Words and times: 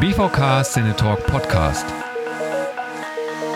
BVK 0.00 0.62
Cinetalk 0.62 1.26
Podcast. 1.26 1.86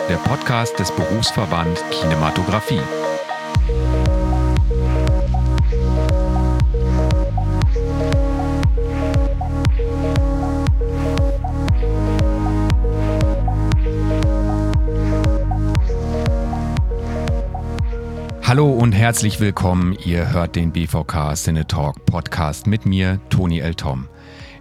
Der 0.09 0.15
Podcast 0.15 0.79
des 0.79 0.89
Berufsverband 0.89 1.77
Kinematografie. 1.91 2.81
Hallo 18.41 18.71
und 18.71 18.93
herzlich 18.93 19.39
willkommen. 19.39 19.95
Ihr 20.03 20.33
hört 20.33 20.55
den 20.55 20.71
BVK 20.71 21.35
Cinetalk 21.35 22.03
Podcast 22.07 22.65
mit 22.65 22.87
mir, 22.87 23.19
Toni 23.29 23.59
L. 23.59 23.75
Tom. 23.75 24.07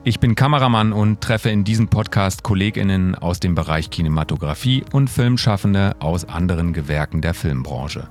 Ich 0.03 0.19
bin 0.19 0.35
Kameramann 0.35 0.95
und 0.95 1.21
treffe 1.21 1.51
in 1.51 1.63
diesem 1.63 1.89
Podcast 1.89 2.43
KollegInnen 2.43 3.15
aus 3.17 3.39
dem 3.39 3.55
Bereich 3.55 3.91
Kinematografie 3.91 4.83
und 4.93 5.11
Filmschaffende 5.11 5.95
aus 5.99 6.25
anderen 6.25 6.73
Gewerken 6.73 7.21
der 7.21 7.35
Filmbranche. 7.35 8.09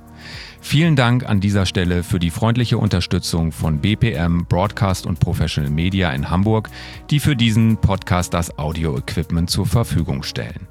Vielen 0.60 0.94
Dank 0.94 1.28
an 1.28 1.40
dieser 1.40 1.66
Stelle 1.66 2.04
für 2.04 2.20
die 2.20 2.30
freundliche 2.30 2.78
Unterstützung 2.78 3.50
von 3.50 3.80
BPM 3.80 4.46
Broadcast 4.48 5.04
und 5.04 5.18
Professional 5.18 5.72
Media 5.72 6.12
in 6.12 6.30
Hamburg, 6.30 6.70
die 7.10 7.18
für 7.18 7.34
diesen 7.34 7.76
Podcast 7.78 8.34
das 8.34 8.56
Audio-Equipment 8.56 9.50
zur 9.50 9.66
Verfügung 9.66 10.22
stellen. 10.22 10.68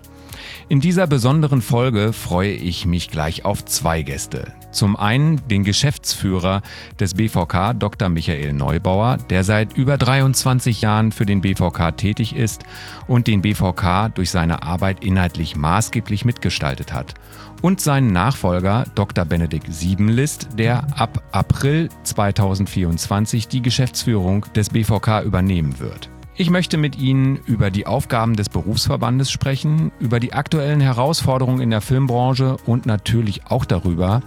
In 0.70 0.80
dieser 0.80 1.06
besonderen 1.06 1.62
Folge 1.62 2.14
freue 2.14 2.54
ich 2.54 2.86
mich 2.86 3.10
gleich 3.10 3.44
auf 3.44 3.66
zwei 3.66 4.04
Gäste. 4.04 4.54
Zum 4.72 4.96
einen 4.96 5.48
den 5.48 5.64
Geschäftsführer 5.64 6.62
des 7.00 7.16
BVK, 7.16 7.74
Dr. 7.74 8.10
Michael 8.10 8.54
Neubauer, 8.54 9.18
der 9.30 9.44
seit 9.44 9.74
über 9.74 9.98
23 9.98 10.82
Jahren 10.82 11.12
für 11.12 11.26
den 11.26 11.42
BVK 11.42 11.92
tätig 11.98 12.36
ist 12.36 12.64
und 13.08 13.28
den 13.28 13.42
BVK 13.42 14.10
durch 14.14 14.30
seine 14.30 14.64
Arbeit 14.64 15.04
inhaltlich 15.04 15.56
maßgeblich 15.56 16.26
mitgestaltet 16.26 16.94
hat. 16.94 17.16
Und 17.62 17.82
seinen 17.82 18.14
Nachfolger, 18.14 18.86
Dr. 18.96 19.26
Benedikt 19.26 19.74
Siebenlist, 19.74 20.50
der 20.58 20.86
ab 20.98 21.24
April 21.32 21.90
2024 22.04 23.48
die 23.48 23.62
Geschäftsführung 23.62 24.46
des 24.56 24.70
BVK 24.70 25.24
übernehmen 25.24 25.80
wird. 25.80 26.10
Ich 26.42 26.50
möchte 26.50 26.78
mit 26.78 26.98
Ihnen 26.98 27.36
über 27.48 27.70
die 27.70 27.86
Aufgaben 27.86 28.38
des 28.38 28.48
Berufsverbandes 28.48 29.30
sprechen, 29.30 29.92
über 30.00 30.22
die 30.22 30.32
aktuellen 30.32 30.80
Herausforderungen 30.80 31.60
in 31.60 31.70
der 31.70 31.82
Filmbranche 31.82 32.56
und 32.66 32.86
natürlich 32.86 33.48
auch 33.48 33.66
darüber, 33.66 34.22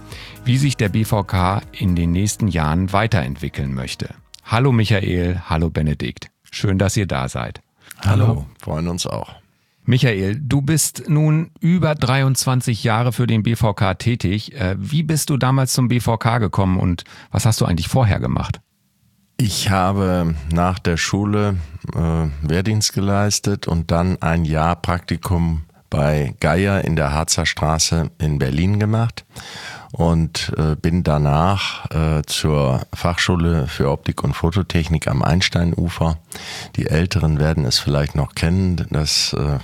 wie 0.45 0.59
sich 0.59 0.77
der 0.77 0.89
BVK 0.89 1.63
in 1.71 1.95
den 1.95 2.11
nächsten 2.11 2.49
Jahren 2.49 2.93
weiterentwickeln 2.93 3.73
möchte. 3.73 4.13
Hallo 4.43 4.71
Michael, 4.71 5.41
hallo 5.49 5.71
Benedikt. 5.71 6.29
Schön, 6.51 6.77
dass 6.77 6.95
ihr 6.95 7.07
da 7.07 7.27
seid. 7.27 7.61
Hallo, 8.05 8.45
freuen 8.59 8.89
uns 8.89 9.07
auch. 9.07 9.33
Michael, 9.83 10.39
du 10.39 10.61
bist 10.61 11.09
nun 11.09 11.49
über 11.61 11.95
23 11.95 12.83
Jahre 12.83 13.11
für 13.11 13.25
den 13.25 13.41
BVK 13.41 13.97
tätig. 13.97 14.53
Äh, 14.53 14.75
wie 14.77 15.01
bist 15.01 15.31
du 15.31 15.37
damals 15.37 15.73
zum 15.73 15.87
BVK 15.87 16.37
gekommen 16.37 16.77
und 16.77 17.05
was 17.31 17.47
hast 17.47 17.59
du 17.59 17.65
eigentlich 17.65 17.87
vorher 17.87 18.19
gemacht? 18.19 18.61
Ich 19.45 19.69
habe 19.69 20.35
nach 20.53 20.79
der 20.79 20.95
Schule 20.95 21.57
äh, 21.93 22.27
Wehrdienst 22.47 22.93
geleistet 22.93 23.67
und 23.67 23.91
dann 23.91 24.21
ein 24.21 24.45
Jahr 24.45 24.77
Praktikum 24.77 25.63
bei 25.89 26.33
Geier 26.39 26.85
in 26.85 26.95
der 26.95 27.11
Harzer 27.11 27.45
Straße 27.45 28.09
in 28.19 28.39
Berlin 28.39 28.79
gemacht 28.79 29.25
und 29.93 30.51
äh, 30.57 30.75
bin 30.75 31.03
danach 31.03 31.85
äh, 31.91 32.23
zur 32.25 32.81
Fachschule 32.95 33.67
für 33.67 33.91
Optik 33.91 34.23
und 34.23 34.33
Fototechnik 34.33 35.07
am 35.07 35.21
Einsteinufer. 35.21 36.17
Die 36.75 36.87
Älteren 36.87 37.39
werden 37.39 37.63
es 37.63 37.77
vielleicht 37.77 38.15
noch 38.15 38.33
kennen, 38.33 38.87
das 38.89 39.33
äh, 39.33 39.59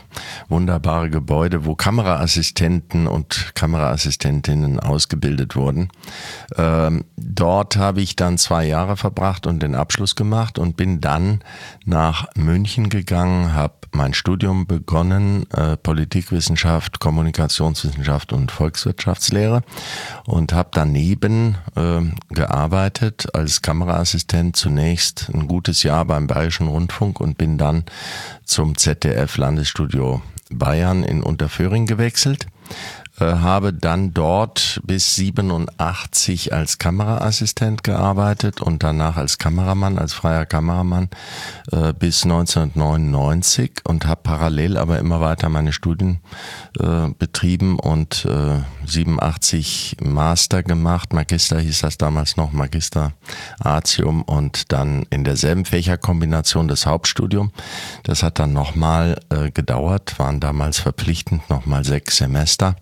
wunderbare 0.47 1.09
Gebäude, 1.09 1.65
wo 1.65 1.73
Kameraassistenten 1.73 3.07
und 3.07 3.55
Kameraassistentinnen 3.55 4.79
ausgebildet 4.79 5.55
wurden. 5.55 5.89
Ähm, 6.55 7.05
dort 7.17 7.77
habe 7.77 8.01
ich 8.01 8.15
dann 8.15 8.37
zwei 8.37 8.67
Jahre 8.67 8.97
verbracht 8.97 9.47
und 9.47 9.63
den 9.63 9.73
Abschluss 9.73 10.15
gemacht 10.15 10.59
und 10.59 10.77
bin 10.77 11.01
dann 11.01 11.43
nach 11.85 12.27
München 12.35 12.89
gegangen, 12.89 13.53
habe 13.53 13.73
mein 13.91 14.13
Studium 14.13 14.67
begonnen, 14.67 15.49
äh, 15.51 15.75
Politikwissenschaft, 15.75 16.99
Kommunikationswissenschaft 16.99 18.31
und 18.31 18.51
Volkswirtschaftslehre 18.51 19.63
und 20.29 20.53
habe 20.53 20.69
daneben 20.73 21.57
äh, 21.75 22.01
gearbeitet 22.33 23.33
als 23.33 23.61
Kameraassistent 23.61 24.55
zunächst 24.55 25.29
ein 25.33 25.47
gutes 25.47 25.83
Jahr 25.83 26.05
beim 26.05 26.27
Bayerischen 26.27 26.67
Rundfunk 26.67 27.19
und 27.19 27.37
bin 27.37 27.57
dann 27.57 27.83
zum 28.45 28.77
ZDF 28.77 29.37
Landesstudio 29.37 30.21
Bayern 30.51 31.03
in 31.03 31.23
Unterföhring 31.23 31.85
gewechselt 31.85 32.47
habe 33.25 33.73
dann 33.73 34.13
dort 34.13 34.79
bis 34.83 35.15
87 35.15 36.53
als 36.53 36.77
Kameraassistent 36.77 37.83
gearbeitet 37.83 38.61
und 38.61 38.83
danach 38.83 39.17
als 39.17 39.37
Kameramann, 39.37 39.97
als 39.97 40.13
freier 40.13 40.45
Kameramann 40.45 41.09
äh, 41.71 41.93
bis 41.93 42.23
1999 42.23 43.81
und 43.85 44.05
habe 44.05 44.21
parallel 44.23 44.77
aber 44.77 44.99
immer 44.99 45.21
weiter 45.21 45.49
meine 45.49 45.73
Studien 45.73 46.19
äh, 46.79 47.09
betrieben 47.17 47.79
und 47.79 48.25
äh, 48.25 48.59
87 48.85 49.97
Master 50.01 50.63
gemacht. 50.63 51.13
Magister 51.13 51.59
hieß 51.59 51.81
das 51.81 51.97
damals 51.97 52.37
noch, 52.37 52.51
Magister 52.51 53.13
Artium 53.59 54.23
und 54.23 54.71
dann 54.71 55.05
in 55.09 55.23
derselben 55.23 55.65
Fächerkombination 55.65 56.67
das 56.67 56.85
Hauptstudium. 56.85 57.51
Das 58.03 58.23
hat 58.23 58.39
dann 58.39 58.53
nochmal 58.53 59.19
äh, 59.29 59.51
gedauert, 59.51 60.17
waren 60.17 60.39
damals 60.39 60.79
verpflichtend 60.79 61.49
nochmal 61.49 61.83
sechs 61.83 62.17
Semester 62.17 62.75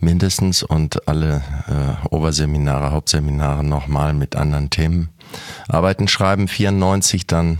mindestens 0.00 0.62
und 0.62 1.08
alle 1.08 1.42
äh, 1.68 2.08
Oberseminare, 2.08 2.90
Hauptseminare 2.90 3.64
nochmal 3.64 4.14
mit 4.14 4.36
anderen 4.36 4.70
Themen 4.70 5.08
Arbeiten 5.68 6.08
schreiben, 6.08 6.48
94 6.48 7.26
dann 7.26 7.58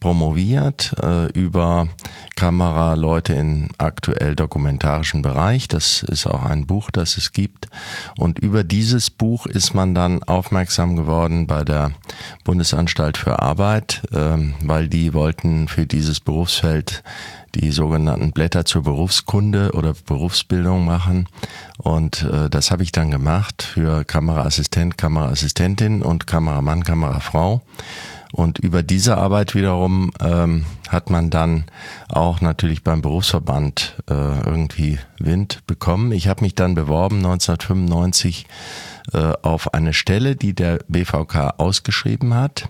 promoviert 0.00 0.94
äh, 1.02 1.26
über 1.32 1.88
Kameraleute 2.36 3.34
im 3.34 3.68
aktuell 3.78 4.36
dokumentarischen 4.36 5.22
Bereich. 5.22 5.66
Das 5.66 6.04
ist 6.04 6.26
auch 6.26 6.44
ein 6.44 6.66
Buch, 6.66 6.90
das 6.90 7.16
es 7.16 7.32
gibt. 7.32 7.68
Und 8.16 8.38
über 8.38 8.62
dieses 8.62 9.10
Buch 9.10 9.46
ist 9.46 9.74
man 9.74 9.94
dann 9.94 10.22
aufmerksam 10.22 10.94
geworden 10.94 11.46
bei 11.46 11.64
der 11.64 11.92
Bundesanstalt 12.44 13.16
für 13.16 13.40
Arbeit, 13.40 14.02
äh, 14.12 14.36
weil 14.62 14.88
die 14.88 15.14
wollten 15.14 15.66
für 15.66 15.86
dieses 15.86 16.20
Berufsfeld 16.20 17.02
die 17.54 17.70
sogenannten 17.70 18.32
Blätter 18.32 18.64
zur 18.64 18.82
Berufskunde 18.82 19.72
oder 19.72 19.94
Berufsbildung 20.06 20.84
machen. 20.84 21.28
Und 21.78 22.22
äh, 22.22 22.50
das 22.50 22.70
habe 22.70 22.82
ich 22.82 22.92
dann 22.92 23.10
gemacht 23.10 23.62
für 23.62 24.04
Kameraassistent, 24.04 24.98
Kameraassistentin 24.98 26.02
und 26.02 26.26
Kameramann, 26.26 26.84
Kamerafrau. 26.84 27.62
Und 28.32 28.58
über 28.58 28.82
diese 28.82 29.16
Arbeit 29.16 29.54
wiederum 29.54 30.10
ähm, 30.20 30.66
hat 30.88 31.08
man 31.10 31.30
dann 31.30 31.64
auch 32.08 32.40
natürlich 32.40 32.84
beim 32.84 33.00
Berufsverband 33.00 33.96
äh, 34.08 34.12
irgendwie 34.12 34.98
Wind 35.18 35.60
bekommen. 35.66 36.12
Ich 36.12 36.28
habe 36.28 36.42
mich 36.42 36.54
dann 36.54 36.74
beworben 36.74 37.16
1995 37.16 38.46
äh, 39.12 39.32
auf 39.42 39.72
eine 39.72 39.94
Stelle, 39.94 40.36
die 40.36 40.54
der 40.54 40.80
BVK 40.88 41.54
ausgeschrieben 41.56 42.34
hat. 42.34 42.68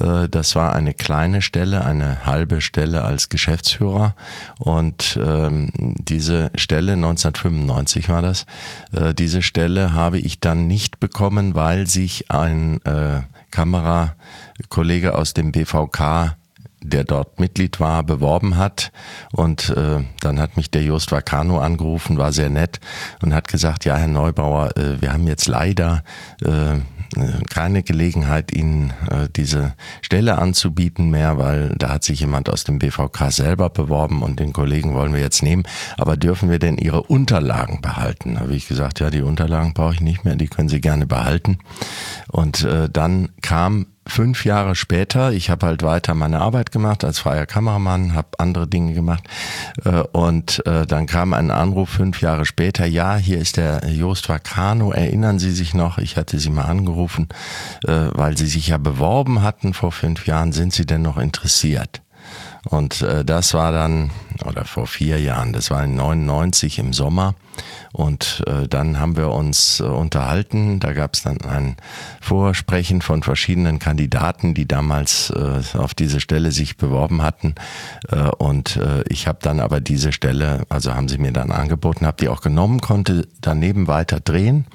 Äh, 0.00 0.28
das 0.28 0.54
war 0.54 0.74
eine 0.74 0.94
kleine 0.94 1.42
Stelle, 1.42 1.84
eine 1.84 2.26
halbe 2.26 2.60
Stelle 2.60 3.02
als 3.02 3.28
Geschäftsführer. 3.28 4.14
Und 4.58 5.18
ähm, 5.22 5.70
diese 5.76 6.50
Stelle, 6.54 6.92
1995 6.92 8.08
war 8.08 8.22
das, 8.22 8.46
äh, 8.92 9.14
diese 9.14 9.42
Stelle 9.42 9.92
habe 9.92 10.18
ich 10.18 10.40
dann 10.40 10.66
nicht 10.66 11.00
bekommen, 11.00 11.54
weil 11.54 11.86
sich 11.86 12.30
ein 12.30 12.80
äh, 12.84 13.22
Kamerakollege 13.50 15.14
aus 15.14 15.34
dem 15.34 15.52
BVK 15.52 16.36
der 16.82 17.04
dort 17.04 17.40
Mitglied 17.40 17.80
war, 17.80 18.02
beworben 18.02 18.56
hat. 18.56 18.92
Und 19.32 19.70
äh, 19.70 20.04
dann 20.20 20.40
hat 20.40 20.56
mich 20.56 20.70
der 20.70 20.82
Jost 20.82 21.12
Vacano 21.12 21.58
angerufen, 21.58 22.18
war 22.18 22.32
sehr 22.32 22.50
nett 22.50 22.80
und 23.22 23.34
hat 23.34 23.48
gesagt, 23.48 23.84
ja, 23.84 23.96
Herr 23.96 24.08
Neubauer, 24.08 24.76
äh, 24.76 25.00
wir 25.00 25.12
haben 25.12 25.26
jetzt 25.26 25.48
leider 25.48 26.02
äh, 26.44 26.76
keine 27.48 27.82
Gelegenheit, 27.82 28.52
Ihnen 28.52 28.92
äh, 29.10 29.28
diese 29.34 29.74
Stelle 30.02 30.38
anzubieten 30.38 31.10
mehr, 31.10 31.38
weil 31.38 31.74
da 31.78 31.90
hat 31.90 32.04
sich 32.04 32.20
jemand 32.20 32.48
aus 32.48 32.64
dem 32.64 32.78
BVK 32.78 33.30
selber 33.30 33.70
beworben 33.70 34.22
und 34.22 34.40
den 34.40 34.52
Kollegen 34.52 34.94
wollen 34.94 35.12
wir 35.12 35.20
jetzt 35.20 35.42
nehmen. 35.42 35.64
Aber 35.96 36.16
dürfen 36.16 36.50
wir 36.50 36.58
denn 36.58 36.78
Ihre 36.78 37.02
Unterlagen 37.02 37.80
behalten? 37.80 38.38
Habe 38.40 38.54
ich 38.54 38.68
gesagt, 38.68 39.00
ja, 39.00 39.10
die 39.10 39.22
Unterlagen 39.22 39.74
brauche 39.74 39.94
ich 39.94 40.00
nicht 40.00 40.24
mehr, 40.24 40.36
die 40.36 40.48
können 40.48 40.68
Sie 40.68 40.80
gerne 40.80 41.06
behalten. 41.06 41.58
Und 42.30 42.64
äh, 42.64 42.88
dann 42.90 43.30
kam 43.42 43.86
fünf 44.06 44.44
Jahre 44.44 44.74
später, 44.74 45.32
ich 45.32 45.50
habe 45.50 45.66
halt 45.66 45.82
weiter 45.82 46.14
meine 46.14 46.40
Arbeit 46.40 46.72
gemacht 46.72 47.04
als 47.04 47.18
freier 47.18 47.46
Kameramann, 47.46 48.14
habe 48.14 48.28
andere 48.38 48.66
Dinge 48.66 48.94
gemacht 48.94 49.24
äh, 49.84 50.02
und 50.12 50.64
äh, 50.66 50.86
dann 50.86 51.06
kam 51.06 51.32
ein 51.32 51.50
Anruf 51.50 51.90
fünf 51.90 52.20
Jahre 52.20 52.46
später, 52.46 52.86
ja, 52.86 53.16
hier 53.16 53.38
ist 53.38 53.56
der 53.56 53.88
Jost 53.88 54.28
Vacano, 54.28 54.92
erinnern 54.92 55.38
Sie 55.38 55.50
sich 55.50 55.74
noch, 55.74 55.98
ich 55.98 56.16
hatte 56.16 56.38
Sie 56.38 56.50
mal 56.50 56.64
angerufen, 56.64 57.28
äh, 57.84 58.08
weil 58.12 58.36
Sie 58.36 58.46
sich 58.46 58.68
ja 58.68 58.78
beworben 58.78 59.42
hatten 59.42 59.74
vor 59.74 59.92
fünf 59.92 60.26
Jahren, 60.26 60.52
sind 60.52 60.72
Sie 60.72 60.86
denn 60.86 61.02
noch 61.02 61.18
interessiert? 61.18 62.02
Und 62.68 63.02
äh, 63.02 63.24
das 63.24 63.54
war 63.54 63.72
dann, 63.72 64.10
oder 64.44 64.64
vor 64.64 64.86
vier 64.86 65.20
Jahren, 65.20 65.52
das 65.52 65.70
war 65.70 65.84
in 65.84 65.94
99 65.94 66.78
im 66.78 66.92
Sommer. 66.92 67.34
Und 67.92 68.42
äh, 68.46 68.68
dann 68.68 69.00
haben 69.00 69.16
wir 69.16 69.30
uns 69.30 69.80
äh, 69.80 69.84
unterhalten. 69.84 70.80
Da 70.80 70.92
gab 70.92 71.14
es 71.14 71.22
dann 71.22 71.40
ein 71.40 71.76
Vorsprechen 72.20 73.00
von 73.00 73.22
verschiedenen 73.22 73.78
Kandidaten, 73.78 74.52
die 74.54 74.68
damals 74.68 75.30
äh, 75.30 75.78
auf 75.78 75.94
diese 75.94 76.20
Stelle 76.20 76.52
sich 76.52 76.76
beworben 76.76 77.22
hatten. 77.22 77.54
Äh, 78.10 78.28
und 78.38 78.76
äh, 78.76 79.02
ich 79.08 79.26
habe 79.26 79.38
dann 79.40 79.60
aber 79.60 79.80
diese 79.80 80.12
Stelle, 80.12 80.64
also 80.68 80.94
haben 80.94 81.08
sie 81.08 81.18
mir 81.18 81.32
dann 81.32 81.50
angeboten, 81.50 82.06
habe 82.06 82.18
die 82.20 82.28
auch 82.28 82.42
genommen, 82.42 82.80
konnte 82.80 83.26
daneben 83.40 83.88
weiter 83.88 84.20
drehen, 84.20 84.66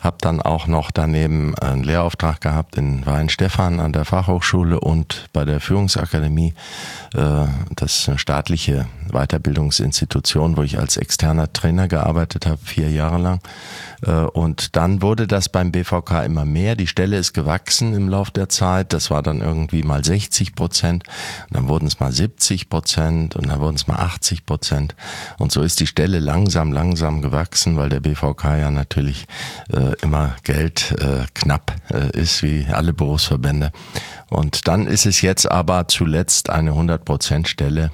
habe 0.00 0.18
dann 0.20 0.42
auch 0.42 0.66
noch 0.66 0.90
daneben 0.90 1.54
einen 1.58 1.82
Lehrauftrag 1.82 2.40
gehabt 2.40 2.76
in 2.76 3.06
Weinstefan 3.06 3.80
an 3.80 3.92
der 3.92 4.04
Fachhochschule 4.04 4.80
und 4.80 5.28
bei 5.32 5.44
der 5.44 5.60
Führungsakademie. 5.60 6.54
Äh, 7.14 7.46
das 7.74 8.00
ist 8.00 8.08
eine 8.08 8.18
staatliche 8.18 8.86
Weiterbildungsinstitution, 9.12 10.56
wo 10.56 10.62
ich 10.62 10.78
als 10.78 10.96
externer 10.96 11.52
Trainer 11.52 11.88
gearbeitet 11.88 12.46
habe 12.46 12.58
vier 12.62 12.90
Jahre 12.90 13.18
lang. 13.18 13.40
Äh, 14.02 14.10
und 14.10 14.76
dann 14.76 15.02
wurde 15.02 15.26
das 15.26 15.48
beim 15.48 15.72
BVK 15.72 16.24
immer 16.24 16.44
mehr. 16.44 16.76
Die 16.76 16.86
Stelle 16.86 17.16
ist 17.16 17.32
gewachsen 17.32 17.94
im 17.94 18.08
Laufe 18.08 18.32
der 18.32 18.48
Zeit. 18.48 18.92
Das 18.92 19.10
war 19.10 19.22
dann 19.22 19.40
irgendwie 19.40 19.82
mal 19.82 20.04
60 20.04 20.54
Prozent. 20.54 21.04
Dann 21.50 21.68
wurden 21.68 21.86
es 21.86 22.00
mal 22.00 22.12
70 22.12 22.68
Prozent 22.68 23.36
und 23.36 23.48
dann 23.48 23.60
wurden 23.60 23.76
es 23.76 23.86
mal 23.86 23.96
80 23.96 24.46
Prozent. 24.46 24.94
Und 25.38 25.52
so 25.52 25.62
ist 25.62 25.80
die 25.80 25.86
Stelle 25.86 26.18
langsam, 26.18 26.72
langsam 26.72 27.22
gewachsen, 27.22 27.76
weil 27.76 27.88
der 27.88 28.00
BVK 28.00 28.58
ja 28.58 28.70
natürlich 28.70 29.26
äh, 29.72 29.94
immer 30.02 30.36
Geld 30.42 30.94
äh, 31.00 31.24
knapp 31.34 31.74
ist, 32.12 32.42
wie 32.42 32.66
alle 32.70 32.92
Berufsverbände. 32.92 33.72
Und 34.28 34.66
dann 34.68 34.86
ist 34.86 35.06
es 35.06 35.20
jetzt 35.20 35.50
aber 35.50 35.88
zuletzt 35.88 36.50
eine 36.50 36.70
100 36.70 37.04
Prozent 37.04 37.48
Stelle 37.48 37.90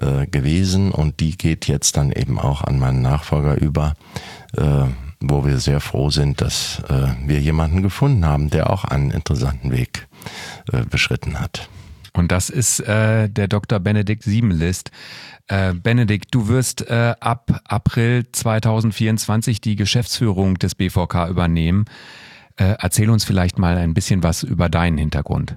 äh, 0.00 0.26
gewesen 0.26 0.90
und 0.90 1.20
die 1.20 1.36
geht 1.36 1.68
jetzt 1.68 1.96
dann 1.96 2.12
eben 2.12 2.38
auch 2.38 2.62
an 2.62 2.78
meinen 2.78 3.02
Nachfolger 3.02 3.60
über, 3.60 3.94
äh, 4.56 4.84
wo 5.20 5.44
wir 5.44 5.58
sehr 5.58 5.80
froh 5.80 6.10
sind, 6.10 6.40
dass 6.40 6.82
äh, 6.88 7.08
wir 7.26 7.40
jemanden 7.40 7.82
gefunden 7.82 8.24
haben, 8.24 8.50
der 8.50 8.70
auch 8.70 8.84
einen 8.84 9.10
interessanten 9.10 9.70
Weg 9.70 10.08
äh, 10.72 10.84
beschritten 10.84 11.38
hat. 11.38 11.68
Und 12.14 12.30
das 12.30 12.50
ist 12.50 12.80
äh, 12.80 13.28
der 13.28 13.48
Dr. 13.48 13.80
Benedikt 13.80 14.22
Siebenlist. 14.22 14.90
Äh, 15.48 15.74
Benedikt, 15.74 16.34
du 16.34 16.48
wirst 16.48 16.88
äh, 16.88 17.14
ab 17.20 17.60
April 17.64 18.26
2024 18.30 19.60
die 19.60 19.76
Geschäftsführung 19.76 20.58
des 20.58 20.74
BVK 20.74 21.28
übernehmen. 21.28 21.86
Äh, 22.56 22.76
erzähl 22.78 23.08
uns 23.08 23.24
vielleicht 23.24 23.58
mal 23.58 23.78
ein 23.78 23.94
bisschen 23.94 24.22
was 24.22 24.42
über 24.42 24.68
deinen 24.68 24.98
Hintergrund. 24.98 25.56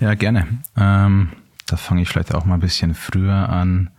Ja, 0.00 0.14
gerne. 0.14 0.46
Ähm, 0.76 1.30
da 1.66 1.76
fange 1.76 2.02
ich 2.02 2.08
vielleicht 2.08 2.34
auch 2.34 2.44
mal 2.44 2.54
ein 2.54 2.60
bisschen 2.60 2.94
früher 2.94 3.48
an. 3.48 3.90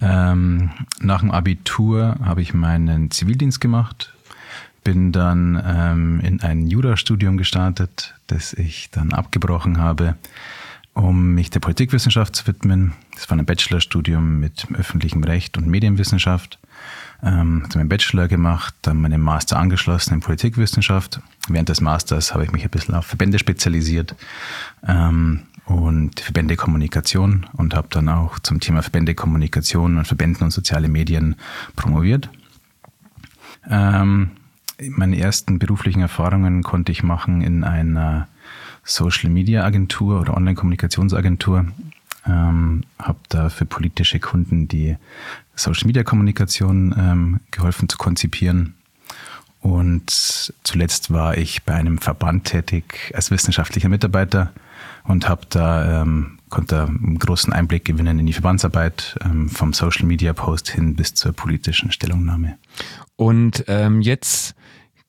Ähm, 0.00 0.70
nach 1.00 1.20
dem 1.20 1.30
Abitur 1.30 2.16
habe 2.22 2.42
ich 2.42 2.52
meinen 2.52 3.10
Zivildienst 3.10 3.60
gemacht, 3.60 4.12
bin 4.84 5.10
dann 5.12 5.62
ähm, 5.64 6.20
in 6.20 6.40
ein 6.42 6.66
Jurastudium 6.66 7.38
gestartet, 7.38 8.14
das 8.26 8.52
ich 8.52 8.90
dann 8.90 9.12
abgebrochen 9.12 9.78
habe, 9.78 10.16
um 10.92 11.34
mich 11.34 11.50
der 11.50 11.60
Politikwissenschaft 11.60 12.36
zu 12.36 12.46
widmen. 12.46 12.92
Das 13.14 13.28
war 13.30 13.38
ein 13.38 13.46
Bachelorstudium 13.46 14.38
mit 14.38 14.66
öffentlichem 14.72 15.24
Recht 15.24 15.56
und 15.56 15.66
Medienwissenschaft. 15.66 16.58
Ähm, 17.22 17.62
habe 17.64 17.78
meinen 17.78 17.88
Bachelor 17.88 18.28
gemacht, 18.28 18.74
dann 18.82 19.00
meinen 19.00 19.22
Master 19.22 19.58
angeschlossen 19.58 20.14
in 20.14 20.20
Politikwissenschaft. 20.20 21.20
Während 21.48 21.70
des 21.70 21.80
Masters 21.80 22.34
habe 22.34 22.44
ich 22.44 22.52
mich 22.52 22.64
ein 22.64 22.70
bisschen 22.70 22.94
auf 22.94 23.06
Verbände 23.06 23.38
spezialisiert. 23.38 24.14
Ähm, 24.86 25.44
und 25.66 26.20
Verbändekommunikation 26.20 27.46
und 27.56 27.74
habe 27.74 27.88
dann 27.90 28.08
auch 28.08 28.38
zum 28.38 28.60
Thema 28.60 28.82
Verbändekommunikation 28.82 29.98
und 29.98 30.06
Verbänden 30.06 30.44
und 30.44 30.50
soziale 30.52 30.88
Medien 30.88 31.34
promoviert. 31.74 32.30
Ähm, 33.68 34.30
meine 34.80 35.18
ersten 35.18 35.58
beruflichen 35.58 36.00
Erfahrungen 36.00 36.62
konnte 36.62 36.92
ich 36.92 37.02
machen 37.02 37.40
in 37.40 37.64
einer 37.64 38.28
Social 38.84 39.30
Media 39.30 39.64
Agentur 39.64 40.20
oder 40.20 40.36
Online 40.36 40.54
Kommunikationsagentur. 40.54 41.66
Ähm, 42.26 42.84
habe 42.98 43.18
da 43.28 43.48
für 43.48 43.66
politische 43.66 44.20
Kunden 44.20 44.68
die 44.68 44.96
Social 45.56 45.86
Media 45.86 46.04
Kommunikation 46.04 46.94
ähm, 46.96 47.40
geholfen 47.50 47.88
zu 47.88 47.98
konzipieren. 47.98 48.74
Und 49.60 50.52
zuletzt 50.62 51.10
war 51.10 51.36
ich 51.36 51.64
bei 51.64 51.74
einem 51.74 51.98
Verband 51.98 52.44
tätig 52.44 53.10
als 53.14 53.32
wissenschaftlicher 53.32 53.88
Mitarbeiter 53.88 54.52
und 55.04 55.28
habe 55.28 55.42
da 55.48 56.02
ähm, 56.02 56.38
konnte 56.48 56.84
einen 56.84 57.18
großen 57.18 57.52
Einblick 57.52 57.84
gewinnen 57.84 58.18
in 58.18 58.26
die 58.26 58.32
Verbandsarbeit 58.32 59.18
ähm, 59.24 59.48
vom 59.48 59.72
Social 59.72 60.06
Media 60.06 60.32
Post 60.32 60.68
hin 60.68 60.94
bis 60.94 61.14
zur 61.14 61.32
politischen 61.32 61.90
Stellungnahme. 61.90 62.58
Und 63.16 63.64
ähm, 63.68 64.00
jetzt 64.00 64.54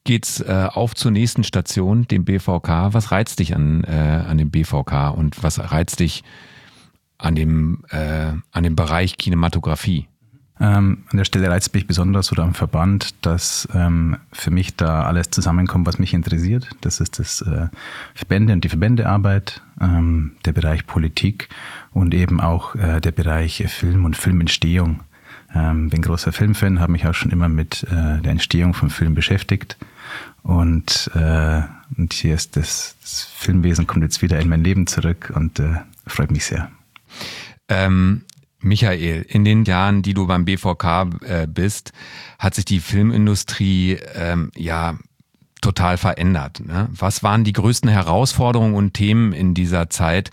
geht's 0.04 0.40
äh, 0.40 0.68
auf 0.72 0.96
zur 0.96 1.12
nächsten 1.12 1.44
Station, 1.44 2.08
dem 2.08 2.26
BVK. 2.26 2.94
Was 2.94 3.12
reizt 3.12 3.40
dich 3.40 3.56
an 3.56 3.84
äh, 3.84 4.24
an 4.28 4.38
dem 4.38 4.50
BVK 4.50 5.12
und 5.16 5.44
was 5.44 5.60
reizt 5.72 6.00
dich 6.00 6.24
an 7.18 7.36
dem 7.36 7.84
äh, 7.90 8.32
an 8.52 8.64
dem 8.64 8.76
Bereich 8.76 9.18
Kinematografie? 9.18 10.08
Ähm, 10.59 11.04
an 11.12 11.18
der 11.18 11.25
Stelle 11.25 11.50
reizt 11.50 11.74
mich 11.74 11.86
besonders 11.86 12.31
oder 12.31 12.44
am 12.44 12.54
Verband, 12.54 13.13
dass 13.25 13.68
ähm, 13.74 14.18
für 14.31 14.50
mich 14.50 14.75
da 14.75 15.04
alles 15.04 15.30
zusammenkommt, 15.30 15.86
was 15.86 16.00
mich 16.00 16.13
interessiert. 16.13 16.69
Das 16.81 17.00
ist 17.00 17.19
das 17.19 17.42
äh, 17.42 17.68
Verbände 18.15 18.54
und 18.54 18.63
die 18.63 18.69
Verbändearbeit, 18.69 19.62
ähm, 19.80 20.31
der 20.45 20.54
Bereich 20.54 20.88
Politik 20.88 21.50
und 21.92 22.13
eben 22.13 22.39
auch 22.39 22.75
äh, 22.75 23.00
der 23.01 23.12
Bereich 23.12 23.63
Film 23.68 24.06
und 24.06 24.18
Filmentstehung. 24.18 25.01
Ähm, 25.54 25.89
bin 25.89 26.01
großer 26.01 26.31
Filmfan, 26.31 26.80
habe 26.80 26.92
mich 26.92 27.07
auch 27.07 27.13
schon 27.13 27.31
immer 27.31 27.50
mit 27.50 27.83
äh, 27.83 28.21
der 28.21 28.31
Entstehung 28.31 28.74
von 28.74 28.89
Filmen 28.89 29.15
beschäftigt. 29.15 29.77
Und, 30.44 31.12
äh, 31.13 31.62
und 31.98 32.13
hier 32.13 32.33
ist 32.33 32.56
das, 32.56 32.95
das 33.01 33.24
Filmwesen 33.24 33.88
kommt 33.88 34.04
jetzt 34.04 34.21
wieder 34.21 34.39
in 34.39 34.50
mein 34.50 34.63
Leben 34.63 34.88
zurück 34.88 35.31
und 35.36 35.59
äh, 35.59 35.75
freut 36.06 36.31
mich 36.31 36.45
sehr. 36.45 36.69
Ähm, 37.69 38.24
Michael, 38.68 39.25
in 39.28 39.46
den 39.46 39.66
Jahren, 39.66 40.02
die 40.02 40.14
du 40.14 40.28
beim 40.28 40.46
BVK 40.46 41.10
äh, 41.25 41.48
bist, 41.48 41.92
hat 42.40 42.56
sich 42.56 42.66
die 42.66 42.80
Filmindustrie 42.80 43.98
ähm, 44.16 44.52
ja 44.56 44.98
total 45.62 45.98
verändert. 45.98 46.62
Ne? 46.66 46.90
Was 46.92 47.24
waren 47.24 47.44
die 47.44 47.54
größten 47.54 47.90
Herausforderungen 47.90 48.76
und 48.76 48.94
Themen 48.94 49.33
in 49.33 49.54
dieser 49.54 49.90
Zeit, 49.90 50.31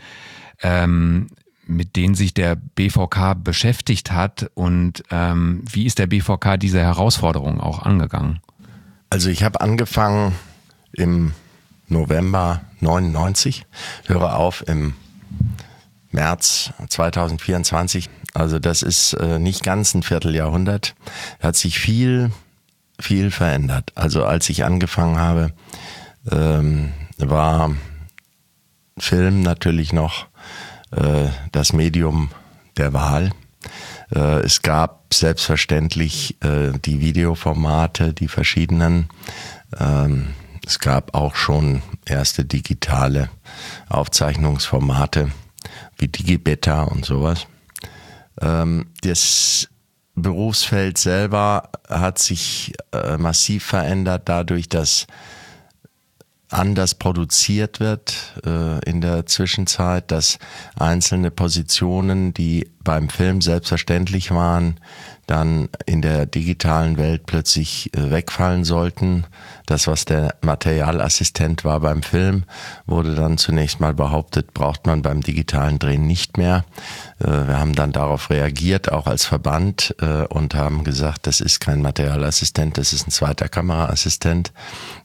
ähm, 0.63 1.29
mit 1.67 1.97
denen 1.97 2.15
sich 2.15 2.35
der 2.35 2.57
BVK 2.57 3.35
beschäftigt 3.43 4.13
hat 4.13 4.51
und 4.55 5.03
ähm, 5.11 5.65
wie 5.71 5.87
ist 5.87 5.99
der 5.99 6.07
BVK 6.07 6.59
diese 6.59 6.81
Herausforderungen 6.81 7.61
auch 7.61 7.83
angegangen? 7.83 8.41
Also 9.09 9.31
ich 9.31 9.43
habe 9.43 9.61
angefangen 9.61 10.35
im 10.93 11.33
November 11.89 12.63
99, 12.81 13.67
höre 14.07 14.37
auf 14.37 14.65
im 14.67 14.95
März 16.15 16.73
2024. 16.89 18.09
Also 18.33 18.59
das 18.59 18.83
ist 18.83 19.13
äh, 19.15 19.39
nicht 19.39 19.63
ganz 19.63 19.95
ein 19.95 20.03
Vierteljahrhundert. 20.03 20.95
Hat 21.41 21.57
sich 21.57 21.79
viel, 21.79 22.31
viel 22.99 23.31
verändert. 23.31 23.93
Also 23.95 24.25
als 24.25 24.49
ich 24.49 24.65
angefangen 24.65 25.19
habe, 25.19 25.53
ähm, 26.31 26.93
war 27.19 27.73
Film 28.99 29.43
natürlich 29.43 29.93
noch 29.93 30.27
äh, 30.93 31.29
das 31.53 31.73
Medium 31.73 32.31
der 32.77 32.93
Wahl. 32.93 33.31
Äh, 34.15 34.41
es 34.41 34.63
gab 34.63 35.13
selbstverständlich 35.13 36.37
äh, 36.43 36.73
die 36.85 37.01
Videoformate, 37.01 38.15
die 38.15 38.29
verschiedenen. 38.29 39.09
Ähm, 39.79 40.29
es 40.67 40.79
gab 40.79 41.15
auch 41.15 41.35
schon 41.35 41.83
erste 42.07 42.45
digitale 42.45 43.29
Aufzeichnungsformate 43.89 45.31
wie 46.05 46.09
Digibeta 46.09 46.83
und 46.83 47.05
sowas. 47.05 47.47
Ähm, 48.41 48.87
das 49.03 49.69
Berufsfeld 50.15 50.99
selber 50.99 51.71
hat 51.89 52.19
sich 52.19 52.75
äh, 52.93 53.17
massiv 53.17 53.65
verändert 53.65 54.23
dadurch, 54.27 54.69
dass 54.69 55.07
anders 56.51 56.95
produziert 56.95 57.81
wird 57.81 58.35
äh, 58.45 58.79
in 58.89 59.01
der 59.01 59.27
Zwischenzeit, 59.27 60.11
dass 60.11 60.39
einzelne 60.79 61.31
Positionen, 61.31 62.35
die 62.35 62.71
beim 62.85 63.09
Film 63.09 63.41
selbstverständlich 63.41 64.31
waren, 64.31 64.79
dann 65.27 65.69
in 65.87 66.03
der 66.03 66.27
digitalen 66.27 66.99
Welt 66.99 67.27
plötzlich 67.27 67.91
äh, 67.95 68.11
wegfallen 68.11 68.65
sollten. 68.65 69.25
Das, 69.67 69.87
was 69.87 70.05
der 70.05 70.35
Materialassistent 70.43 71.65
war 71.65 71.81
beim 71.81 72.03
Film, 72.03 72.45
wurde 72.87 73.15
dann 73.15 73.39
zunächst 73.39 73.81
mal 73.81 73.95
behauptet, 73.95 74.53
braucht 74.53 74.87
man 74.87 75.01
beim 75.01 75.23
digitalen 75.23 75.79
Drehen 75.79 76.07
nicht 76.07 76.37
mehr. 76.37 76.65
Äh, 77.21 77.47
wir 77.47 77.59
haben 77.59 77.75
dann 77.75 77.93
darauf 77.93 78.29
reagiert, 78.29 78.93
auch 78.93 79.07
als 79.07 79.25
Verband, 79.25 79.95
äh, 80.01 80.27
und 80.27 80.55
haben 80.55 80.85
gesagt, 80.85 81.27
das 81.27 81.41
ist 81.41 81.61
kein 81.61 81.81
Materialassistent, 81.81 82.77
das 82.77 82.93
ist 82.93 83.09
ein 83.09 83.11
zweiter 83.11 83.49
Kameraassistent. 83.49 84.53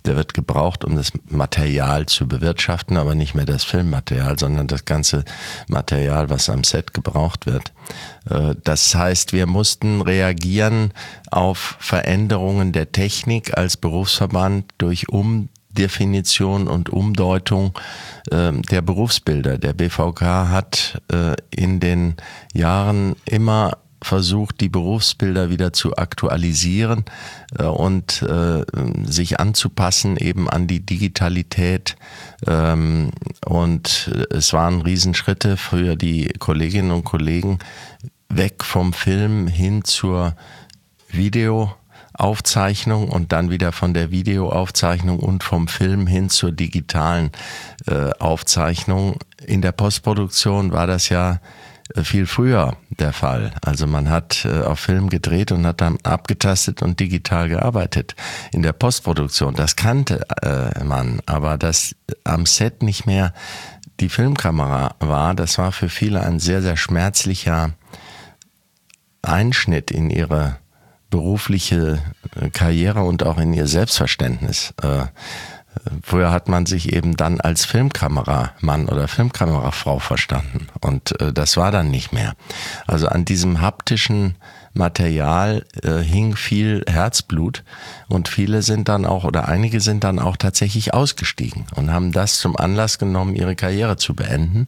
Der 0.05 0.17
wird 0.17 0.33
gebraucht, 0.33 0.83
um 0.83 0.97
das 0.97 1.13
Material 1.29 2.07
zu 2.07 2.27
bewirtschaften, 2.27 2.97
aber 2.97 3.15
nicht 3.15 3.35
mehr 3.35 3.45
das 3.45 3.63
Filmmaterial, 3.63 4.37
sondern 4.37 4.67
das 4.67 4.83
ganze 4.83 5.23
Material, 5.67 6.29
was 6.29 6.49
am 6.49 6.65
Set 6.65 6.93
gebraucht 6.93 7.45
wird. 7.45 7.68
Äh, 8.29 8.55
das 8.63 8.95
heißt, 8.95 9.33
wir 9.33 9.45
mussten 9.45 10.01
reagieren 10.01 10.93
auf 11.31 11.77
Veränderungen 11.79 12.71
der 12.71 12.91
Technik 12.91 13.57
als 13.57 13.77
Berufsverband 13.77 14.65
durch 14.77 15.09
Umdefinition 15.09 16.67
und 16.67 16.89
Umdeutung 16.89 17.77
ähm, 18.31 18.61
der 18.63 18.81
Berufsbilder. 18.81 19.57
Der 19.57 19.73
BVK 19.73 20.21
hat 20.21 21.01
äh, 21.11 21.35
in 21.49 21.79
den 21.79 22.15
Jahren 22.53 23.15
immer 23.25 23.77
versucht, 24.01 24.61
die 24.61 24.69
Berufsbilder 24.69 25.49
wieder 25.49 25.73
zu 25.73 25.97
aktualisieren 25.97 27.05
äh, 27.57 27.63
und 27.63 28.21
äh, 28.21 28.63
sich 29.05 29.39
anzupassen 29.39 30.17
eben 30.17 30.49
an 30.49 30.67
die 30.67 30.85
Digitalität. 30.85 31.95
Ähm, 32.47 33.11
und 33.45 34.11
es 34.29 34.53
waren 34.53 34.81
Riesenschritte 34.81 35.57
für 35.57 35.95
die 35.95 36.29
Kolleginnen 36.39 36.91
und 36.91 37.03
Kollegen 37.03 37.59
weg 38.29 38.63
vom 38.63 38.93
Film 38.93 39.47
hin 39.47 39.83
zur 39.83 40.35
Videoaufzeichnung 41.09 43.09
und 43.09 43.31
dann 43.31 43.49
wieder 43.49 43.71
von 43.71 43.93
der 43.93 44.11
Videoaufzeichnung 44.11 45.19
und 45.19 45.43
vom 45.43 45.67
Film 45.67 46.07
hin 46.07 46.29
zur 46.29 46.51
digitalen 46.51 47.31
äh, 47.87 48.11
Aufzeichnung. 48.19 49.17
In 49.45 49.61
der 49.61 49.71
Postproduktion 49.71 50.71
war 50.71 50.87
das 50.87 51.09
ja 51.09 51.39
viel 51.95 52.27
früher 52.27 52.77
der 52.89 53.13
Fall. 53.13 53.51
Also 53.61 53.87
man 53.87 54.09
hat 54.09 54.45
äh, 54.45 54.61
auf 54.61 54.79
Film 54.79 55.09
gedreht 55.09 55.51
und 55.51 55.65
hat 55.65 55.81
dann 55.81 55.97
abgetastet 56.03 56.81
und 56.81 56.99
digital 56.99 57.49
gearbeitet. 57.49 58.15
In 58.51 58.61
der 58.61 58.73
Postproduktion, 58.73 59.55
das 59.55 59.75
kannte 59.75 60.25
äh, 60.41 60.83
man, 60.83 61.21
aber 61.25 61.57
dass 61.57 61.95
am 62.23 62.45
Set 62.45 62.83
nicht 62.83 63.05
mehr 63.05 63.33
die 63.99 64.09
Filmkamera 64.09 64.95
war, 64.99 65.33
das 65.33 65.57
war 65.57 65.71
für 65.71 65.89
viele 65.89 66.21
ein 66.21 66.39
sehr, 66.39 66.61
sehr 66.61 66.77
schmerzlicher 66.77 67.71
Einschnitt 69.21 69.91
in 69.91 70.09
ihre 70.09 70.57
berufliche 71.09 71.99
äh, 72.35 72.49
Karriere 72.49 73.01
und 73.01 73.23
auch 73.23 73.37
in 73.37 73.53
ihr 73.53 73.67
Selbstverständnis. 73.67 74.73
Früher 76.03 76.31
hat 76.31 76.49
man 76.49 76.65
sich 76.65 76.93
eben 76.93 77.15
dann 77.15 77.39
als 77.39 77.65
Filmkameramann 77.65 78.89
oder 78.89 79.07
Filmkamerafrau 79.07 79.99
verstanden 79.99 80.67
und 80.81 81.19
äh, 81.21 81.31
das 81.31 81.57
war 81.57 81.71
dann 81.71 81.91
nicht 81.91 82.11
mehr. 82.11 82.33
Also 82.87 83.07
an 83.07 83.25
diesem 83.25 83.61
haptischen 83.61 84.35
Material 84.73 85.65
äh, 85.83 85.97
hing 85.97 86.35
viel 86.35 86.83
Herzblut 86.87 87.63
und 88.07 88.27
viele 88.27 88.61
sind 88.61 88.89
dann 88.89 89.05
auch 89.05 89.23
oder 89.23 89.47
einige 89.47 89.81
sind 89.81 90.03
dann 90.03 90.19
auch 90.19 90.37
tatsächlich 90.37 90.93
ausgestiegen 90.93 91.65
und 91.75 91.91
haben 91.91 92.11
das 92.11 92.39
zum 92.39 92.57
Anlass 92.57 92.97
genommen, 92.97 93.35
ihre 93.35 93.55
Karriere 93.55 93.97
zu 93.97 94.13
beenden, 94.13 94.67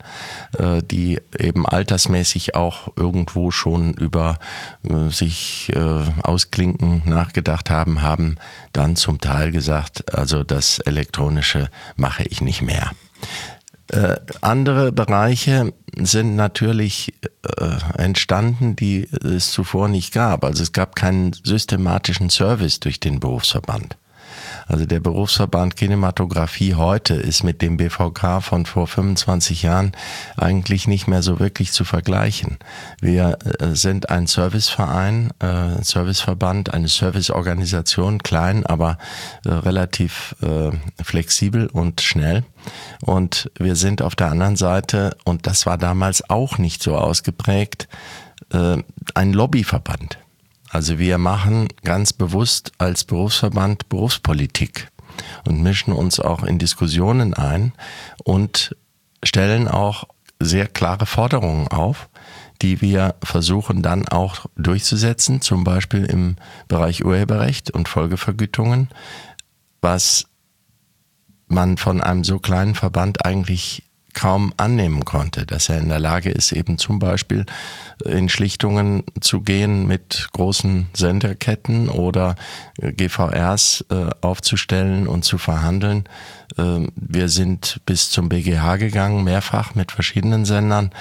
äh, 0.57 0.81
die 0.83 1.19
eben 1.37 1.65
altersmäßig 1.65 2.55
auch 2.55 2.89
irgendwo 2.95 3.51
schon 3.51 3.93
über 3.93 4.39
äh, 4.89 5.09
sich 5.09 5.71
äh, 5.75 6.03
ausklinken 6.23 7.03
nachgedacht 7.05 7.69
haben, 7.69 8.01
haben 8.01 8.37
dann 8.73 8.95
zum 8.95 9.19
Teil 9.19 9.51
gesagt, 9.51 10.13
also 10.13 10.43
das 10.43 10.79
elektronische 10.79 11.69
mache 11.95 12.23
ich 12.23 12.41
nicht 12.41 12.61
mehr. 12.61 12.91
Äh, 13.91 14.15
andere 14.39 14.93
Bereiche 14.93 15.73
sind 15.97 16.37
natürlich 16.37 17.13
äh, 17.57 18.01
entstanden, 18.01 18.77
die 18.77 19.09
es 19.21 19.51
zuvor 19.51 19.89
nicht 19.89 20.13
gab. 20.13 20.45
Also 20.45 20.63
es 20.63 20.71
gab 20.71 20.95
keinen 20.95 21.33
systematischen 21.33 22.29
Service 22.29 22.79
durch 22.79 23.01
den 23.01 23.19
Berufsverband. 23.19 23.97
Also 24.71 24.85
der 24.85 25.01
Berufsverband 25.01 25.75
Kinematografie 25.75 26.75
heute 26.75 27.15
ist 27.15 27.43
mit 27.43 27.61
dem 27.61 27.75
BVK 27.75 28.41
von 28.41 28.65
vor 28.65 28.87
25 28.87 29.63
Jahren 29.63 29.91
eigentlich 30.37 30.87
nicht 30.87 31.09
mehr 31.09 31.21
so 31.21 31.41
wirklich 31.41 31.73
zu 31.73 31.83
vergleichen. 31.83 32.57
Wir 33.01 33.37
äh, 33.59 33.75
sind 33.75 34.09
ein 34.09 34.27
Serviceverein, 34.27 35.31
äh, 35.39 35.83
Serviceverband, 35.83 36.73
eine 36.73 36.87
Serviceorganisation, 36.87 38.23
klein, 38.23 38.65
aber 38.65 38.97
äh, 39.43 39.49
relativ 39.49 40.37
äh, 40.41 40.71
flexibel 41.03 41.67
und 41.67 41.99
schnell. 41.99 42.45
Und 43.01 43.51
wir 43.59 43.75
sind 43.75 44.01
auf 44.01 44.15
der 44.15 44.31
anderen 44.31 44.55
Seite, 44.55 45.17
und 45.25 45.47
das 45.47 45.65
war 45.65 45.77
damals 45.77 46.29
auch 46.29 46.57
nicht 46.57 46.81
so 46.81 46.95
ausgeprägt, 46.95 47.89
ein 48.53 49.33
Lobbyverband. 49.33 50.20
Also 50.71 50.99
wir 50.99 51.17
machen 51.17 51.67
ganz 51.83 52.13
bewusst 52.13 52.71
als 52.77 53.03
Berufsverband 53.03 53.89
Berufspolitik 53.89 54.89
und 55.45 55.61
mischen 55.61 55.91
uns 55.91 56.21
auch 56.21 56.43
in 56.43 56.59
Diskussionen 56.59 57.33
ein 57.33 57.73
und 58.23 58.73
stellen 59.21 59.67
auch 59.67 60.05
sehr 60.39 60.67
klare 60.67 61.05
Forderungen 61.05 61.67
auf, 61.67 62.07
die 62.61 62.79
wir 62.79 63.15
versuchen 63.21 63.81
dann 63.81 64.07
auch 64.07 64.45
durchzusetzen, 64.55 65.41
zum 65.41 65.65
Beispiel 65.65 66.05
im 66.05 66.37
Bereich 66.69 67.03
Urheberrecht 67.03 67.71
und 67.71 67.89
Folgevergütungen, 67.89 68.87
was 69.81 70.27
man 71.47 71.75
von 71.75 71.99
einem 71.99 72.23
so 72.23 72.39
kleinen 72.39 72.75
Verband 72.75 73.25
eigentlich 73.25 73.83
kaum 74.13 74.53
annehmen 74.57 75.05
konnte, 75.05 75.45
dass 75.45 75.69
er 75.69 75.77
in 75.79 75.89
der 75.89 75.99
Lage 75.99 76.29
ist, 76.29 76.51
eben 76.51 76.77
zum 76.77 76.99
Beispiel 76.99 77.45
in 78.05 78.29
Schlichtungen 78.29 79.03
zu 79.19 79.41
gehen 79.41 79.87
mit 79.87 80.29
großen 80.33 80.87
Senderketten 80.93 81.89
oder 81.89 82.35
GVRs 82.79 83.85
äh, 83.89 84.09
aufzustellen 84.21 85.07
und 85.07 85.23
zu 85.23 85.37
verhandeln. 85.37 86.05
Äh, 86.57 86.87
wir 86.95 87.29
sind 87.29 87.81
bis 87.85 88.09
zum 88.09 88.29
BGH 88.29 88.77
gegangen, 88.77 89.23
mehrfach 89.23 89.75
mit 89.75 89.91
verschiedenen 89.91 90.45
Sendern, 90.45 90.91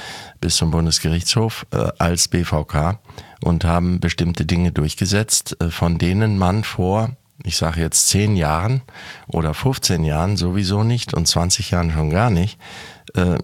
bis 0.40 0.56
zum 0.56 0.70
Bundesgerichtshof 0.70 1.66
äh, 1.72 1.88
als 1.98 2.28
BVK 2.28 2.98
und 3.42 3.64
haben 3.64 4.00
bestimmte 4.00 4.44
Dinge 4.44 4.72
durchgesetzt, 4.72 5.56
äh, 5.60 5.70
von 5.70 5.98
denen 5.98 6.38
man 6.38 6.64
vor 6.64 7.16
ich 7.44 7.56
sage 7.56 7.80
jetzt 7.80 8.08
zehn 8.08 8.36
Jahren 8.36 8.82
oder 9.26 9.54
15 9.54 10.04
Jahren 10.04 10.36
sowieso 10.36 10.84
nicht 10.84 11.14
und 11.14 11.26
20 11.26 11.70
Jahren 11.70 11.92
schon 11.92 12.10
gar 12.10 12.30
nicht, 12.30 12.58
äh, 13.14 13.38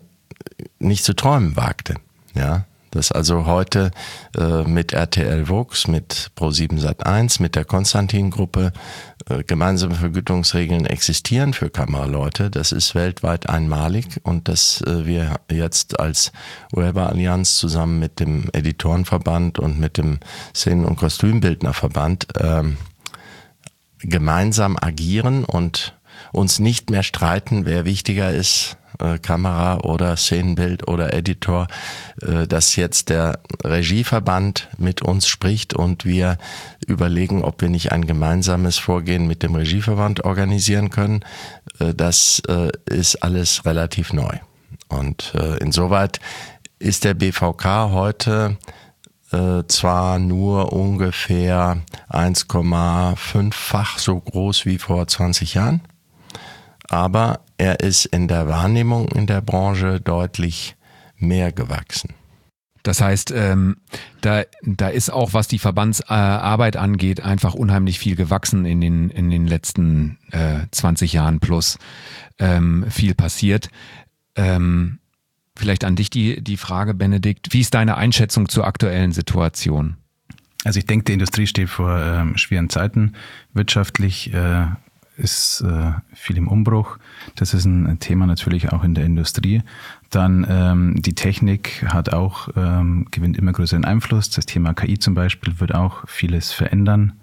nicht 0.79 1.05
zu 1.05 1.15
träumen 1.15 1.57
wagte. 1.57 1.95
Ja, 2.35 2.67
dass 2.91 3.13
also 3.13 3.47
heute 3.47 3.91
äh, 4.37 4.63
mit 4.63 4.93
RTL 4.93 5.49
Vox, 5.49 5.87
mit 5.87 6.31
Pro7 6.37 6.81
Sat1, 6.81 7.43
mit 7.43 7.55
der 7.55 7.65
Konstantin-Gruppe 7.65 8.73
äh, 9.29 9.43
gemeinsame 9.45 9.95
Vergütungsregeln 9.95 10.87
existieren 10.87 11.53
für 11.53 11.71
Kameraleute. 11.71 12.51
Das 12.51 12.73
ist 12.73 12.95
weltweit 12.95 13.49
einmalig 13.49 14.21
und 14.23 14.49
dass 14.49 14.81
äh, 14.83 15.07
wir 15.07 15.37
jetzt 15.51 16.01
als 16.01 16.33
Urheberallianz 16.73 17.57
zusammen 17.57 17.99
mit 17.99 18.21
dem 18.21 18.49
Editorenverband 18.53 19.59
und 19.59 19.79
mit 19.79 19.99
dem 19.99 20.21
Szenen- 20.55 20.85
und 20.85 20.97
Kostümbildnerverband 20.97 22.29
ähm, 22.41 22.79
gemeinsam 24.01 24.77
agieren 24.81 25.45
und 25.45 25.95
uns 26.33 26.59
nicht 26.59 26.91
mehr 26.91 27.03
streiten, 27.03 27.67
wer 27.67 27.85
wichtiger 27.85 28.33
ist 28.33 28.77
äh, 28.99 29.19
Kamera 29.19 29.79
oder 29.81 30.17
Szenenbild 30.17 30.89
oder 30.89 31.13
Editor, 31.13 31.67
äh, 32.23 32.47
dass 32.47 32.77
jetzt 32.77 33.09
der 33.11 33.41
Regieverband 33.65 34.69
mit 34.79 35.03
uns 35.03 35.29
spricht 35.29 35.75
und 35.75 36.05
wir 36.05 36.39
überlegen, 36.87 37.43
ob 37.43 37.61
wir 37.61 37.69
nicht 37.69 37.93
ein 37.93 38.07
gemeinsames 38.07 38.79
Vorgehen 38.79 39.27
mit 39.27 39.43
dem 39.43 39.55
Regieverband 39.55 40.25
organisieren 40.25 40.91
können. 40.91 41.25
Äh, 41.79 41.95
das 41.95 42.43
äh, 42.49 42.71
ist 42.87 43.23
alles 43.23 43.65
relativ 43.65 44.13
neu. 44.13 44.39
Und 44.89 45.35
äh, 45.35 45.57
insoweit 45.59 46.21
ist 46.79 47.05
der 47.05 47.15
BVK 47.15 47.91
heute 47.91 48.57
äh, 49.33 49.63
zwar 49.69 50.19
nur 50.19 50.73
ungefähr 50.73 51.79
1,5-fach 52.11 53.99
so 53.99 54.21
groß 54.21 54.67
wie 54.67 54.79
vor 54.79 55.07
20 55.07 55.55
Jahren, 55.55 55.81
aber 56.89 57.41
er 57.59 57.81
ist 57.81 58.07
in 58.07 58.29
der 58.29 58.49
Wahrnehmung 58.49 59.09
in 59.09 59.27
der 59.27 59.41
Branche 59.41 60.01
deutlich 60.01 60.77
mehr 61.19 61.53
gewachsen. 61.53 62.15
Das 62.87 63.01
heißt, 63.01 63.33
ähm, 63.33 63.79
da, 64.21 64.45
da 64.63 64.89
ist 64.89 65.11
auch, 65.11 65.33
was 65.33 65.49
die 65.49 65.59
Verbandsarbeit 65.59 66.77
angeht, 66.77 67.21
einfach 67.21 67.55
unheimlich 67.55 67.99
viel 67.99 68.15
gewachsen 68.15 68.65
in 68.65 68.81
den, 68.81 69.11
in 69.11 69.29
den 69.29 69.49
letzten 69.49 70.19
äh, 70.31 70.67
20 70.71 71.13
Jahren 71.13 71.41
plus 71.41 71.79
ähm, 72.39 72.87
viel 72.89 73.17
passiert. 73.17 73.71
Ähm, 74.37 75.01
vielleicht 75.57 75.85
an 75.85 75.97
dich 75.97 76.11
die, 76.11 76.43
die 76.43 76.57
Frage, 76.57 76.95
Benedikt. 76.95 77.53
Wie 77.53 77.61
ist 77.61 77.75
deine 77.75 77.97
Einschätzung 77.97 78.49
zur 78.49 78.67
aktuellen 78.67 79.13
Situation? 79.13 79.97
Also 80.65 80.79
ich 80.79 80.87
denke, 80.87 81.05
die 81.05 81.13
Industrie 81.13 81.47
steht 81.47 81.69
vor 81.69 81.99
ähm, 81.99 82.37
schweren 82.37 82.69
Zeiten. 82.71 83.13
Wirtschaftlich 83.53 84.33
äh, 84.35 84.67
ist 85.17 85.63
äh, 85.63 85.93
viel 86.13 86.37
im 86.37 86.49
Umbruch. 86.49 86.99
Das 87.37 87.55
ist 87.55 87.65
ein 87.65 87.99
Thema 88.01 88.27
natürlich 88.27 88.73
auch 88.73 88.85
in 88.85 88.95
der 88.95 89.05
Industrie. 89.05 89.63
Dann 90.11 90.47
ähm, 90.49 90.95
die 91.01 91.15
Technik 91.15 91.85
hat 91.89 92.13
auch, 92.13 92.49
ähm, 92.57 93.07
gewinnt 93.11 93.39
immer 93.39 93.53
größeren 93.53 93.85
Einfluss. 93.85 94.31
Das 94.31 94.47
Thema 94.47 94.75
KI 94.75 94.99
zum 94.99 95.15
Beispiel 95.15 95.59
wird 95.61 95.75
auch 95.75 96.07
vieles 96.07 96.53
verändern. 96.53 97.15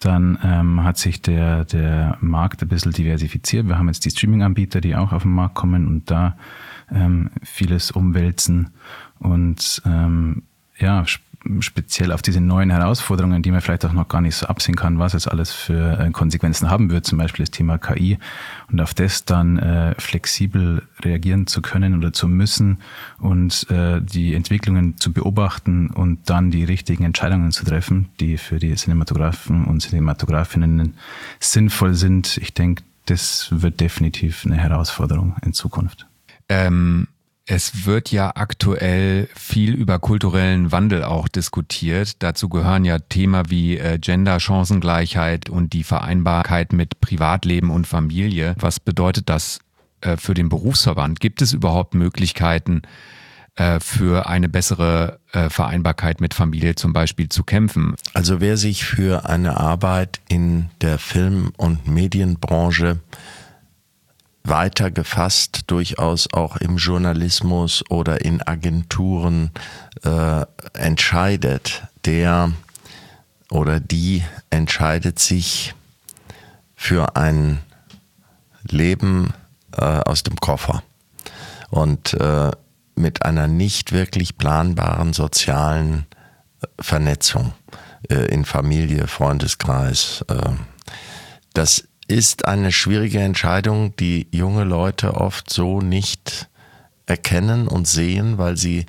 Dann 0.00 0.38
ähm, 0.42 0.82
hat 0.82 0.96
sich 0.96 1.22
der, 1.22 1.64
der 1.66 2.16
Markt 2.20 2.62
ein 2.62 2.68
bisschen 2.68 2.92
diversifiziert. 2.92 3.68
Wir 3.68 3.78
haben 3.78 3.88
jetzt 3.88 4.04
die 4.04 4.10
Streaming-Anbieter, 4.10 4.80
die 4.80 4.96
auch 4.96 5.12
auf 5.12 5.22
den 5.22 5.32
Markt 5.32 5.54
kommen 5.54 5.86
und 5.86 6.10
da 6.10 6.36
ähm, 6.92 7.30
vieles 7.42 7.90
umwälzen. 7.90 8.70
Und 9.18 9.82
ähm, 9.84 10.42
ja, 10.78 11.04
speziell 11.60 12.12
auf 12.12 12.22
diese 12.22 12.40
neuen 12.40 12.70
Herausforderungen, 12.70 13.42
die 13.42 13.50
man 13.50 13.60
vielleicht 13.60 13.84
auch 13.86 13.92
noch 13.92 14.08
gar 14.08 14.20
nicht 14.20 14.36
so 14.36 14.46
absehen 14.46 14.76
kann, 14.76 14.98
was 14.98 15.14
es 15.14 15.26
alles 15.26 15.52
für 15.52 15.98
äh, 15.98 16.10
Konsequenzen 16.10 16.70
haben 16.70 16.90
wird, 16.90 17.06
zum 17.06 17.18
Beispiel 17.18 17.44
das 17.44 17.50
Thema 17.50 17.78
KI, 17.78 18.18
und 18.70 18.80
auf 18.80 18.92
das 18.92 19.24
dann 19.24 19.58
äh, 19.58 19.94
flexibel 19.98 20.82
reagieren 21.02 21.46
zu 21.46 21.62
können 21.62 21.96
oder 21.96 22.12
zu 22.12 22.28
müssen 22.28 22.78
und 23.18 23.68
äh, 23.70 24.02
die 24.02 24.34
Entwicklungen 24.34 24.98
zu 24.98 25.12
beobachten 25.12 25.90
und 25.90 26.28
dann 26.28 26.50
die 26.50 26.64
richtigen 26.64 27.04
Entscheidungen 27.04 27.52
zu 27.52 27.64
treffen, 27.64 28.10
die 28.20 28.36
für 28.36 28.58
die 28.58 28.74
Cinematografen 28.74 29.64
und 29.64 29.80
Cinematografinnen 29.80 30.94
sinnvoll 31.40 31.94
sind. 31.94 32.36
Ich 32.38 32.52
denke, 32.52 32.82
das 33.06 33.48
wird 33.50 33.80
definitiv 33.80 34.44
eine 34.44 34.56
Herausforderung 34.56 35.36
in 35.42 35.54
Zukunft. 35.54 36.09
Ähm 36.50 37.08
es 37.52 37.84
wird 37.84 38.12
ja 38.12 38.30
aktuell 38.36 39.28
viel 39.34 39.74
über 39.74 39.98
kulturellen 39.98 40.70
Wandel 40.70 41.02
auch 41.02 41.26
diskutiert. 41.26 42.22
Dazu 42.22 42.48
gehören 42.48 42.84
ja 42.84 43.00
Themen 43.00 43.50
wie 43.50 43.76
äh, 43.76 43.98
Gender, 43.98 44.38
Chancengleichheit 44.38 45.50
und 45.50 45.72
die 45.72 45.82
Vereinbarkeit 45.82 46.72
mit 46.72 47.00
Privatleben 47.00 47.70
und 47.70 47.88
Familie. 47.88 48.54
Was 48.60 48.78
bedeutet 48.78 49.28
das 49.28 49.58
äh, 50.00 50.16
für 50.16 50.34
den 50.34 50.48
Berufsverband? 50.48 51.18
Gibt 51.18 51.42
es 51.42 51.52
überhaupt 51.52 51.94
Möglichkeiten, 51.94 52.82
äh, 53.56 53.80
für 53.80 54.28
eine 54.28 54.48
bessere 54.48 55.18
Vereinbarkeit 55.32 56.20
mit 56.20 56.34
Familie 56.34 56.74
zum 56.74 56.92
Beispiel 56.92 57.28
zu 57.28 57.44
kämpfen. 57.44 57.94
Also 58.14 58.40
wer 58.40 58.56
sich 58.56 58.84
für 58.84 59.28
eine 59.28 59.58
Arbeit 59.58 60.20
in 60.28 60.70
der 60.80 60.98
Film- 60.98 61.52
und 61.56 61.86
Medienbranche 61.86 62.98
weiter 64.42 64.90
gefasst, 64.90 65.62
durchaus 65.66 66.32
auch 66.32 66.56
im 66.56 66.76
Journalismus 66.76 67.84
oder 67.90 68.24
in 68.24 68.42
Agenturen 68.46 69.50
äh, 70.04 70.44
entscheidet, 70.74 71.82
der 72.04 72.52
oder 73.50 73.80
die 73.80 74.24
entscheidet 74.50 75.18
sich 75.18 75.74
für 76.74 77.16
ein 77.16 77.60
Leben 78.62 79.34
äh, 79.76 79.84
aus 79.84 80.22
dem 80.22 80.36
Koffer 80.36 80.82
und 81.70 82.14
äh, 82.14 82.50
mit 82.94 83.24
einer 83.24 83.46
nicht 83.46 83.92
wirklich 83.92 84.38
planbaren 84.38 85.12
sozialen 85.12 86.06
äh, 86.62 86.66
Vernetzung 86.80 87.52
äh, 88.08 88.26
in 88.26 88.44
Familie, 88.44 89.06
Freundeskreis. 89.06 90.24
Äh, 90.28 90.52
das 91.54 91.84
ist 92.10 92.46
eine 92.46 92.72
schwierige 92.72 93.20
Entscheidung, 93.20 93.94
die 93.96 94.26
junge 94.32 94.64
Leute 94.64 95.14
oft 95.14 95.48
so 95.48 95.80
nicht 95.80 96.48
erkennen 97.06 97.68
und 97.68 97.86
sehen, 97.86 98.36
weil 98.36 98.56
sie 98.56 98.86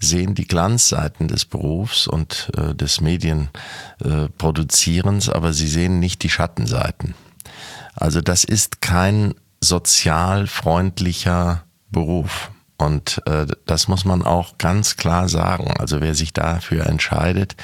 sehen 0.00 0.34
die 0.34 0.48
Glanzseiten 0.48 1.28
des 1.28 1.44
Berufs 1.44 2.08
und 2.08 2.50
äh, 2.56 2.74
des 2.74 3.00
Medienproduzierens, 3.00 5.28
äh, 5.28 5.32
aber 5.32 5.52
sie 5.52 5.68
sehen 5.68 6.00
nicht 6.00 6.24
die 6.24 6.30
Schattenseiten. 6.30 7.14
Also 7.94 8.20
das 8.20 8.42
ist 8.42 8.80
kein 8.80 9.36
sozial 9.60 10.48
freundlicher 10.48 11.62
Beruf. 11.90 12.50
Und 12.76 13.22
äh, 13.26 13.46
das 13.66 13.86
muss 13.86 14.04
man 14.04 14.22
auch 14.22 14.58
ganz 14.58 14.96
klar 14.96 15.28
sagen. 15.28 15.72
Also 15.78 16.00
wer 16.00 16.14
sich 16.14 16.32
dafür 16.32 16.86
entscheidet, 16.86 17.54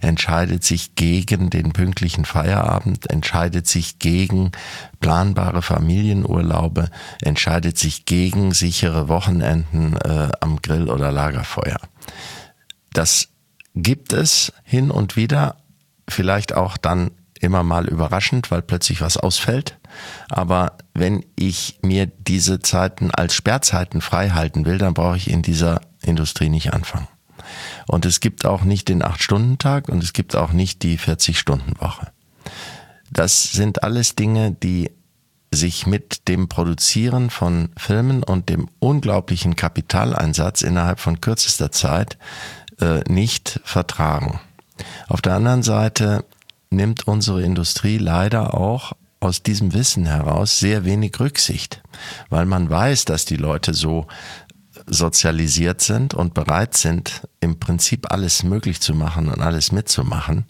entscheidet 0.00 0.64
sich 0.64 0.96
gegen 0.96 1.50
den 1.50 1.72
pünktlichen 1.72 2.24
Feierabend, 2.24 3.08
entscheidet 3.08 3.68
sich 3.68 4.00
gegen 4.00 4.50
planbare 4.98 5.62
Familienurlaube, 5.62 6.90
entscheidet 7.22 7.78
sich 7.78 8.06
gegen 8.06 8.52
sichere 8.52 9.08
Wochenenden 9.08 9.96
äh, 9.98 10.30
am 10.40 10.60
Grill 10.60 10.90
oder 10.90 11.12
Lagerfeuer. 11.12 11.78
Das 12.92 13.28
gibt 13.76 14.12
es 14.12 14.52
hin 14.64 14.90
und 14.90 15.14
wieder, 15.16 15.56
vielleicht 16.08 16.54
auch 16.54 16.76
dann 16.76 17.12
immer 17.40 17.62
mal 17.62 17.86
überraschend, 17.86 18.50
weil 18.50 18.62
plötzlich 18.62 19.00
was 19.00 19.16
ausfällt. 19.16 19.78
Aber 20.28 20.76
wenn 20.94 21.24
ich 21.36 21.78
mir 21.82 22.06
diese 22.06 22.60
Zeiten 22.60 23.10
als 23.10 23.34
Sperrzeiten 23.34 24.00
frei 24.00 24.30
halten 24.30 24.66
will, 24.66 24.78
dann 24.78 24.94
brauche 24.94 25.16
ich 25.16 25.30
in 25.30 25.42
dieser 25.42 25.80
Industrie 26.02 26.48
nicht 26.48 26.72
anfangen. 26.72 27.08
Und 27.86 28.04
es 28.04 28.20
gibt 28.20 28.44
auch 28.44 28.62
nicht 28.62 28.88
den 28.88 29.02
8-Stunden-Tag 29.02 29.88
und 29.88 30.02
es 30.02 30.12
gibt 30.12 30.34
auch 30.34 30.52
nicht 30.52 30.82
die 30.82 30.98
40-Stunden-Woche. 30.98 32.08
Das 33.10 33.44
sind 33.52 33.82
alles 33.82 34.16
Dinge, 34.16 34.52
die 34.52 34.90
sich 35.52 35.86
mit 35.86 36.28
dem 36.28 36.48
Produzieren 36.48 37.30
von 37.30 37.70
Filmen 37.76 38.22
und 38.22 38.48
dem 38.48 38.68
unglaublichen 38.78 39.56
Kapitaleinsatz 39.56 40.62
innerhalb 40.62 41.00
von 41.00 41.20
kürzester 41.20 41.70
Zeit 41.70 42.18
äh, 42.80 43.00
nicht 43.08 43.60
vertragen. 43.64 44.40
Auf 45.08 45.22
der 45.22 45.34
anderen 45.34 45.62
Seite 45.62 46.24
nimmt 46.70 47.06
unsere 47.06 47.42
Industrie 47.42 47.98
leider 47.98 48.54
auch 48.54 48.92
aus 49.20 49.42
diesem 49.42 49.72
Wissen 49.72 50.06
heraus 50.06 50.58
sehr 50.58 50.84
wenig 50.84 51.18
Rücksicht, 51.18 51.82
weil 52.28 52.46
man 52.46 52.68
weiß, 52.68 53.06
dass 53.06 53.24
die 53.24 53.36
Leute 53.36 53.74
so 53.74 54.06
sozialisiert 54.86 55.80
sind 55.80 56.14
und 56.14 56.34
bereit 56.34 56.76
sind, 56.76 57.26
im 57.40 57.58
Prinzip 57.58 58.12
alles 58.12 58.42
möglich 58.42 58.80
zu 58.80 58.94
machen 58.94 59.28
und 59.28 59.40
alles 59.40 59.72
mitzumachen, 59.72 60.44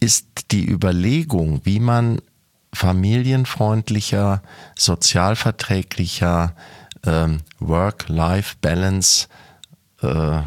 ist 0.00 0.26
die 0.50 0.68
Überlegung, 0.68 1.60
wie 1.64 1.78
man 1.78 2.20
familienfreundlicher, 2.72 4.42
sozialverträglicher, 4.76 6.54
ähm, 7.04 7.40
Work-Life-Balance 7.60 9.28
äh, 10.02 10.40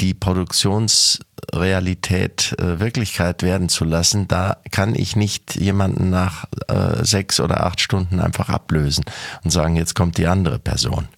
die 0.00 0.14
Produktionsrealität 0.14 2.54
äh, 2.58 2.80
Wirklichkeit 2.80 3.42
werden 3.42 3.68
zu 3.68 3.84
lassen, 3.84 4.26
da 4.26 4.56
kann 4.70 4.94
ich 4.94 5.16
nicht 5.16 5.54
jemanden 5.54 6.08
nach 6.10 6.46
äh, 6.68 7.04
sechs 7.04 7.40
oder 7.40 7.64
acht 7.64 7.80
Stunden 7.80 8.20
einfach 8.20 8.48
ablösen 8.48 9.04
und 9.44 9.50
sagen, 9.50 9.76
jetzt 9.76 9.94
kommt 9.94 10.16
die 10.18 10.26
andere 10.26 10.58
Person. 10.58 11.08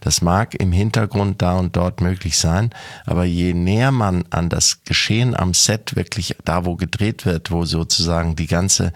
Das 0.00 0.22
mag 0.22 0.54
im 0.54 0.72
Hintergrund 0.72 1.42
da 1.42 1.58
und 1.58 1.76
dort 1.76 2.00
möglich 2.00 2.38
sein, 2.38 2.70
aber 3.06 3.24
je 3.24 3.54
näher 3.54 3.92
man 3.92 4.24
an 4.30 4.48
das 4.48 4.84
Geschehen 4.84 5.36
am 5.36 5.54
Set 5.54 5.96
wirklich 5.96 6.36
da, 6.44 6.64
wo 6.64 6.76
gedreht 6.76 7.26
wird, 7.26 7.50
wo 7.50 7.64
sozusagen 7.64 8.36
die 8.36 8.46
ganze 8.46 8.92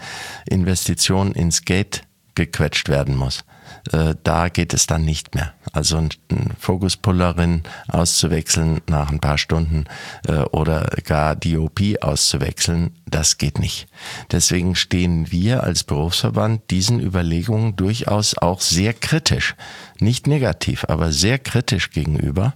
Investition 0.47 1.31
ins 1.31 1.63
Gate 1.63 2.03
gequetscht 2.35 2.87
werden 2.87 3.15
muss, 3.15 3.43
äh, 3.91 4.15
da 4.23 4.49
geht 4.49 4.73
es 4.73 4.87
dann 4.87 5.03
nicht 5.03 5.35
mehr. 5.35 5.53
Also 5.73 5.97
ein, 5.97 6.09
ein 6.31 6.51
Fokuspullerin 6.59 7.63
auszuwechseln 7.87 8.81
nach 8.87 9.11
ein 9.11 9.19
paar 9.19 9.37
Stunden 9.37 9.85
äh, 10.27 10.39
oder 10.51 10.89
gar 11.03 11.35
DOP 11.35 11.79
auszuwechseln, 12.01 12.95
das 13.05 13.37
geht 13.37 13.59
nicht. 13.59 13.87
Deswegen 14.31 14.75
stehen 14.75 15.31
wir 15.31 15.63
als 15.63 15.83
Berufsverband 15.83 16.69
diesen 16.71 16.99
Überlegungen 16.99 17.75
durchaus 17.75 18.37
auch 18.37 18.61
sehr 18.61 18.93
kritisch, 18.93 19.55
nicht 19.99 20.27
negativ, 20.27 20.85
aber 20.87 21.11
sehr 21.11 21.39
kritisch 21.39 21.91
gegenüber, 21.91 22.55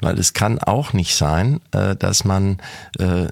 weil 0.00 0.18
es 0.18 0.32
kann 0.32 0.58
auch 0.58 0.92
nicht 0.92 1.14
sein, 1.14 1.60
äh, 1.72 1.96
dass 1.96 2.24
man 2.24 2.58
äh, 2.98 3.28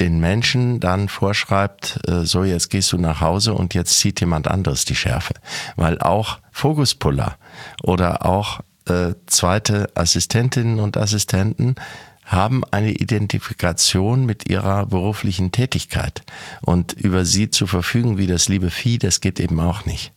den 0.00 0.18
Menschen 0.18 0.80
dann 0.80 1.08
vorschreibt, 1.08 2.00
äh, 2.08 2.24
so 2.24 2.44
jetzt 2.44 2.70
gehst 2.70 2.92
du 2.92 2.98
nach 2.98 3.20
Hause 3.20 3.54
und 3.54 3.74
jetzt 3.74 3.98
zieht 3.98 4.20
jemand 4.20 4.48
anderes 4.48 4.84
die 4.84 4.96
Schärfe. 4.96 5.34
Weil 5.76 5.98
auch 6.00 6.38
Fokuspuller 6.50 7.36
oder 7.82 8.26
auch 8.26 8.60
äh, 8.88 9.14
zweite 9.26 9.90
Assistentinnen 9.94 10.80
und 10.80 10.96
Assistenten 10.96 11.76
haben 12.24 12.64
eine 12.70 12.92
Identifikation 12.92 14.24
mit 14.24 14.48
ihrer 14.48 14.86
beruflichen 14.86 15.52
Tätigkeit. 15.52 16.22
Und 16.62 16.92
über 16.94 17.24
sie 17.24 17.50
zu 17.50 17.66
verfügen 17.66 18.18
wie 18.18 18.26
das 18.26 18.48
liebe 18.48 18.70
Vieh, 18.70 18.98
das 18.98 19.20
geht 19.20 19.38
eben 19.40 19.60
auch 19.60 19.84
nicht. 19.84 20.12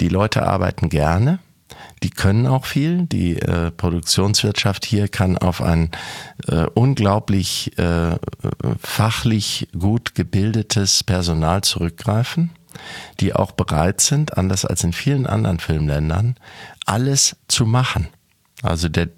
Die 0.00 0.08
Leute 0.08 0.46
arbeiten 0.46 0.88
gerne, 0.88 1.38
die 2.02 2.10
können 2.10 2.46
auch 2.46 2.64
viel. 2.64 3.04
Die 3.06 3.36
äh, 3.36 3.70
Produktionswirtschaft 3.70 4.84
hier 4.84 5.08
kann 5.08 5.38
auf 5.38 5.62
ein 5.62 5.90
äh, 6.46 6.66
unglaublich 6.74 7.76
äh, 7.78 8.16
fachlich 8.80 9.68
gut 9.78 10.14
gebildetes 10.14 11.04
Personal 11.04 11.62
zurückgreifen, 11.62 12.50
die 13.20 13.34
auch 13.34 13.52
bereit 13.52 14.00
sind, 14.00 14.36
anders 14.36 14.64
als 14.64 14.84
in 14.84 14.92
vielen 14.92 15.26
anderen 15.26 15.58
Filmländern, 15.58 16.36
alles 16.86 17.36
zu 17.48 17.66
machen. 17.66 18.08
Also 18.62 18.88
der 18.88 19.08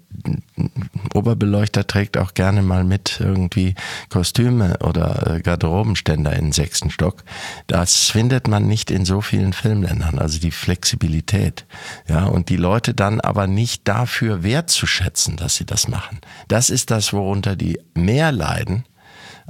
Oberbeleuchter 1.15 1.87
trägt 1.87 2.17
auch 2.17 2.35
gerne 2.35 2.61
mal 2.61 2.83
mit 2.83 3.19
irgendwie 3.19 3.73
Kostüme 4.09 4.77
oder 4.83 5.35
äh, 5.35 5.41
Garderobenständer 5.41 6.33
in 6.33 6.45
den 6.45 6.51
sechsten 6.51 6.91
Stock. 6.91 7.23
Das 7.65 8.09
findet 8.09 8.47
man 8.47 8.67
nicht 8.67 8.91
in 8.91 9.03
so 9.03 9.21
vielen 9.21 9.53
Filmländern, 9.53 10.19
also 10.19 10.39
die 10.39 10.51
Flexibilität. 10.51 11.65
Ja, 12.07 12.25
und 12.25 12.49
die 12.49 12.57
Leute 12.57 12.93
dann 12.93 13.19
aber 13.19 13.47
nicht 13.47 13.87
dafür 13.87 14.43
wertzuschätzen, 14.43 15.37
dass 15.37 15.55
sie 15.55 15.65
das 15.65 15.87
machen. 15.87 16.19
Das 16.47 16.69
ist 16.69 16.91
das, 16.91 17.11
worunter 17.11 17.55
die 17.55 17.79
mehr 17.95 18.31
leiden 18.31 18.85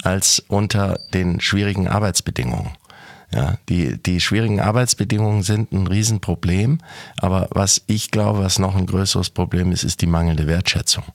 als 0.03 0.39
unter 0.47 0.99
den 1.13 1.41
schwierigen 1.41 1.87
Arbeitsbedingungen. 1.87 2.71
Ja, 3.33 3.57
die, 3.69 4.01
die 4.01 4.19
schwierigen 4.19 4.59
Arbeitsbedingungen 4.59 5.41
sind 5.43 5.71
ein 5.71 5.87
Riesenproblem, 5.87 6.79
aber 7.17 7.47
was 7.51 7.81
ich 7.87 8.11
glaube, 8.11 8.39
was 8.39 8.59
noch 8.59 8.75
ein 8.75 8.85
größeres 8.85 9.29
Problem 9.29 9.71
ist, 9.71 9.83
ist 9.83 10.01
die 10.01 10.07
mangelnde 10.07 10.47
Wertschätzung. 10.47 11.05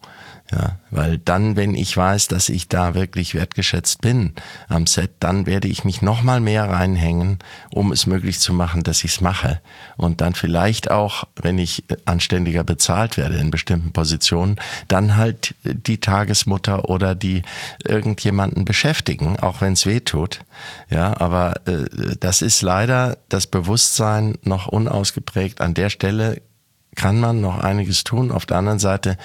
Ja, 0.53 0.77
weil 0.93 1.19
dann, 1.19 1.57
wenn 1.57 1.75
ich 1.75 1.97
weiß, 1.97 2.29
dass 2.29 2.49
ich 2.49 2.69
da 2.69 2.95
wirklich 2.95 3.35
wertgeschätzt 3.35 4.01
bin 4.01 4.33
am 4.69 4.87
Set, 4.87 5.11
dann 5.19 5.45
werde 5.45 5.67
ich 5.67 5.85
mich 5.85 6.03
noch 6.03 6.23
mal 6.23 6.41
mehr 6.41 6.71
reinhängen, 6.71 7.41
um 7.73 7.91
es 7.91 8.07
möglich 8.07 8.39
zu 8.39 8.53
machen, 8.53 8.85
dass 8.85 9.03
ich 9.03 9.13
es 9.13 9.21
mache. 9.21 9.61
Und 9.97 10.21
dann 10.21 10.35
vielleicht 10.35 10.89
auch, 10.89 11.25
wenn 11.35 11.59
ich 11.59 11.85
anständiger 12.05 12.63
bezahlt 12.63 13.17
werde 13.17 13.39
in 13.39 13.51
bestimmten 13.51 13.93
Positionen, 13.93 14.57
dann 14.87 15.17
halt 15.17 15.57
die 15.65 15.99
Tagesmutter 15.99 16.89
oder 16.89 17.17
die 17.17 17.43
irgendjemanden 17.85 18.65
beschäftigen, 18.65 19.41
auch 19.41 19.61
wenn 19.61 19.73
es 19.73 19.85
weh 19.85 20.01
tut. 20.01 20.45
Ja, 20.91 21.21
aber 21.21 21.55
äh, 21.67 21.87
das 22.21 22.41
ist 22.41 22.63
leider 22.63 23.19
das 23.29 23.49
Bewusstsein 23.49 24.39
noch 24.43 24.69
unausgeprägt. 24.69 25.61
An 25.61 25.75
der 25.75 25.91
Stelle 25.91 26.41
kann 26.95 27.19
man 27.19 27.41
noch 27.41 27.59
einiges 27.59 28.05
tun. 28.05 28.31
Auf 28.31 28.47
der 28.47 28.59
anderen 28.59 28.79
Seite 28.79 29.19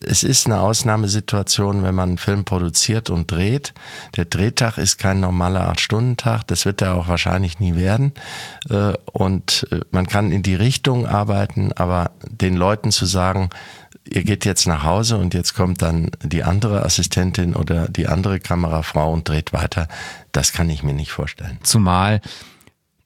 es 0.00 0.22
ist 0.22 0.46
eine 0.46 0.60
Ausnahmesituation, 0.60 1.82
wenn 1.82 1.94
man 1.94 2.10
einen 2.10 2.18
Film 2.18 2.44
produziert 2.44 3.10
und 3.10 3.30
dreht. 3.30 3.74
Der 4.16 4.24
Drehtag 4.24 4.78
ist 4.78 4.98
kein 4.98 5.20
normaler 5.20 5.68
Acht-Stunden-Tag, 5.68 6.46
das 6.46 6.64
wird 6.64 6.82
er 6.82 6.94
auch 6.94 7.08
wahrscheinlich 7.08 7.60
nie 7.60 7.74
werden. 7.74 8.12
Äh, 8.68 8.94
und 9.12 9.66
äh, 9.70 9.80
man 9.90 10.06
kann 10.06 10.32
in 10.32 10.42
die 10.42 10.54
Richtung 10.54 11.06
arbeiten, 11.06 11.72
aber 11.72 12.10
den 12.28 12.56
Leuten 12.56 12.90
zu 12.90 13.06
sagen, 13.06 13.50
ihr 14.08 14.24
geht 14.24 14.44
jetzt 14.44 14.66
nach 14.66 14.84
Hause 14.84 15.16
und 15.18 15.34
jetzt 15.34 15.54
kommt 15.54 15.82
dann 15.82 16.10
die 16.22 16.44
andere 16.44 16.84
Assistentin 16.84 17.54
oder 17.54 17.88
die 17.88 18.06
andere 18.06 18.40
Kamerafrau 18.40 19.12
und 19.12 19.28
dreht 19.28 19.52
weiter, 19.52 19.88
das 20.32 20.52
kann 20.52 20.70
ich 20.70 20.82
mir 20.82 20.92
nicht 20.92 21.10
vorstellen. 21.10 21.58
Zumal 21.62 22.20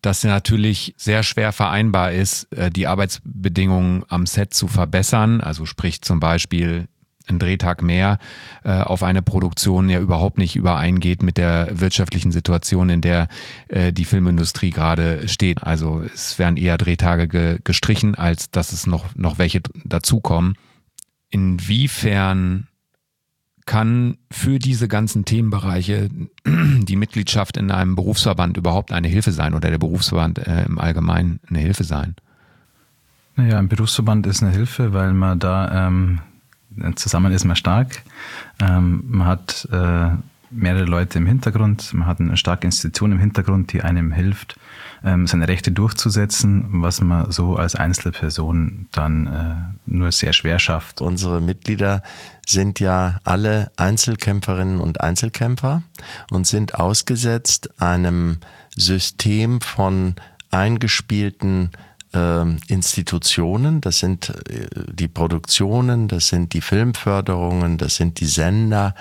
das 0.03 0.25
natürlich 0.25 0.95
sehr 0.97 1.23
schwer 1.23 1.53
vereinbar 1.53 2.13
ist, 2.13 2.53
äh, 2.53 2.71
die 2.71 2.87
Arbeitsbedingungen 2.87 4.05
am 4.09 4.27
Set 4.27 4.55
zu 4.55 4.69
verbessern. 4.69 5.41
Also 5.41 5.67
sprich 5.67 6.03
zum 6.03 6.21
Beispiel 6.21 6.89
ein 7.31 7.39
Drehtag 7.39 7.83
mehr 7.83 8.19
äh, 8.65 8.81
auf 8.81 9.03
eine 9.03 9.23
Produktion 9.23 9.89
ja 9.89 10.01
überhaupt 10.01 10.39
nicht 10.39 10.57
übereingeht 10.57 11.23
mit 11.23 11.37
der 11.37 11.69
wirtschaftlichen 11.81 12.33
Situation, 12.33 12.91
in 12.91 13.01
der 13.01 13.29
äh, 13.69 13.93
die 13.93 14.05
Filmindustrie 14.05 14.71
gerade 14.71 15.29
steht. 15.29 15.63
Also 15.63 16.03
es 16.03 16.39
werden 16.39 16.57
eher 16.57 16.79
Drehtage 16.79 17.29
ge 17.29 17.59
gestrichen, 17.63 18.15
als 18.15 18.51
dass 18.51 18.73
es 18.73 18.87
noch, 18.87 19.15
noch 19.15 19.39
welche 19.39 19.61
dazukommen. 19.85 20.57
Inwiefern 21.31 22.67
kann 23.71 24.17
für 24.33 24.59
diese 24.59 24.89
ganzen 24.89 25.25
Themenbereiche 25.25 26.09
die 26.45 26.97
Mitgliedschaft 26.97 27.57
in 27.57 27.71
einem 27.71 27.95
Berufsverband 27.95 28.57
überhaupt 28.57 28.91
eine 28.91 29.07
Hilfe 29.07 29.31
sein 29.31 29.55
oder 29.55 29.71
der 29.71 29.79
Berufsverband 29.79 30.39
äh, 30.39 30.65
im 30.65 30.77
Allgemeinen 30.81 31.39
eine 31.49 31.61
Hilfe 31.61 31.85
sein? 31.85 32.17
Naja, 33.37 33.61
ein 33.61 33.69
Berufsverband 33.69 34.27
ist 34.27 34.43
eine 34.43 34.51
Hilfe, 34.51 34.93
weil 34.93 35.13
man 35.13 35.39
da 35.39 35.87
ähm, 35.87 36.19
zusammen 36.97 37.31
ist 37.31 37.45
man 37.45 37.55
stark. 37.55 38.03
Ähm, 38.59 39.05
man 39.07 39.29
hat 39.29 39.69
äh, 39.71 40.17
mehrere 40.51 40.87
Leute 40.87 41.19
im 41.19 41.27
Hintergrund, 41.27 41.95
man 41.95 42.09
hat 42.09 42.19
eine 42.19 42.37
starke 42.37 42.67
Institution 42.67 43.13
im 43.13 43.21
Hintergrund, 43.21 43.73
die 43.73 43.83
einem 43.83 44.11
hilft, 44.11 44.59
seine 45.03 45.49
Rechte 45.49 45.73
durchzusetzen, 45.73 46.83
was 46.83 47.01
man 47.01 47.31
so 47.31 47.57
als 47.57 47.75
Einzelperson 47.75 48.89
dann 48.93 49.27
äh, 49.27 49.91
nur 49.91 50.13
sehr 50.13 50.33
schwer 50.33 50.59
schafft. 50.59 51.01
Unsere 51.01 51.41
Mitglieder 51.41 52.03
sind 52.47 52.81
ja 52.81 53.19
alle 53.25 53.71
Einzelkämpferinnen 53.77 54.81
und 54.81 55.01
Einzelkämpfer 55.01 55.83
und 56.31 56.47
sind 56.47 56.75
ausgesetzt 56.75 57.81
einem 57.81 58.39
System 58.77 59.61
von 59.61 60.17
eingespielten 60.51 61.71
Institutionen, 62.13 63.81
das 63.81 64.01
sind 64.01 64.31
äh, 64.31 64.69
die 64.93 65.07
Produktionen, 65.07 66.09
das 66.09 66.27
sind 66.29 66.55
die 66.55 66.61
Filmförderungen, 66.61 67.79
das 67.79 67.97
sind 67.97 68.19
die 68.19 68.27
Sender, 68.27 68.97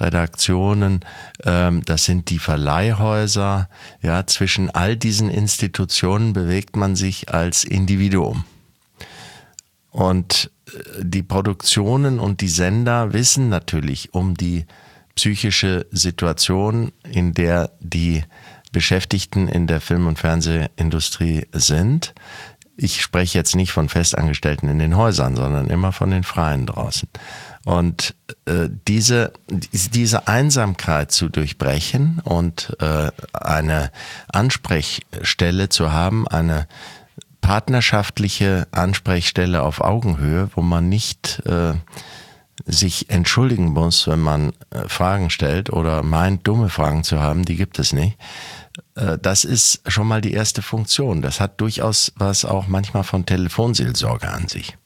Redaktionen, 0.00 1.00
äh, 1.40 1.72
das 1.84 2.04
sind 2.04 2.30
die 2.30 2.38
Verleihhäuser. 2.38 3.68
Ja, 4.00 4.26
zwischen 4.26 4.70
all 4.70 4.96
diesen 4.96 5.28
Institutionen 5.28 6.32
bewegt 6.34 6.76
man 6.76 6.94
sich 6.94 7.34
als 7.34 7.64
Individuum. 7.64 8.44
Und 9.90 10.50
äh, 10.68 11.02
die 11.02 11.24
Produktionen 11.24 12.20
und 12.20 12.40
die 12.40 12.48
Sender 12.48 13.12
wissen 13.12 13.48
natürlich 13.48 14.14
um 14.14 14.36
die 14.36 14.66
psychische 15.16 15.86
Situation, 15.90 16.92
in 17.10 17.34
der 17.34 17.72
die 17.80 18.22
Beschäftigten 18.72 19.48
in 19.48 19.66
der 19.66 19.82
Film- 19.82 20.06
und 20.06 20.18
Fernsehindustrie 20.18 21.46
sind. 21.52 22.14
Ich 22.76 23.02
spreche 23.02 23.38
jetzt 23.38 23.54
nicht 23.54 23.72
von 23.72 23.88
Festangestellten 23.88 24.68
in 24.68 24.78
den 24.78 24.96
Häusern, 24.96 25.36
sondern 25.36 25.68
immer 25.68 25.92
von 25.92 26.10
den 26.10 26.24
Freien 26.24 26.66
draußen. 26.66 27.08
Und 27.64 28.14
äh, 28.46 28.68
diese, 28.88 29.32
diese 29.50 30.26
Einsamkeit 30.26 31.12
zu 31.12 31.28
durchbrechen 31.28 32.20
und 32.24 32.76
äh, 32.80 33.10
eine 33.32 33.92
Ansprechstelle 34.28 35.68
zu 35.68 35.92
haben, 35.92 36.26
eine 36.26 36.66
partnerschaftliche 37.40 38.66
Ansprechstelle 38.70 39.62
auf 39.62 39.80
Augenhöhe, 39.80 40.48
wo 40.54 40.62
man 40.62 40.88
nicht 40.88 41.42
äh, 41.46 41.74
sich 42.64 43.10
entschuldigen 43.10 43.66
muss, 43.66 44.06
wenn 44.08 44.20
man 44.20 44.52
äh, 44.70 44.88
Fragen 44.88 45.30
stellt 45.30 45.70
oder 45.70 46.02
meint, 46.02 46.46
dumme 46.46 46.68
Fragen 46.68 47.04
zu 47.04 47.20
haben, 47.20 47.44
die 47.44 47.56
gibt 47.56 47.78
es 47.78 47.92
nicht. 47.92 48.16
Äh, 48.94 49.18
das 49.18 49.44
ist 49.44 49.82
schon 49.86 50.06
mal 50.06 50.20
die 50.20 50.32
erste 50.32 50.62
Funktion. 50.62 51.22
Das 51.22 51.40
hat 51.40 51.60
durchaus 51.60 52.12
was 52.16 52.44
auch 52.44 52.66
manchmal 52.66 53.04
von 53.04 53.26
Telefonseelsorge 53.26 54.28
an 54.28 54.48
sich. 54.48 54.76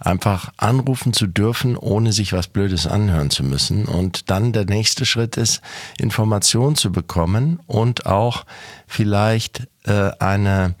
Einfach 0.00 0.52
anrufen 0.56 1.12
zu 1.12 1.26
dürfen, 1.26 1.76
ohne 1.76 2.12
sich 2.12 2.32
was 2.32 2.48
Blödes 2.48 2.86
anhören 2.86 3.30
zu 3.30 3.44
müssen. 3.44 3.86
Und 3.86 4.30
dann 4.30 4.52
der 4.52 4.64
nächste 4.64 5.06
Schritt 5.06 5.36
ist, 5.36 5.60
Informationen 5.98 6.74
zu 6.76 6.90
bekommen 6.90 7.60
und 7.66 8.06
auch 8.06 8.44
vielleicht 8.86 9.68
äh, 9.84 10.10
eine 10.18 10.74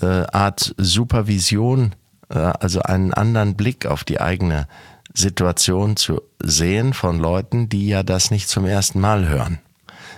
äh, 0.00 0.06
Art 0.06 0.74
Supervision, 0.76 1.94
äh, 2.28 2.38
also 2.38 2.82
einen 2.82 3.14
anderen 3.14 3.56
Blick 3.56 3.86
auf 3.86 4.04
die 4.04 4.20
eigene 4.20 4.66
Situation 5.14 5.96
zu 5.96 6.20
sehen 6.42 6.92
von 6.92 7.18
Leuten, 7.18 7.68
die 7.68 7.88
ja 7.88 8.02
das 8.02 8.30
nicht 8.30 8.48
zum 8.48 8.66
ersten 8.66 9.00
Mal 9.00 9.28
hören. 9.28 9.60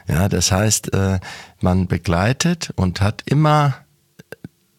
Ja, 0.09 0.29
das 0.29 0.51
heißt, 0.51 0.93
äh, 0.93 1.21
man 1.62 1.87
begleitet 1.87 2.73
und 2.77 3.01
hat 3.01 3.23
immer 3.27 3.75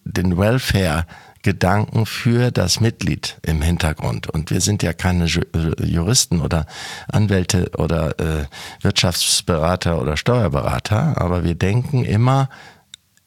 den 0.04 0.38
Welfare 0.38 1.06
Gedanken 1.44 2.06
für 2.06 2.52
das 2.52 2.80
Mitglied 2.80 3.40
im 3.42 3.62
Hintergrund. 3.62 4.30
Und 4.30 4.52
wir 4.52 4.62
sind 4.62 4.84
ja 4.84 4.94
keine 4.94 5.26
äh, 5.26 5.84
Juristen 5.84 6.40
oder 6.40 6.68
Anwälte 7.08 7.72
oder 7.78 8.20
äh, 8.20 8.46
Wirtschaftsberater 8.82 10.00
oder 10.00 10.18
Steuerberater, 10.18 11.20
aber 11.20 11.44
wir 11.44 11.56
denken 11.56 12.06
immer 12.06 12.50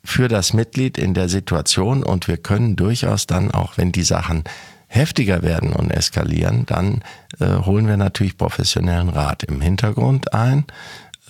für 0.05 0.29
das 0.29 0.53
Mitglied 0.53 0.99
in 0.99 1.15
der 1.15 1.29
Situation 1.29 2.05
und 2.05 2.29
wir 2.29 2.37
können 2.37 2.77
durchaus 2.77 3.27
dann 3.27 3.51
auch, 3.51 3.79
wenn 3.79 3.91
die 3.91 4.05
Sachen 4.05 4.45
heftiger 4.87 5.43
werden 5.43 5.73
und 5.73 5.91
eskalieren, 5.91 6.67
dann 6.67 7.03
äh, 7.41 7.47
holen 7.65 7.89
wir 7.89 7.97
natürlich 7.97 8.37
professionellen 8.37 9.09
Rat 9.09 9.43
im 9.43 9.61
Hintergrund 9.61 10.33
ein 10.33 10.67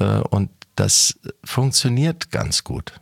äh, 0.01 0.05
und 0.05 0.51
das 0.77 1.19
funktioniert 1.45 2.31
ganz 2.31 2.65
gut. 2.65 2.93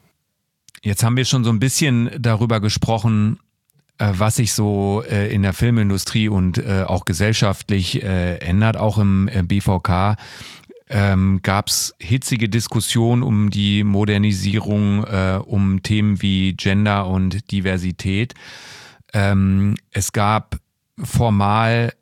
Jetzt 0.82 1.04
haben 1.04 1.16
wir 1.16 1.24
schon 1.24 1.44
so 1.44 1.50
ein 1.50 1.60
bisschen 1.60 2.10
darüber 2.18 2.60
gesprochen, 2.60 3.38
äh, 3.98 4.12
was 4.14 4.36
sich 4.36 4.52
so 4.52 5.04
äh, 5.08 5.32
in 5.32 5.42
der 5.42 5.52
Filmindustrie 5.52 6.28
und 6.28 6.58
äh, 6.58 6.84
auch 6.86 7.04
gesellschaftlich 7.04 8.02
ändert, 8.02 8.76
auch 8.76 8.98
im 8.98 9.30
BVK. 9.44 10.16
Ähm, 10.88 11.40
Gab 11.42 11.68
es 11.68 11.94
hitzige 12.00 12.48
Diskussionen 12.50 13.22
um 13.22 13.48
die 13.48 13.82
Modernisierung, 13.82 15.04
äh, 15.04 15.40
um 15.42 15.82
Themen 15.82 16.20
wie 16.20 16.52
Gender 16.54 17.06
und 17.06 17.50
Diversität. 17.50 18.34
Ähm, 19.14 19.76
es 19.90 20.12
gab 20.12 20.58
formal 21.02 21.94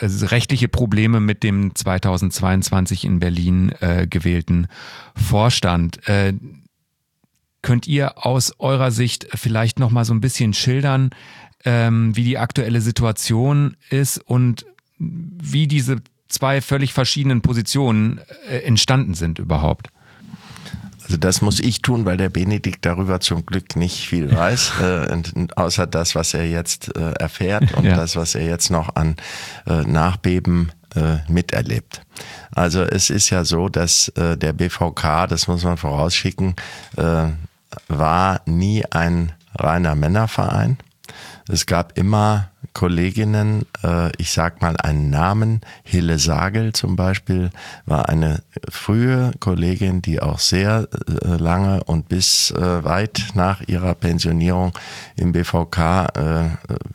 rechtliche 0.00 0.68
Probleme 0.68 1.20
mit 1.20 1.42
dem 1.42 1.74
2022 1.74 3.04
in 3.04 3.18
Berlin 3.18 3.72
äh, 3.80 4.06
gewählten 4.08 4.68
Vorstand. 5.14 6.06
Äh, 6.08 6.34
könnt 7.62 7.86
ihr 7.86 8.26
aus 8.26 8.54
eurer 8.58 8.90
Sicht 8.90 9.26
vielleicht 9.34 9.78
noch 9.78 9.90
mal 9.90 10.04
so 10.04 10.12
ein 10.12 10.20
bisschen 10.20 10.52
schildern, 10.52 11.10
ähm, 11.64 12.14
wie 12.14 12.24
die 12.24 12.38
aktuelle 12.38 12.80
Situation 12.80 13.76
ist 13.88 14.18
und 14.18 14.66
wie 14.98 15.66
diese 15.66 15.96
zwei 16.28 16.60
völlig 16.60 16.92
verschiedenen 16.92 17.40
Positionen 17.40 18.20
äh, 18.48 18.58
entstanden 18.58 19.14
sind 19.14 19.38
überhaupt? 19.38 19.88
Also 21.04 21.18
das 21.18 21.42
muss 21.42 21.60
ich 21.60 21.82
tun, 21.82 22.04
weil 22.04 22.16
der 22.16 22.30
Benedikt 22.30 22.84
darüber 22.86 23.20
zum 23.20 23.44
Glück 23.44 23.76
nicht 23.76 24.06
viel 24.06 24.34
weiß, 24.34 24.72
äh, 24.82 25.46
außer 25.54 25.86
das, 25.86 26.14
was 26.14 26.34
er 26.34 26.48
jetzt 26.48 26.96
äh, 26.96 27.12
erfährt 27.12 27.74
und 27.74 27.84
ja. 27.84 27.96
das, 27.96 28.16
was 28.16 28.34
er 28.34 28.46
jetzt 28.46 28.70
noch 28.70 28.96
an 28.96 29.16
äh, 29.66 29.82
Nachbeben 29.82 30.72
äh, 30.94 31.18
miterlebt. 31.28 32.02
Also 32.52 32.82
es 32.82 33.10
ist 33.10 33.30
ja 33.30 33.44
so, 33.44 33.68
dass 33.68 34.08
äh, 34.10 34.36
der 34.36 34.52
BVK, 34.52 35.26
das 35.28 35.48
muss 35.48 35.64
man 35.64 35.76
vorausschicken, 35.76 36.54
äh, 36.96 37.26
war 37.88 38.40
nie 38.46 38.84
ein 38.90 39.32
reiner 39.54 39.94
Männerverein. 39.94 40.78
Es 41.48 41.66
gab 41.66 41.98
immer 41.98 42.50
Kolleginnen, 42.72 43.66
ich 44.18 44.32
sag 44.32 44.62
mal 44.62 44.76
einen 44.78 45.10
Namen, 45.10 45.60
Hille 45.82 46.18
Sagel 46.18 46.72
zum 46.72 46.96
Beispiel, 46.96 47.50
war 47.86 48.08
eine 48.08 48.42
frühe 48.70 49.32
Kollegin, 49.40 50.00
die 50.00 50.20
auch 50.20 50.38
sehr 50.38 50.88
äh, 51.06 51.36
lange 51.36 51.84
und 51.84 52.08
bis 52.08 52.50
äh, 52.52 52.84
weit 52.84 53.32
nach 53.34 53.60
ihrer 53.66 53.94
Pensionierung 53.94 54.72
im 55.16 55.32
BVK 55.32 55.78
äh, 55.78 56.44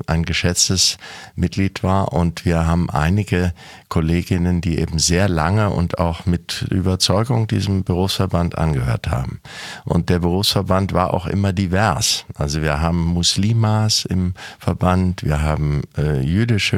ein 0.08 0.24
geschätztes 0.24 0.98
Mitglied 1.36 1.84
war. 1.84 2.14
Und 2.14 2.46
wir 2.46 2.66
haben 2.66 2.90
einige 2.90 3.54
Kolleginnen, 3.90 4.62
die 4.62 4.80
eben 4.80 5.00
sehr 5.00 5.30
lange 5.30 5.70
und 5.70 6.00
auch 6.00 6.26
mit 6.26 6.66
Überzeugung 6.70 7.48
diesem 7.48 7.84
Berufsverband 7.84 8.58
angehört 8.58 9.10
haben. 9.10 9.42
Und 9.86 10.10
der 10.10 10.20
Berufsverband 10.20 10.94
war 10.94 11.14
auch 11.14 11.28
immer 11.28 11.54
divers. 11.54 12.26
Also 12.36 12.62
wir 12.62 12.80
haben 12.80 13.06
Muslimas 13.06 14.06
im 14.06 14.34
Verband, 14.60 15.24
wir 15.24 15.42
haben 15.42 15.60
haben 15.60 15.82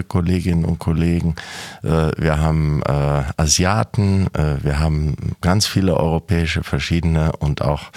Kolleginnen 0.03 0.65
und 0.65 0.79
Kollegen, 0.79 1.35
äh, 1.83 2.11
wir 2.17 2.39
haben 2.39 2.81
äh, 2.83 3.23
Asiaten, 3.37 4.27
äh, 4.33 4.63
wir 4.63 4.79
haben 4.79 5.15
ganz 5.41 5.67
viele 5.67 5.97
europäische 5.97 6.63
verschiedene 6.63 7.31
und 7.33 7.61
auch 7.61 7.91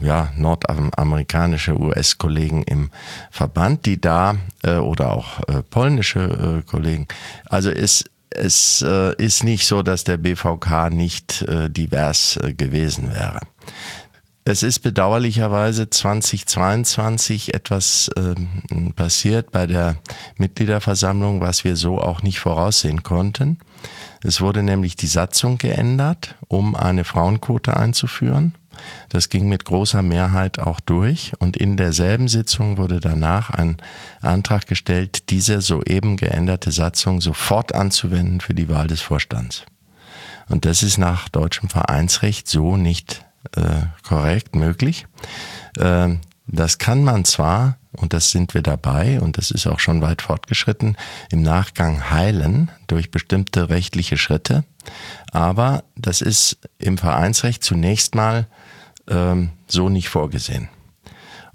ja, 0.00 0.32
nordamerikanische 0.36 1.78
US-Kollegen 1.78 2.62
im 2.62 2.90
Verband, 3.30 3.86
die 3.86 4.00
da 4.00 4.36
oder 4.64 5.12
auch 5.12 5.40
polnische 5.70 6.62
Kollegen. 6.66 7.06
Also 7.46 7.70
es 7.70 8.04
es 8.30 8.84
ist 9.18 9.44
nicht 9.44 9.66
so, 9.66 9.82
dass 9.82 10.04
der 10.04 10.16
BVK 10.16 10.90
nicht 10.90 11.44
divers 11.48 12.38
gewesen 12.56 13.12
wäre. 13.12 13.40
Es 14.44 14.62
ist 14.62 14.80
bedauerlicherweise 14.80 15.90
2022 15.90 17.52
etwas 17.52 18.08
äh, 18.16 18.34
passiert 18.96 19.52
bei 19.52 19.66
der 19.66 19.96
Mitgliederversammlung, 20.38 21.42
was 21.42 21.64
wir 21.64 21.76
so 21.76 22.00
auch 22.00 22.22
nicht 22.22 22.40
voraussehen 22.40 23.02
konnten. 23.02 23.58
Es 24.22 24.40
wurde 24.40 24.62
nämlich 24.62 24.96
die 24.96 25.08
Satzung 25.08 25.58
geändert, 25.58 26.36
um 26.48 26.74
eine 26.74 27.04
Frauenquote 27.04 27.76
einzuführen. 27.76 28.54
Das 29.10 29.28
ging 29.28 29.46
mit 29.46 29.66
großer 29.66 30.00
Mehrheit 30.00 30.58
auch 30.58 30.80
durch 30.80 31.32
und 31.38 31.58
in 31.58 31.76
derselben 31.76 32.28
Sitzung 32.28 32.78
wurde 32.78 32.98
danach 32.98 33.50
ein 33.50 33.76
Antrag 34.22 34.66
gestellt, 34.66 35.28
diese 35.28 35.60
soeben 35.60 36.16
geänderte 36.16 36.70
Satzung 36.70 37.20
sofort 37.20 37.74
anzuwenden 37.74 38.40
für 38.40 38.54
die 38.54 38.70
Wahl 38.70 38.86
des 38.86 39.02
Vorstands. 39.02 39.66
Und 40.48 40.64
das 40.64 40.82
ist 40.82 40.96
nach 40.96 41.28
deutschem 41.28 41.68
Vereinsrecht 41.68 42.48
so 42.48 42.78
nicht 42.78 43.24
äh, 43.56 43.82
korrekt 44.06 44.54
möglich. 44.54 45.06
Äh, 45.78 46.16
das 46.46 46.78
kann 46.78 47.04
man 47.04 47.24
zwar, 47.24 47.76
und 47.92 48.12
das 48.12 48.30
sind 48.30 48.54
wir 48.54 48.62
dabei, 48.62 49.20
und 49.20 49.38
das 49.38 49.50
ist 49.50 49.66
auch 49.66 49.78
schon 49.78 50.02
weit 50.02 50.22
fortgeschritten, 50.22 50.96
im 51.30 51.42
Nachgang 51.42 52.10
heilen 52.10 52.70
durch 52.86 53.10
bestimmte 53.10 53.68
rechtliche 53.68 54.16
Schritte, 54.16 54.64
aber 55.32 55.84
das 55.96 56.20
ist 56.20 56.58
im 56.78 56.98
Vereinsrecht 56.98 57.62
zunächst 57.62 58.14
mal 58.14 58.46
ähm, 59.08 59.50
so 59.68 59.88
nicht 59.88 60.08
vorgesehen. 60.08 60.68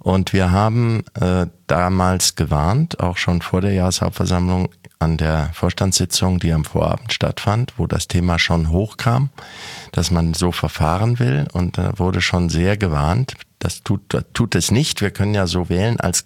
Und 0.02 0.34
wir 0.34 0.52
haben 0.52 1.04
äh, 1.20 1.48
damals 1.68 2.36
gewarnt, 2.36 3.00
auch 3.00 3.18
schon 3.18 3.42
vor 3.42 3.62
der 3.62 3.74
Jahreshauptversammlung, 3.74 4.70
an 5.00 5.18
der 5.18 5.50
Vorstandssitzung, 5.54 6.40
die 6.40 6.54
am 6.54 6.66
Vorabend 6.66 7.14
stattfand, 7.14 7.74
wo 7.78 7.88
das 7.88 8.08
Thema 8.08 8.40
schon 8.40 8.70
hochkam, 8.70 9.30
dass 9.92 10.12
man 10.12 10.34
so 10.34 10.52
verfahren 10.52 11.20
will. 11.20 11.48
Und 11.54 11.78
da 11.78 11.98
wurde 11.98 12.22
schon 12.22 12.50
sehr 12.50 12.78
gewarnt, 12.78 13.36
das 13.60 13.84
tut, 13.84 14.02
tut 14.34 14.56
es 14.56 14.72
nicht. 14.72 15.02
Wir 15.02 15.12
können 15.12 15.34
ja 15.34 15.48
so 15.48 15.70
wählen, 15.70 16.00
als 16.00 16.26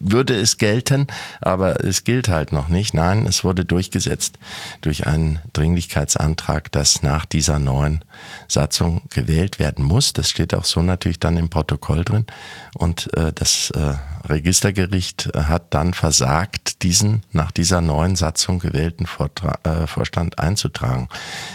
würde 0.00 0.34
es 0.34 0.58
gelten, 0.58 1.06
aber 1.40 1.84
es 1.84 2.04
gilt 2.04 2.28
halt 2.28 2.52
noch 2.52 2.68
nicht. 2.68 2.94
Nein, 2.94 3.26
es 3.26 3.44
wurde 3.44 3.64
durchgesetzt 3.64 4.38
durch 4.80 5.06
einen 5.06 5.40
Dringlichkeitsantrag, 5.52 6.70
dass 6.72 7.02
nach 7.02 7.24
dieser 7.24 7.58
neuen 7.58 8.04
Satzung 8.46 9.02
gewählt 9.10 9.58
werden 9.58 9.84
muss. 9.84 10.12
Das 10.12 10.30
steht 10.30 10.54
auch 10.54 10.64
so 10.64 10.82
natürlich 10.82 11.20
dann 11.20 11.36
im 11.36 11.48
Protokoll 11.48 12.04
drin. 12.04 12.26
Und 12.74 13.12
äh, 13.16 13.32
das 13.34 13.70
äh, 13.70 13.94
Registergericht 14.28 15.30
hat 15.34 15.74
dann 15.74 15.94
versagt, 15.94 16.82
diesen 16.82 17.22
nach 17.32 17.50
dieser 17.50 17.80
neuen 17.80 18.16
Satzung 18.16 18.58
gewählten 18.58 19.06
Vortra 19.06 19.58
äh, 19.64 19.86
Vorstand 19.86 20.38
einzutragen. 20.38 21.08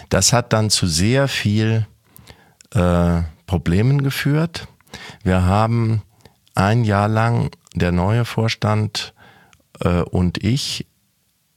Das 0.09 0.33
hat 0.33 0.53
dann 0.53 0.69
zu 0.69 0.87
sehr 0.87 1.27
viel 1.27 1.87
äh, 2.73 3.21
Problemen 3.45 4.03
geführt. 4.03 4.67
Wir 5.23 5.43
haben 5.43 6.01
ein 6.55 6.83
Jahr 6.83 7.07
lang 7.07 7.51
der 7.73 7.91
neue 7.91 8.25
Vorstand 8.25 9.13
äh, 9.79 10.01
und 10.01 10.43
ich 10.43 10.87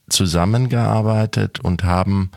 zusammengearbeitet 0.09 1.59
und 1.59 1.83
haben 1.83 2.31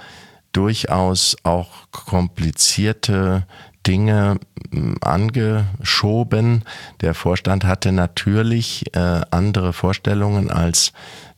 durchaus 0.52 1.36
auch 1.44 1.90
komplizierte 1.92 3.46
Dinge 3.86 4.38
hm, 4.70 4.96
angeschoben. 5.00 6.64
Der 7.00 7.14
Vorstand 7.14 7.64
hatte 7.64 7.92
natürlich 7.92 8.94
äh, 8.94 9.22
andere 9.30 9.72
Vorstellungen 9.72 10.50
als 10.50 10.92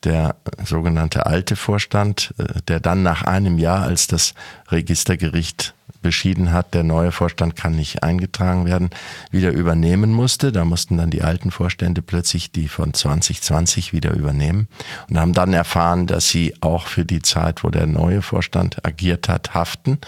der 0.05 0.37
sogenannte 0.65 1.27
alte 1.27 1.57
Vorstand, 1.57 2.35
äh, 2.39 2.61
der 2.67 2.81
dann 2.81 3.03
nach 3.03 3.23
einem 3.23 3.59
Jahr, 3.59 3.83
als 3.83 4.07
das 4.07 4.35
Registergericht 4.71 5.75
beschieden 6.03 6.53
hat, 6.53 6.75
der 6.75 6.83
neue 6.83 7.13
Vorstand 7.13 7.57
kann 7.57 7.77
nicht 7.77 8.03
eingetragen 8.03 8.67
werden, 8.67 8.91
wieder 9.31 9.53
übernehmen 9.53 10.13
musste. 10.13 10.53
Da 10.53 10.65
mussten 10.65 10.99
dann 10.99 11.11
die 11.11 11.23
alten 11.23 11.51
Vorstände 11.51 12.03
plötzlich 12.03 12.53
die 12.53 12.69
von 12.69 12.93
2020 12.93 13.93
wieder 13.93 14.13
übernehmen 14.13 14.69
und 15.09 15.19
haben 15.19 15.33
dann 15.33 15.53
erfahren, 15.53 16.07
dass 16.07 16.29
sie 16.29 16.55
auch 16.61 16.87
für 16.87 17.05
die 17.05 17.23
Zeit, 17.23 17.65
wo 17.65 17.71
der 17.71 17.87
neue 17.87 18.23
Vorstand 18.23 18.85
agiert 18.85 19.29
hat, 19.29 19.55
haften, 19.55 19.99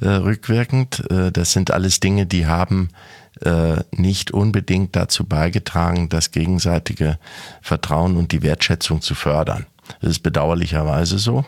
äh, 0.00 0.08
rückwirkend. 0.08 1.08
Äh, 1.10 1.30
das 1.30 1.52
sind 1.52 1.70
alles 1.70 2.00
Dinge, 2.00 2.26
die 2.26 2.46
haben 2.46 2.88
äh, 3.42 3.82
nicht 3.90 4.30
unbedingt 4.30 4.96
dazu 4.96 5.24
beigetragen, 5.24 6.08
das 6.08 6.30
gegenseitige 6.30 7.18
Vertrauen 7.60 8.16
und 8.16 8.32
die 8.32 8.42
Wertschätzung 8.42 9.00
zu 9.00 9.14
fördern. 9.14 9.66
Das 10.00 10.10
ist 10.10 10.22
bedauerlicherweise 10.22 11.18
so. 11.18 11.44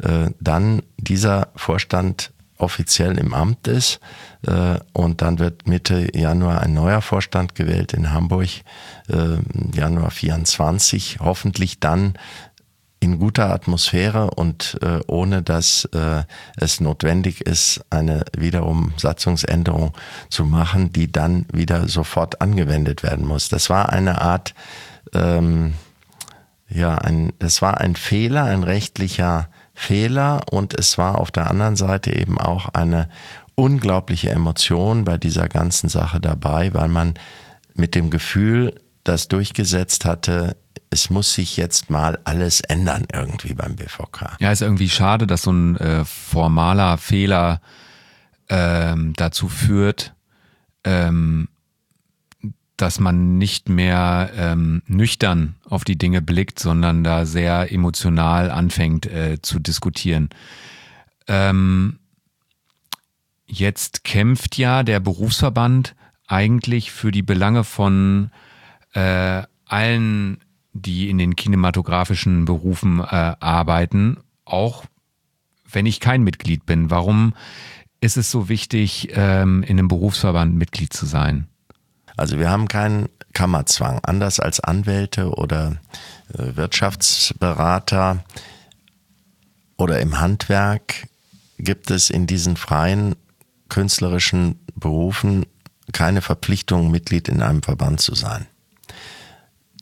äh, 0.00 0.30
dann 0.38 0.82
dieser 0.96 1.48
Vorstand 1.56 2.31
offiziell 2.62 3.18
im 3.18 3.34
Amt 3.34 3.66
ist. 3.68 4.00
Äh, 4.46 4.78
und 4.92 5.20
dann 5.20 5.38
wird 5.38 5.66
Mitte 5.66 6.16
Januar 6.16 6.62
ein 6.62 6.74
neuer 6.74 7.02
Vorstand 7.02 7.54
gewählt 7.54 7.92
in 7.92 8.12
Hamburg, 8.12 8.48
äh, 9.08 9.36
Januar 9.74 10.10
24. 10.10 11.18
Hoffentlich 11.20 11.80
dann 11.80 12.14
in 13.00 13.18
guter 13.18 13.52
Atmosphäre 13.52 14.30
und 14.30 14.78
äh, 14.80 15.00
ohne 15.08 15.42
dass 15.42 15.88
es 16.56 16.80
notwendig 16.80 17.40
ist, 17.40 17.84
eine 17.90 18.24
wiederum 18.36 18.92
Satzungsänderung 18.96 19.92
zu 20.30 20.44
machen, 20.44 20.92
die 20.92 21.10
dann 21.10 21.46
wieder 21.52 21.88
sofort 21.88 22.40
angewendet 22.40 23.02
werden 23.02 23.26
muss. 23.26 23.48
Das 23.48 23.70
war 23.70 23.88
eine 23.88 24.20
Art, 24.22 24.54
ähm, 25.14 25.74
ja, 26.68 26.94
ein, 26.94 27.32
das 27.40 27.60
war 27.60 27.80
ein 27.80 27.96
Fehler, 27.96 28.44
ein 28.44 28.62
rechtlicher 28.62 29.48
Fehler 29.74 30.42
und 30.50 30.78
es 30.78 30.98
war 30.98 31.18
auf 31.18 31.30
der 31.30 31.50
anderen 31.50 31.76
Seite 31.76 32.14
eben 32.14 32.38
auch 32.38 32.68
eine 32.70 33.08
unglaubliche 33.54 34.30
Emotion 34.30 35.04
bei 35.04 35.18
dieser 35.18 35.48
ganzen 35.48 35.88
Sache 35.88 36.20
dabei, 36.20 36.72
weil 36.74 36.88
man 36.88 37.14
mit 37.74 37.94
dem 37.94 38.10
Gefühl 38.10 38.80
das 39.04 39.28
durchgesetzt 39.28 40.04
hatte, 40.04 40.56
es 40.90 41.10
muss 41.10 41.32
sich 41.32 41.56
jetzt 41.56 41.90
mal 41.90 42.18
alles 42.24 42.60
ändern 42.60 43.06
irgendwie 43.12 43.54
beim 43.54 43.76
BVK. 43.76 44.36
Ja, 44.40 44.52
ist 44.52 44.60
irgendwie 44.60 44.90
schade, 44.90 45.26
dass 45.26 45.42
so 45.42 45.52
ein 45.52 45.76
äh, 45.78 46.04
formaler 46.04 46.98
Fehler 46.98 47.60
ähm, 48.48 49.14
dazu 49.16 49.48
führt, 49.48 50.14
ähm, 50.84 51.48
dass 52.76 53.00
man 53.00 53.38
nicht 53.38 53.68
mehr 53.68 54.30
ähm, 54.36 54.82
nüchtern 54.86 55.56
auf 55.68 55.84
die 55.84 55.98
Dinge 55.98 56.22
blickt, 56.22 56.58
sondern 56.58 57.04
da 57.04 57.26
sehr 57.26 57.72
emotional 57.72 58.50
anfängt 58.50 59.06
äh, 59.06 59.40
zu 59.40 59.58
diskutieren. 59.58 60.30
Ähm, 61.28 61.98
jetzt 63.46 64.04
kämpft 64.04 64.58
ja 64.58 64.82
der 64.82 65.00
Berufsverband 65.00 65.94
eigentlich 66.26 66.90
für 66.92 67.12
die 67.12 67.22
Belange 67.22 67.64
von 67.64 68.30
äh, 68.94 69.42
allen, 69.66 70.38
die 70.72 71.10
in 71.10 71.18
den 71.18 71.36
kinematografischen 71.36 72.46
Berufen 72.46 73.00
äh, 73.00 73.04
arbeiten, 73.38 74.18
auch 74.44 74.84
wenn 75.70 75.86
ich 75.86 76.00
kein 76.00 76.22
Mitglied 76.22 76.66
bin. 76.66 76.90
Warum 76.90 77.34
ist 78.00 78.16
es 78.16 78.30
so 78.30 78.48
wichtig, 78.48 79.10
ähm, 79.12 79.62
in 79.62 79.78
einem 79.78 79.88
Berufsverband 79.88 80.54
Mitglied 80.54 80.92
zu 80.92 81.06
sein? 81.06 81.48
Also 82.16 82.38
wir 82.38 82.50
haben 82.50 82.68
keinen 82.68 83.08
Kammerzwang. 83.32 84.00
Anders 84.02 84.40
als 84.40 84.60
Anwälte 84.60 85.30
oder 85.30 85.76
äh, 86.34 86.56
Wirtschaftsberater 86.56 88.24
oder 89.76 90.00
im 90.00 90.20
Handwerk 90.20 91.08
gibt 91.58 91.90
es 91.90 92.10
in 92.10 92.26
diesen 92.26 92.56
freien 92.56 93.14
künstlerischen 93.68 94.60
Berufen 94.74 95.46
keine 95.92 96.22
Verpflichtung, 96.22 96.90
Mitglied 96.90 97.28
in 97.28 97.42
einem 97.42 97.62
Verband 97.62 98.00
zu 98.00 98.14
sein. 98.14 98.46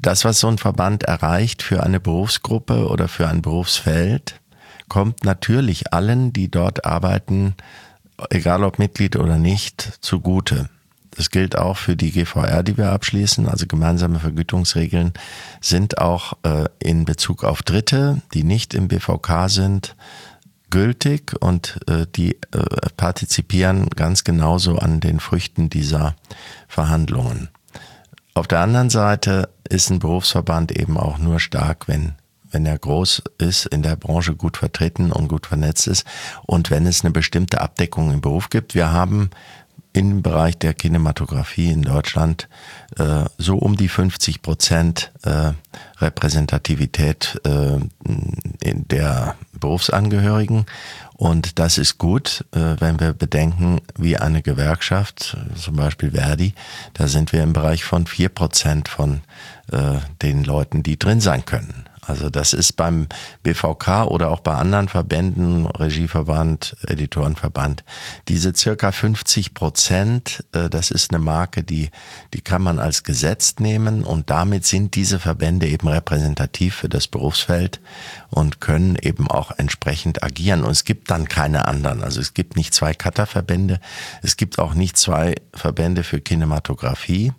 Das, 0.00 0.24
was 0.24 0.40
so 0.40 0.48
ein 0.48 0.58
Verband 0.58 1.02
erreicht 1.02 1.62
für 1.62 1.82
eine 1.82 2.00
Berufsgruppe 2.00 2.88
oder 2.88 3.08
für 3.08 3.28
ein 3.28 3.42
Berufsfeld, 3.42 4.40
kommt 4.88 5.24
natürlich 5.24 5.92
allen, 5.92 6.32
die 6.32 6.50
dort 6.50 6.86
arbeiten, 6.86 7.54
egal 8.30 8.64
ob 8.64 8.78
Mitglied 8.78 9.16
oder 9.16 9.36
nicht, 9.36 9.98
zugute. 10.00 10.70
Das 11.12 11.30
gilt 11.30 11.56
auch 11.58 11.76
für 11.76 11.96
die 11.96 12.12
GVR, 12.12 12.62
die 12.62 12.76
wir 12.76 12.92
abschließen. 12.92 13.48
Also 13.48 13.66
gemeinsame 13.66 14.20
Vergütungsregeln 14.20 15.12
sind 15.60 15.98
auch 15.98 16.34
äh, 16.44 16.66
in 16.78 17.04
Bezug 17.04 17.44
auf 17.44 17.62
Dritte, 17.62 18.22
die 18.32 18.44
nicht 18.44 18.74
im 18.74 18.88
BVK 18.88 19.48
sind, 19.48 19.96
gültig 20.70 21.34
und 21.40 21.80
äh, 21.88 22.06
die 22.14 22.36
äh, 22.52 22.64
partizipieren 22.96 23.90
ganz 23.90 24.22
genauso 24.24 24.78
an 24.78 25.00
den 25.00 25.18
Früchten 25.18 25.68
dieser 25.68 26.14
Verhandlungen. 26.68 27.48
Auf 28.34 28.46
der 28.46 28.60
anderen 28.60 28.90
Seite 28.90 29.48
ist 29.68 29.90
ein 29.90 29.98
Berufsverband 29.98 30.72
eben 30.72 30.96
auch 30.96 31.18
nur 31.18 31.40
stark, 31.40 31.88
wenn 31.88 32.14
wenn 32.52 32.66
er 32.66 32.78
groß 32.78 33.22
ist, 33.38 33.66
in 33.66 33.82
der 33.82 33.96
Branche 33.96 34.34
gut 34.34 34.56
vertreten 34.56 35.12
und 35.12 35.28
gut 35.28 35.46
vernetzt 35.46 35.86
ist 35.86 36.04
und 36.46 36.70
wenn 36.70 36.86
es 36.86 37.04
eine 37.04 37.12
bestimmte 37.12 37.60
Abdeckung 37.60 38.12
im 38.12 38.20
Beruf 38.20 38.50
gibt. 38.50 38.74
Wir 38.74 38.90
haben 38.90 39.30
im 39.92 40.22
Bereich 40.22 40.56
der 40.58 40.74
Kinematografie 40.74 41.70
in 41.70 41.82
Deutschland 41.82 42.48
äh, 42.98 43.24
so 43.38 43.56
um 43.56 43.76
die 43.76 43.88
50 43.88 44.42
Prozent 44.42 45.12
äh, 45.22 45.52
Repräsentativität 45.98 47.40
äh, 47.44 47.78
in 48.60 48.88
der 48.88 49.34
Berufsangehörigen. 49.52 50.66
Und 51.14 51.58
das 51.58 51.76
ist 51.76 51.98
gut, 51.98 52.44
äh, 52.52 52.76
wenn 52.78 53.00
wir 53.00 53.12
bedenken, 53.12 53.80
wie 53.98 54.16
eine 54.16 54.42
Gewerkschaft, 54.42 55.36
zum 55.54 55.76
Beispiel 55.76 56.12
Verdi, 56.12 56.54
da 56.94 57.08
sind 57.08 57.32
wir 57.32 57.42
im 57.42 57.52
Bereich 57.52 57.84
von 57.84 58.06
vier 58.06 58.28
Prozent 58.28 58.88
von 58.88 59.20
äh, 59.72 59.98
den 60.22 60.44
Leuten, 60.44 60.82
die 60.82 60.98
drin 60.98 61.20
sein 61.20 61.44
können. 61.44 61.84
Also 62.10 62.28
das 62.28 62.52
ist 62.52 62.72
beim 62.72 63.06
BVK 63.44 64.06
oder 64.06 64.30
auch 64.30 64.40
bei 64.40 64.54
anderen 64.54 64.88
Verbänden, 64.88 65.66
Regieverband, 65.66 66.76
Editorenverband, 66.88 67.84
diese 68.26 68.52
circa 68.52 68.90
50 68.90 69.54
Prozent, 69.54 70.44
äh, 70.52 70.68
das 70.68 70.90
ist 70.90 71.14
eine 71.14 71.22
Marke, 71.22 71.62
die, 71.62 71.90
die 72.34 72.40
kann 72.40 72.62
man 72.62 72.80
als 72.80 73.04
gesetzt 73.04 73.60
nehmen 73.60 74.02
und 74.02 74.28
damit 74.28 74.66
sind 74.66 74.96
diese 74.96 75.20
Verbände 75.20 75.68
eben 75.68 75.86
repräsentativ 75.86 76.74
für 76.74 76.88
das 76.88 77.06
Berufsfeld 77.06 77.80
und 78.28 78.60
können 78.60 78.96
eben 79.00 79.30
auch 79.30 79.52
entsprechend 79.56 80.24
agieren. 80.24 80.64
Und 80.64 80.72
es 80.72 80.84
gibt 80.84 81.12
dann 81.12 81.28
keine 81.28 81.68
anderen. 81.68 82.02
Also 82.02 82.20
es 82.20 82.34
gibt 82.34 82.56
nicht 82.56 82.74
zwei 82.74 82.92
Cutterverbände, 82.92 83.78
es 84.22 84.36
gibt 84.36 84.58
auch 84.58 84.74
nicht 84.74 84.96
zwei 84.96 85.36
Verbände 85.54 86.02
für 86.02 86.20
Kinematografie. 86.20 87.32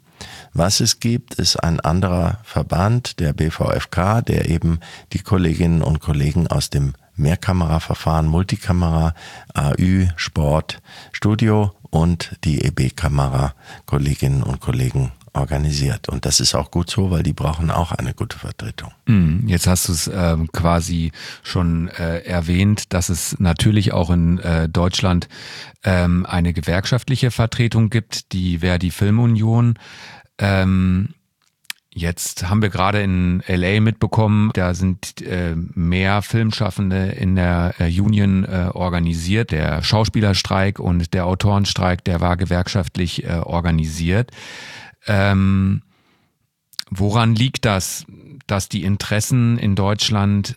Was 0.53 0.81
es 0.81 0.99
gibt, 0.99 1.35
ist 1.35 1.55
ein 1.57 1.79
anderer 1.79 2.39
Verband, 2.43 3.19
der 3.19 3.33
BVFK, 3.33 4.21
der 4.21 4.49
eben 4.49 4.79
die 5.13 5.19
Kolleginnen 5.19 5.81
und 5.81 5.99
Kollegen 5.99 6.47
aus 6.47 6.69
dem 6.69 6.93
Mehrkameraverfahren, 7.15 8.27
Multikamera, 8.27 9.13
AÜ, 9.53 10.07
Sport, 10.15 10.81
Studio 11.11 11.71
und 11.89 12.35
die 12.43 12.63
EB-Kamera 12.65 13.53
Kolleginnen 13.85 14.43
und 14.43 14.59
Kollegen 14.59 15.11
organisiert. 15.33 16.09
Und 16.09 16.25
das 16.25 16.39
ist 16.41 16.55
auch 16.55 16.71
gut 16.71 16.89
so, 16.89 17.09
weil 17.09 17.23
die 17.23 17.33
brauchen 17.33 17.71
auch 17.71 17.93
eine 17.93 18.13
gute 18.13 18.37
Vertretung. 18.37 18.91
Hm, 19.07 19.47
jetzt 19.47 19.67
hast 19.67 19.87
du 19.87 19.93
es 19.93 20.07
äh, 20.07 20.37
quasi 20.51 21.11
schon 21.43 21.87
äh, 21.87 22.19
erwähnt, 22.19 22.93
dass 22.93 23.09
es 23.09 23.39
natürlich 23.39 23.93
auch 23.93 24.09
in 24.09 24.39
äh, 24.39 24.67
Deutschland 24.67 25.29
ähm, 25.83 26.25
eine 26.25 26.51
gewerkschaftliche 26.51 27.31
Vertretung 27.31 27.89
gibt, 27.89 28.33
die 28.33 28.59
Verdi 28.59 28.91
Filmunion. 28.91 29.75
Ähm, 30.41 31.13
Jetzt 31.93 32.47
haben 32.47 32.61
wir 32.61 32.69
gerade 32.69 33.01
in 33.01 33.43
LA 33.47 33.81
mitbekommen, 33.81 34.51
da 34.53 34.73
sind 34.73 35.21
äh, 35.21 35.55
mehr 35.55 36.21
Filmschaffende 36.21 37.09
in 37.09 37.35
der 37.35 37.73
äh, 37.79 37.99
Union 37.99 38.45
äh, 38.45 38.69
organisiert. 38.73 39.51
Der 39.51 39.83
Schauspielerstreik 39.83 40.79
und 40.79 41.13
der 41.13 41.25
Autorenstreik, 41.25 42.05
der 42.05 42.21
war 42.21 42.37
gewerkschaftlich 42.37 43.25
äh, 43.25 43.33
organisiert. 43.33 44.31
Ähm, 45.05 45.81
woran 46.89 47.35
liegt 47.35 47.65
das, 47.65 48.05
dass 48.47 48.69
die 48.69 48.83
Interessen 48.83 49.57
in 49.57 49.75
Deutschland 49.75 50.55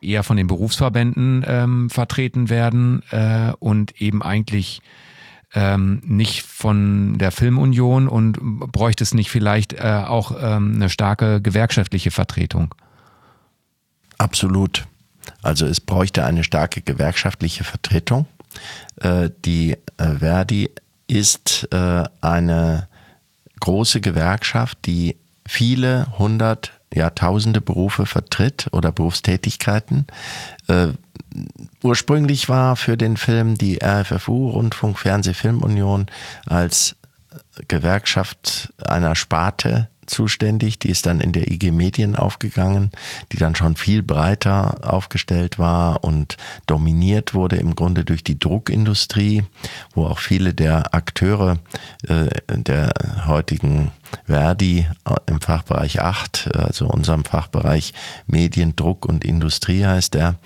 eher 0.00 0.22
von 0.22 0.36
den 0.36 0.46
Berufsverbänden 0.46 1.44
ähm, 1.44 1.90
vertreten 1.90 2.50
werden 2.50 3.02
äh, 3.10 3.52
und 3.58 4.00
eben 4.00 4.22
eigentlich 4.22 4.80
ähm, 5.54 6.02
nicht 6.04 6.42
von 6.42 7.18
der 7.18 7.30
Filmunion 7.30 8.08
und 8.08 8.38
bräuchte 8.40 9.04
es 9.04 9.14
nicht 9.14 9.30
vielleicht 9.30 9.72
äh, 9.74 10.04
auch 10.06 10.32
ähm, 10.40 10.74
eine 10.74 10.90
starke 10.90 11.40
gewerkschaftliche 11.40 12.10
Vertretung? 12.10 12.74
Absolut. 14.18 14.86
Also 15.42 15.66
es 15.66 15.80
bräuchte 15.80 16.24
eine 16.24 16.44
starke 16.44 16.82
gewerkschaftliche 16.82 17.64
Vertretung. 17.64 18.26
Äh, 18.96 19.30
die 19.44 19.76
äh, 19.96 20.16
Verdi 20.18 20.70
ist 21.06 21.68
äh, 21.72 22.04
eine 22.20 22.88
große 23.60 24.00
Gewerkschaft, 24.00 24.78
die 24.86 25.16
viele 25.46 26.06
hundert, 26.18 26.72
ja 26.92 27.10
tausende 27.10 27.60
Berufe 27.60 28.06
vertritt 28.06 28.68
oder 28.72 28.92
Berufstätigkeiten. 28.92 30.06
Ursprünglich 31.82 32.48
war 32.48 32.76
für 32.76 32.96
den 32.96 33.16
Film 33.16 33.56
die 33.56 33.78
RFFU, 33.82 34.50
Rundfunk 34.50 34.98
Fernseh 34.98 35.34
Filmunion, 35.34 36.06
als 36.46 36.96
Gewerkschaft 37.68 38.72
einer 38.84 39.14
Sparte 39.14 39.88
zuständig. 40.10 40.78
Die 40.78 40.90
ist 40.90 41.06
dann 41.06 41.20
in 41.20 41.32
der 41.32 41.50
IG 41.50 41.70
Medien 41.70 42.16
aufgegangen, 42.16 42.90
die 43.32 43.36
dann 43.36 43.54
schon 43.54 43.76
viel 43.76 44.02
breiter 44.02 44.78
aufgestellt 44.82 45.58
war 45.58 46.04
und 46.04 46.36
dominiert 46.66 47.34
wurde 47.34 47.56
im 47.56 47.74
Grunde 47.74 48.04
durch 48.04 48.24
die 48.24 48.38
Druckindustrie, 48.38 49.44
wo 49.94 50.06
auch 50.06 50.18
viele 50.18 50.54
der 50.54 50.94
Akteure 50.94 51.58
äh, 52.06 52.28
der 52.50 52.92
heutigen 53.26 53.92
Verdi 54.24 54.86
äh, 55.04 55.14
im 55.26 55.40
Fachbereich 55.40 56.00
8, 56.00 56.50
also 56.54 56.86
unserem 56.86 57.24
Fachbereich 57.24 57.92
Medien, 58.26 58.76
Druck 58.76 59.06
und 59.06 59.24
Industrie 59.24 59.84
heißt 59.84 60.14
der, 60.14 60.36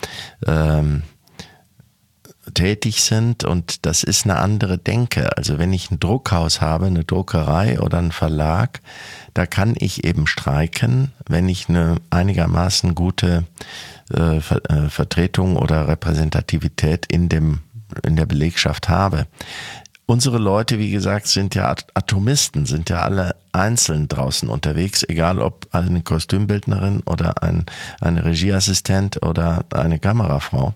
ähm, 0.46 1.02
tätig 2.54 3.02
sind 3.02 3.44
und 3.44 3.86
das 3.86 4.02
ist 4.02 4.24
eine 4.24 4.36
andere 4.36 4.78
Denke. 4.78 5.36
Also 5.36 5.58
wenn 5.58 5.72
ich 5.72 5.90
ein 5.90 6.00
Druckhaus 6.00 6.60
habe, 6.60 6.86
eine 6.86 7.04
Druckerei 7.04 7.80
oder 7.80 7.98
einen 7.98 8.12
Verlag, 8.12 8.80
da 9.34 9.46
kann 9.46 9.74
ich 9.78 10.04
eben 10.04 10.26
streiken, 10.26 11.12
wenn 11.28 11.48
ich 11.48 11.68
eine 11.68 11.96
einigermaßen 12.10 12.94
gute 12.94 13.44
äh, 14.12 14.40
Ver 14.40 14.60
äh, 14.70 14.88
Vertretung 14.88 15.56
oder 15.56 15.88
Repräsentativität 15.88 17.06
in 17.06 17.28
dem 17.28 17.60
in 18.04 18.16
der 18.16 18.26
Belegschaft 18.26 18.88
habe. 18.88 19.26
Unsere 20.06 20.38
Leute, 20.38 20.78
wie 20.78 20.90
gesagt, 20.90 21.26
sind 21.26 21.54
ja 21.54 21.74
Atomisten, 21.94 22.66
sind 22.66 22.90
ja 22.90 23.02
alle 23.02 23.36
einzeln 23.52 24.08
draußen 24.08 24.48
unterwegs, 24.48 25.04
egal 25.08 25.38
ob 25.38 25.68
eine 25.72 26.02
Kostümbildnerin 26.02 27.02
oder 27.06 27.42
ein, 27.42 27.66
eine 28.00 28.24
Regieassistent 28.24 29.22
oder 29.22 29.64
eine 29.70 29.98
Kamerafrau 29.98 30.74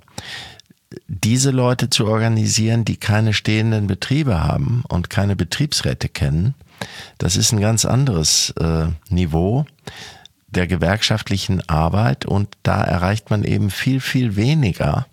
diese 1.08 1.50
Leute 1.50 1.90
zu 1.90 2.06
organisieren, 2.06 2.84
die 2.84 2.96
keine 2.96 3.32
stehenden 3.32 3.86
Betriebe 3.86 4.42
haben 4.42 4.84
und 4.88 5.10
keine 5.10 5.36
Betriebsräte 5.36 6.08
kennen, 6.08 6.54
das 7.18 7.36
ist 7.36 7.52
ein 7.52 7.60
ganz 7.60 7.84
anderes 7.84 8.50
äh, 8.60 8.88
Niveau 9.08 9.66
der 10.48 10.66
gewerkschaftlichen 10.66 11.68
Arbeit 11.68 12.24
und 12.24 12.56
da 12.62 12.82
erreicht 12.82 13.30
man 13.30 13.44
eben 13.44 13.70
viel, 13.70 14.00
viel 14.00 14.36
weniger, 14.36 15.06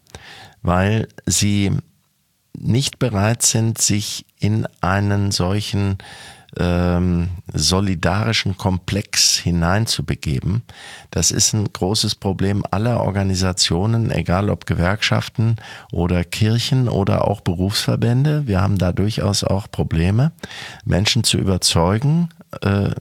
weil 0.61 1.07
sie 1.25 1.71
nicht 2.57 2.99
bereit 2.99 3.41
sind, 3.41 3.79
sich 3.79 4.25
in 4.39 4.67
einen 4.81 5.31
solchen 5.31 5.97
ähm, 6.59 7.29
solidarischen 7.53 8.57
Komplex 8.57 9.37
hineinzubegeben. 9.37 10.63
Das 11.11 11.31
ist 11.31 11.53
ein 11.53 11.71
großes 11.71 12.15
Problem 12.15 12.63
aller 12.71 13.01
Organisationen, 13.01 14.11
egal 14.11 14.49
ob 14.49 14.65
Gewerkschaften 14.65 15.55
oder 15.91 16.23
Kirchen 16.23 16.89
oder 16.89 17.27
auch 17.27 17.41
Berufsverbände. 17.41 18.47
Wir 18.47 18.61
haben 18.61 18.77
da 18.77 18.91
durchaus 18.91 19.43
auch 19.43 19.69
Probleme, 19.69 20.31
Menschen 20.85 21.23
zu 21.23 21.37
überzeugen, 21.37 22.29
äh, 22.61 22.91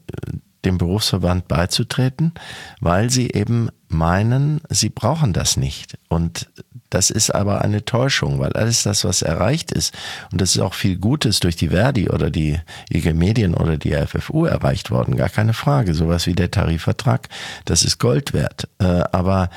dem 0.65 0.79
Berufsverband 0.79 1.49
beizutreten, 1.49 2.33
weil 2.81 3.11
sie 3.11 3.31
eben 3.31 3.69
meinen, 3.89 4.61
sie 4.71 4.89
brauchen 4.89 5.33
das 5.33 5.57
nicht. 5.57 5.99
Und 6.09 6.49
das 6.91 7.11
ist 7.11 7.35
aber 7.35 7.63
eine 7.63 7.85
Täuschung, 7.85 8.39
weil 8.39 8.53
alles 8.53 8.83
das, 8.83 9.05
was 9.05 9.23
erreicht 9.23 9.73
ist, 9.73 9.95
und 10.31 10.41
das 10.41 10.55
ist 10.55 10.61
auch 10.61 10.75
viel 10.75 10.99
Gutes 10.99 11.41
durch 11.41 11.57
die 11.57 11.69
Verdi 11.69 12.09
oder 12.09 12.31
die 12.31 12.61
IG 12.91 13.13
Medien 13.13 13.55
oder 13.55 13.77
die 13.77 13.93
FFU 13.93 14.45
erreicht 14.45 14.91
worden, 14.91 15.17
gar 15.17 15.31
keine 15.31 15.55
Frage. 15.55 15.95
Sowas 15.95 16.27
wie 16.27 16.35
der 16.35 16.51
Tarifvertrag, 16.51 17.29
das 17.65 17.83
ist 17.83 17.99
Gold 17.99 18.33
wert. 18.33 18.69
Äh, 18.79 19.03
aber 19.13 19.51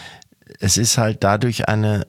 es 0.60 0.78
ist 0.78 0.98
halt 0.98 1.24
dadurch 1.24 1.68
eine 1.68 2.08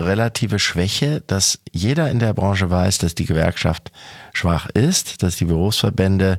relative 0.00 0.58
Schwäche, 0.58 1.22
dass 1.26 1.58
jeder 1.72 2.10
in 2.10 2.20
der 2.20 2.32
Branche 2.32 2.70
weiß, 2.70 2.98
dass 2.98 3.14
die 3.14 3.24
Gewerkschaft 3.24 3.90
schwach 4.32 4.68
ist, 4.70 5.22
dass 5.22 5.36
die 5.36 5.46
Berufsverbände 5.46 6.38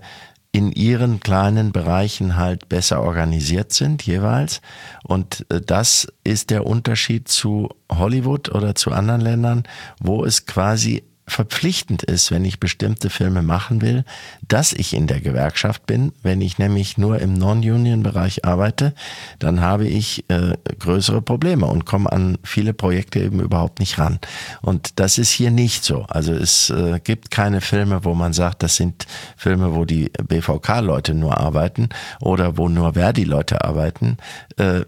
in 0.52 0.72
ihren 0.72 1.20
kleinen 1.20 1.72
Bereichen 1.72 2.36
halt 2.36 2.70
besser 2.70 3.02
organisiert 3.02 3.72
sind 3.72 4.04
jeweils. 4.04 4.62
Und 5.04 5.46
äh, 5.50 5.62
das 5.62 6.08
ist 6.24 6.50
der 6.50 6.66
Unterschied 6.66 7.28
zu 7.28 7.70
Hollywood 7.92 8.50
oder 8.50 8.76
zu 8.76 8.92
anderen 8.92 9.22
Ländern, 9.22 9.64
wo 10.00 10.26
es 10.26 10.46
quasi 10.46 11.04
verpflichtend 11.30 12.04
ist, 12.04 12.32
wenn 12.32 12.44
ich 12.46 12.60
bestimmte 12.60 13.10
Filme 13.10 13.42
machen 13.42 13.82
will, 13.82 14.04
dass 14.48 14.74
ich 14.74 14.94
in 14.94 15.08
der 15.08 15.22
Gewerkschaft 15.22 15.86
bin. 15.86 16.12
Wenn 16.24 16.42
ich 16.42 16.58
nämlich 16.58 16.98
nur 16.98 17.20
im 17.20 17.34
Non-Union-Bereich 17.34 18.46
arbeite, 18.46 18.94
dann 19.40 19.62
habe 19.62 19.88
ich 19.88 20.26
äh, 20.30 20.58
größere 20.80 21.22
Probleme 21.22 21.66
und 21.68 21.86
komme 21.86 22.12
an 22.12 22.38
viele 22.44 22.74
Projekte 22.74 23.20
eben 23.20 23.40
überhaupt 23.40 23.80
nicht 23.80 23.98
ran. 24.00 24.20
Und 24.62 25.00
das 25.00 25.18
ist 25.18 25.32
hier 25.32 25.52
nicht 25.52 25.84
so. 25.84 26.04
Also 26.10 26.34
es 26.34 26.70
äh, 26.70 27.00
gibt 27.04 27.32
keine 27.32 27.62
Filme, 27.62 28.04
wo 28.04 28.14
man 28.14 28.34
sagt, 28.34 28.64
das 28.64 28.76
sind 28.76 29.06
Filme, 29.38 29.76
wo 29.76 29.86
die 29.86 30.12
BVK-Leute 30.28 31.14
nur 31.14 31.38
arbeiten 31.38 31.90
oder 32.20 32.58
wo 32.58 32.70
nur 32.70 32.94
Verdi-Leute 32.94 33.64
arbeiten. 33.64 34.18
Äh, 34.58 34.82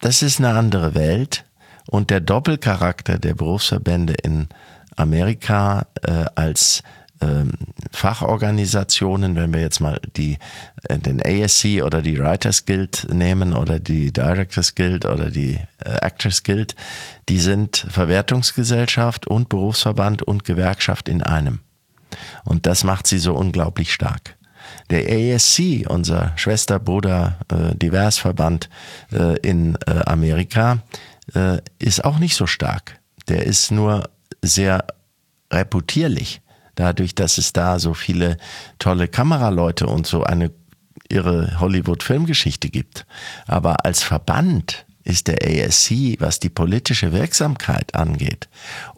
das 0.00 0.22
ist 0.22 0.38
eine 0.38 0.50
andere 0.50 0.94
Welt. 0.94 1.44
Und 1.90 2.10
der 2.10 2.20
Doppelcharakter 2.20 3.18
der 3.18 3.34
Berufsverbände 3.34 4.14
in 4.22 4.48
Amerika 4.96 5.86
äh, 6.02 6.24
als 6.34 6.82
ähm, 7.20 7.52
Fachorganisationen, 7.92 9.36
wenn 9.36 9.52
wir 9.52 9.60
jetzt 9.60 9.80
mal 9.80 10.00
die, 10.16 10.38
äh, 10.84 10.98
den 10.98 11.20
ASC 11.22 11.82
oder 11.84 12.02
die 12.02 12.18
Writers 12.18 12.64
Guild 12.64 13.06
nehmen 13.12 13.54
oder 13.54 13.78
die 13.78 14.12
Directors 14.12 14.74
Guild 14.74 15.04
oder 15.04 15.30
die 15.30 15.58
äh, 15.84 15.90
Actors 16.00 16.42
Guild, 16.42 16.74
die 17.28 17.38
sind 17.38 17.86
Verwertungsgesellschaft 17.90 19.26
und 19.26 19.48
Berufsverband 19.48 20.22
und 20.22 20.44
Gewerkschaft 20.44 21.08
in 21.08 21.22
einem. 21.22 21.60
Und 22.44 22.66
das 22.66 22.84
macht 22.84 23.06
sie 23.06 23.18
so 23.18 23.34
unglaublich 23.34 23.92
stark. 23.92 24.36
Der 24.88 25.06
ASC, 25.34 25.86
unser 25.88 26.32
Schwesterbruder 26.36 27.38
äh, 27.50 27.74
Diversverband 27.74 28.68
äh, 29.12 29.38
in 29.40 29.76
äh, 29.86 30.00
Amerika, 30.06 30.78
äh, 31.34 31.58
ist 31.78 32.04
auch 32.04 32.18
nicht 32.18 32.34
so 32.34 32.46
stark. 32.46 32.98
Der 33.28 33.46
ist 33.46 33.70
nur 33.70 34.08
sehr 34.42 34.86
reputierlich, 35.52 36.40
dadurch, 36.74 37.14
dass 37.14 37.38
es 37.38 37.52
da 37.52 37.78
so 37.78 37.94
viele 37.94 38.36
tolle 38.78 39.08
Kameraleute 39.08 39.86
und 39.86 40.06
so 40.06 40.22
eine 40.22 40.50
irre 41.08 41.58
Hollywood-Filmgeschichte 41.60 42.68
gibt. 42.68 43.06
Aber 43.46 43.84
als 43.84 44.02
Verband 44.02 44.86
ist 45.02 45.26
der 45.26 45.38
ASC, 45.42 46.20
was 46.20 46.40
die 46.40 46.50
politische 46.50 47.12
Wirksamkeit 47.12 47.94
angeht 47.94 48.48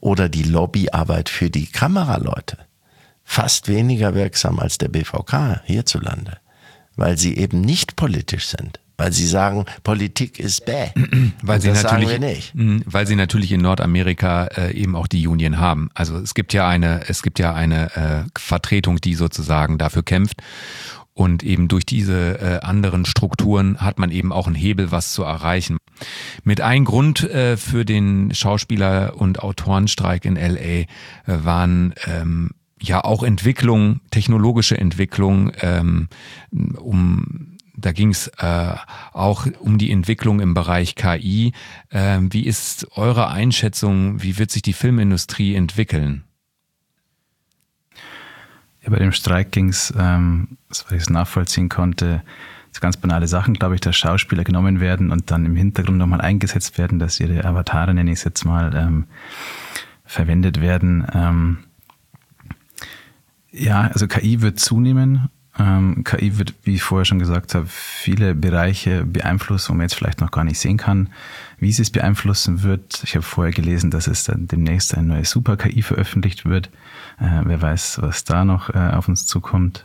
oder 0.01 0.29
die 0.29 0.43
Lobbyarbeit 0.43 1.29
für 1.29 1.49
die 1.49 1.67
Kameraleute, 1.67 2.59
fast 3.25 3.69
weniger 3.69 4.15
wirksam 4.15 4.59
als 4.59 4.79
der 4.79 4.89
BVK 4.89 5.63
hierzulande, 5.65 6.39
weil 6.97 7.17
sie 7.17 7.37
eben 7.37 7.61
nicht 7.61 7.97
politisch 7.97 8.49
sind 8.49 8.82
weil 9.03 9.13
sie 9.13 9.27
sagen, 9.27 9.65
Politik 9.83 10.39
ist 10.39 10.65
bäh. 10.65 10.91
weil 11.43 11.61
sie 11.61 11.73
natürlich, 11.73 12.55
mhm, 12.55 12.83
weil 12.87 13.05
sie 13.05 13.17
natürlich 13.17 13.51
in 13.51 13.61
Nordamerika 13.61 14.45
äh, 14.57 14.73
eben 14.81 14.95
auch 14.95 15.09
die 15.09 15.27
Union 15.27 15.59
haben. 15.59 15.91
Also 15.95 16.19
es 16.19 16.35
gibt 16.35 16.53
ja 16.53 16.69
eine, 16.69 17.01
es 17.09 17.25
gibt 17.25 17.41
ja 17.41 17.53
eine 17.53 17.97
äh, 17.97 18.39
Vertretung, 18.39 19.01
die 19.01 19.15
sozusagen 19.15 19.77
dafür 19.77 20.05
kämpft. 20.05 20.41
Und 21.15 21.43
eben 21.43 21.67
durch 21.67 21.85
diese 21.85 22.41
äh, 22.41 22.61
anderen 22.65 23.05
Strukturen 23.05 23.79
hat 23.79 23.99
man 23.99 24.13
eben 24.13 24.33
auch 24.33 24.47
einen 24.47 24.55
Hebel, 24.55 24.93
was 24.93 25.13
zu 25.13 25.25
erreichen. 25.25 25.79
Mit 26.45 26.61
ein 26.61 26.85
Grund 26.85 27.29
äh, 27.29 27.57
für 27.57 27.85
den 27.85 28.33
Schauspieler- 28.33 29.15
und 29.17 29.43
Autorenstreik 29.43 30.25
in 30.25 30.37
LA 30.37 30.57
äh, 30.57 30.87
waren 31.27 31.93
ähm, 32.07 32.53
ja 32.81 33.03
auch 33.05 33.25
Entwicklung, 33.25 34.01
technologische 34.11 34.79
Entwicklung, 34.79 35.53
ähm, 35.61 36.09
um 36.51 37.52
da 37.83 37.93
ging 37.93 38.11
es 38.11 38.29
äh, 38.39 38.75
auch 39.13 39.47
um 39.61 39.77
die 39.77 39.91
Entwicklung 39.91 40.41
im 40.41 40.55
Bereich 40.55 40.95
KI. 40.95 41.53
Äh, 41.91 42.19
wie 42.23 42.47
ist 42.47 42.87
eure 42.97 43.29
Einschätzung? 43.29 44.23
Wie 44.23 44.39
wird 44.39 44.51
sich 44.51 44.63
die 44.63 44.73
Filmindustrie 44.73 45.55
entwickeln? 45.55 46.25
Ja, 48.83 48.91
bei 48.91 48.99
dem 48.99 49.13
Streik 49.13 49.53
ging 49.53 49.69
es, 49.69 49.93
ähm, 49.97 50.57
soweit 50.71 50.93
ich 50.93 51.03
es 51.03 51.11
nachvollziehen 51.11 51.69
konnte, 51.69 52.23
so 52.73 52.81
ganz 52.81 52.97
banale 52.97 53.29
Sachen, 53.29 53.55
glaube 53.55 53.75
ich, 53.75 53.81
dass 53.81 53.97
Schauspieler 53.97 54.45
genommen 54.45 54.81
werden 54.81 55.11
und 55.11 55.31
dann 55.31 55.45
im 55.45 55.57
Hintergrund 55.57 55.99
nochmal 55.99 56.21
eingesetzt 56.21 56.79
werden, 56.79 56.99
dass 56.99 57.21
ihre 57.21 57.45
Avatare, 57.45 57.93
nenne 57.93 58.11
ich 58.11 58.19
es 58.19 58.25
jetzt 58.25 58.45
mal, 58.45 58.75
ähm, 58.75 59.07
verwendet 60.05 60.61
werden. 60.61 61.07
Ähm, 61.13 61.59
ja, 63.51 63.83
also 63.83 64.07
KI 64.09 64.41
wird 64.41 64.59
zunehmen 64.59 65.29
Ähm, 65.59 66.03
KI 66.05 66.39
wird, 66.39 66.55
wie 66.63 66.77
ich 66.77 66.83
vorher 66.83 67.05
schon 67.05 67.19
gesagt 67.19 67.55
habe, 67.55 67.67
viele 67.69 68.35
Bereiche 68.35 69.05
beeinflussen, 69.05 69.71
wo 69.71 69.75
man 69.75 69.83
jetzt 69.83 69.95
vielleicht 69.95 70.21
noch 70.21 70.31
gar 70.31 70.45
nicht 70.45 70.59
sehen 70.59 70.79
kann, 70.79 71.11
wie 71.59 71.73
sie 71.73 71.83
es 71.83 71.91
beeinflussen 71.91 72.63
wird. 72.63 73.03
Ich 73.05 73.15
habe 73.15 73.23
vorher 73.23 73.53
gelesen, 73.53 73.91
dass 73.91 74.07
es 74.07 74.25
dann 74.25 74.49
demnächst 74.49 74.95
eine 74.97 75.09
neue 75.09 75.25
Super-KI 75.25 75.83
veröffentlicht 75.83 76.47
wird. 76.47 76.69
Äh, 77.21 77.43
wer 77.45 77.61
weiß, 77.61 78.01
was 78.01 78.25
da 78.25 78.45
noch 78.45 78.71
äh, 78.71 78.79
auf 78.79 79.09
uns 79.09 79.27
zukommt. 79.27 79.85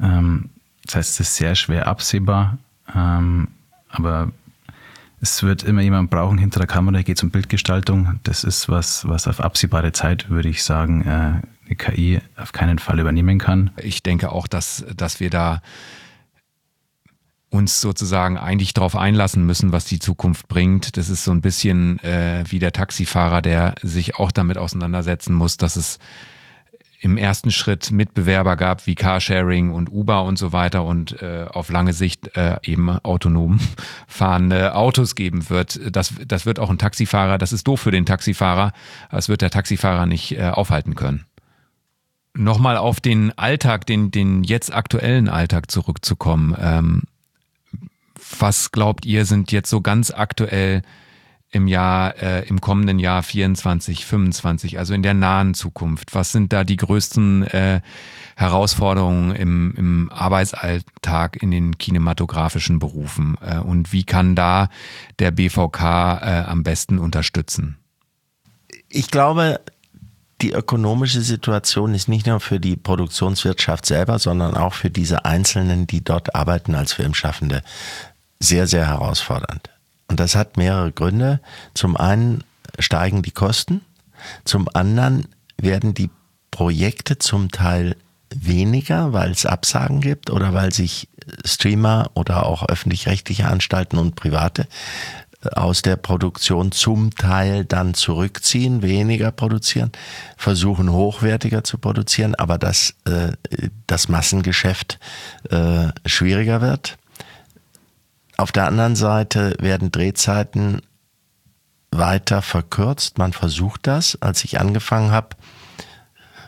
Ähm, 0.00 0.50
das 0.84 0.94
heißt, 0.96 1.10
es 1.10 1.20
ist 1.20 1.36
sehr 1.36 1.54
schwer 1.56 1.88
absehbar, 1.88 2.58
ähm, 2.94 3.48
aber 3.88 4.30
es 5.22 5.44
wird 5.44 5.62
immer 5.62 5.82
jemand 5.82 6.10
brauchen 6.10 6.36
hinter 6.36 6.58
der 6.58 6.66
Kamera, 6.66 7.00
geht 7.02 7.16
es 7.16 7.22
um 7.22 7.30
Bildgestaltung. 7.30 8.18
Das 8.24 8.42
ist 8.42 8.68
was, 8.68 9.06
was 9.06 9.28
auf 9.28 9.40
absehbare 9.40 9.92
Zeit, 9.92 10.28
würde 10.30 10.48
ich 10.48 10.64
sagen, 10.64 11.02
äh, 11.02 11.06
eine 11.66 11.76
KI 11.78 12.20
auf 12.36 12.50
keinen 12.50 12.80
Fall 12.80 12.98
übernehmen 12.98 13.38
kann. 13.38 13.70
Ich 13.76 14.02
denke 14.02 14.32
auch, 14.32 14.48
dass, 14.48 14.84
dass 14.96 15.20
wir 15.20 15.30
da 15.30 15.62
uns 17.50 17.80
sozusagen 17.80 18.36
eigentlich 18.36 18.74
darauf 18.74 18.96
einlassen 18.96 19.46
müssen, 19.46 19.70
was 19.70 19.84
die 19.84 20.00
Zukunft 20.00 20.48
bringt. 20.48 20.96
Das 20.96 21.08
ist 21.08 21.22
so 21.22 21.30
ein 21.30 21.40
bisschen 21.40 22.00
äh, 22.00 22.42
wie 22.48 22.58
der 22.58 22.72
Taxifahrer, 22.72 23.42
der 23.42 23.76
sich 23.80 24.16
auch 24.16 24.32
damit 24.32 24.58
auseinandersetzen 24.58 25.34
muss, 25.34 25.56
dass 25.56 25.76
es 25.76 26.00
im 27.02 27.16
ersten 27.16 27.50
Schritt 27.50 27.90
Mitbewerber 27.90 28.54
gab 28.54 28.86
wie 28.86 28.94
Carsharing 28.94 29.72
und 29.72 29.90
Uber 29.90 30.22
und 30.22 30.38
so 30.38 30.52
weiter 30.52 30.84
und 30.84 31.20
äh, 31.20 31.46
auf 31.50 31.68
lange 31.68 31.92
Sicht 31.92 32.36
äh, 32.36 32.58
eben 32.62 32.90
autonom 32.90 33.58
fahrende 34.06 34.76
Autos 34.76 35.16
geben 35.16 35.50
wird. 35.50 35.80
Das, 35.90 36.14
das 36.24 36.46
wird 36.46 36.60
auch 36.60 36.70
ein 36.70 36.78
Taxifahrer, 36.78 37.38
das 37.38 37.52
ist 37.52 37.66
doof 37.66 37.80
für 37.80 37.90
den 37.90 38.06
Taxifahrer, 38.06 38.72
das 39.10 39.28
wird 39.28 39.42
der 39.42 39.50
Taxifahrer 39.50 40.06
nicht 40.06 40.38
äh, 40.38 40.50
aufhalten 40.50 40.94
können. 40.94 41.24
Nochmal 42.34 42.76
auf 42.76 43.00
den 43.00 43.36
Alltag, 43.36 43.84
den, 43.84 44.12
den 44.12 44.44
jetzt 44.44 44.72
aktuellen 44.72 45.28
Alltag 45.28 45.72
zurückzukommen. 45.72 46.56
Ähm, 46.56 47.02
was 48.38 48.70
glaubt 48.70 49.04
ihr, 49.06 49.24
sind 49.24 49.50
jetzt 49.50 49.70
so 49.70 49.80
ganz 49.80 50.12
aktuell 50.12 50.82
im 51.52 51.68
Jahr, 51.68 52.20
äh, 52.20 52.48
im 52.48 52.60
kommenden 52.60 52.98
Jahr 52.98 53.22
24, 53.22 54.04
25, 54.06 54.78
also 54.78 54.94
in 54.94 55.02
der 55.02 55.14
nahen 55.14 55.54
Zukunft? 55.54 56.14
Was 56.14 56.32
sind 56.32 56.52
da 56.52 56.64
die 56.64 56.76
größten 56.76 57.44
äh, 57.44 57.80
Herausforderungen 58.36 59.34
im, 59.36 59.74
im 59.76 60.10
Arbeitsalltag 60.10 61.40
in 61.42 61.50
den 61.50 61.78
kinematografischen 61.78 62.78
Berufen? 62.78 63.36
Äh, 63.42 63.58
und 63.58 63.92
wie 63.92 64.04
kann 64.04 64.34
da 64.34 64.70
der 65.18 65.30
BVK 65.30 65.80
äh, 65.80 66.44
am 66.46 66.62
besten 66.62 66.98
unterstützen? 66.98 67.76
Ich 68.88 69.10
glaube, 69.10 69.60
die 70.40 70.52
ökonomische 70.52 71.20
Situation 71.20 71.94
ist 71.94 72.08
nicht 72.08 72.26
nur 72.26 72.40
für 72.40 72.58
die 72.58 72.76
Produktionswirtschaft 72.76 73.84
selber, 73.84 74.18
sondern 74.18 74.54
auch 74.54 74.72
für 74.72 74.90
diese 74.90 75.26
Einzelnen, 75.26 75.86
die 75.86 76.02
dort 76.02 76.34
arbeiten 76.34 76.74
als 76.74 76.94
Filmschaffende, 76.94 77.62
sehr, 78.40 78.66
sehr 78.66 78.86
herausfordernd. 78.88 79.71
Und 80.12 80.20
das 80.20 80.34
hat 80.34 80.58
mehrere 80.58 80.92
Gründe. 80.92 81.40
Zum 81.72 81.96
einen 81.96 82.44
steigen 82.78 83.22
die 83.22 83.30
Kosten, 83.30 83.80
zum 84.44 84.68
anderen 84.74 85.26
werden 85.56 85.94
die 85.94 86.10
Projekte 86.50 87.16
zum 87.16 87.50
Teil 87.50 87.96
weniger, 88.28 89.14
weil 89.14 89.30
es 89.30 89.46
Absagen 89.46 90.02
gibt 90.02 90.28
oder 90.28 90.52
weil 90.52 90.70
sich 90.70 91.08
Streamer 91.46 92.10
oder 92.12 92.44
auch 92.44 92.68
öffentlich-rechtliche 92.68 93.46
Anstalten 93.46 93.96
und 93.96 94.14
private 94.14 94.68
aus 95.50 95.80
der 95.80 95.96
Produktion 95.96 96.72
zum 96.72 97.14
Teil 97.14 97.64
dann 97.64 97.94
zurückziehen, 97.94 98.82
weniger 98.82 99.32
produzieren, 99.32 99.92
versuchen 100.36 100.92
hochwertiger 100.92 101.64
zu 101.64 101.78
produzieren, 101.78 102.34
aber 102.34 102.58
dass 102.58 102.96
äh, 103.06 103.32
das 103.86 104.10
Massengeschäft 104.10 104.98
äh, 105.48 105.88
schwieriger 106.04 106.60
wird. 106.60 106.98
Auf 108.36 108.52
der 108.52 108.66
anderen 108.66 108.96
Seite 108.96 109.56
werden 109.60 109.92
Drehzeiten 109.92 110.82
weiter 111.90 112.42
verkürzt. 112.42 113.18
Man 113.18 113.32
versucht 113.32 113.86
das. 113.86 114.20
Als 114.20 114.44
ich 114.44 114.58
angefangen 114.58 115.12
habe, 115.12 115.36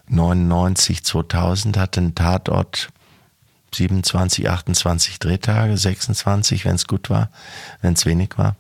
99, 0.09 1.05
2000 1.05 1.77
hatte 1.77 2.01
ein 2.01 2.15
Tatort 2.15 2.89
27, 3.75 4.49
28 4.49 5.19
Drehtage, 5.19 5.77
26, 5.77 6.65
wenn 6.65 6.77
es 6.77 6.87
gut 6.87 7.11
war, 7.11 7.31
wenn 7.81 7.95
es 7.95 8.07
wenig 8.07 8.37
war. 8.37 8.57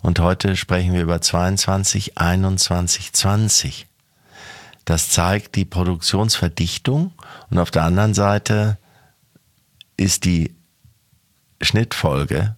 Und 0.00 0.20
heute 0.20 0.56
sprechen 0.56 0.92
wir 0.92 1.02
über 1.02 1.20
22, 1.20 2.18
21, 2.18 3.12
20. 3.12 3.86
Das 4.84 5.10
zeigt 5.10 5.54
die 5.56 5.64
Produktionsverdichtung 5.64 7.12
und 7.50 7.58
auf 7.58 7.70
der 7.70 7.84
anderen 7.84 8.14
Seite 8.14 8.78
ist 9.96 10.24
die 10.24 10.54
Schnittfolge 11.60 12.56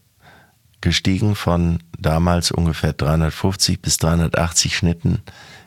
gestiegen 0.80 1.34
von 1.34 1.82
damals 1.98 2.50
ungefähr 2.50 2.92
350 2.92 3.80
bis 3.80 3.96
380 3.98 4.76
Schnitten 4.76 5.22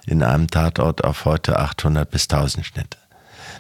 in 0.06 0.24
einem 0.24 0.48
Tatort 0.48 1.04
auf 1.04 1.26
heute 1.26 1.60
800 1.60 2.10
bis 2.10 2.24
1000 2.24 2.66
Schnitte. 2.66 2.98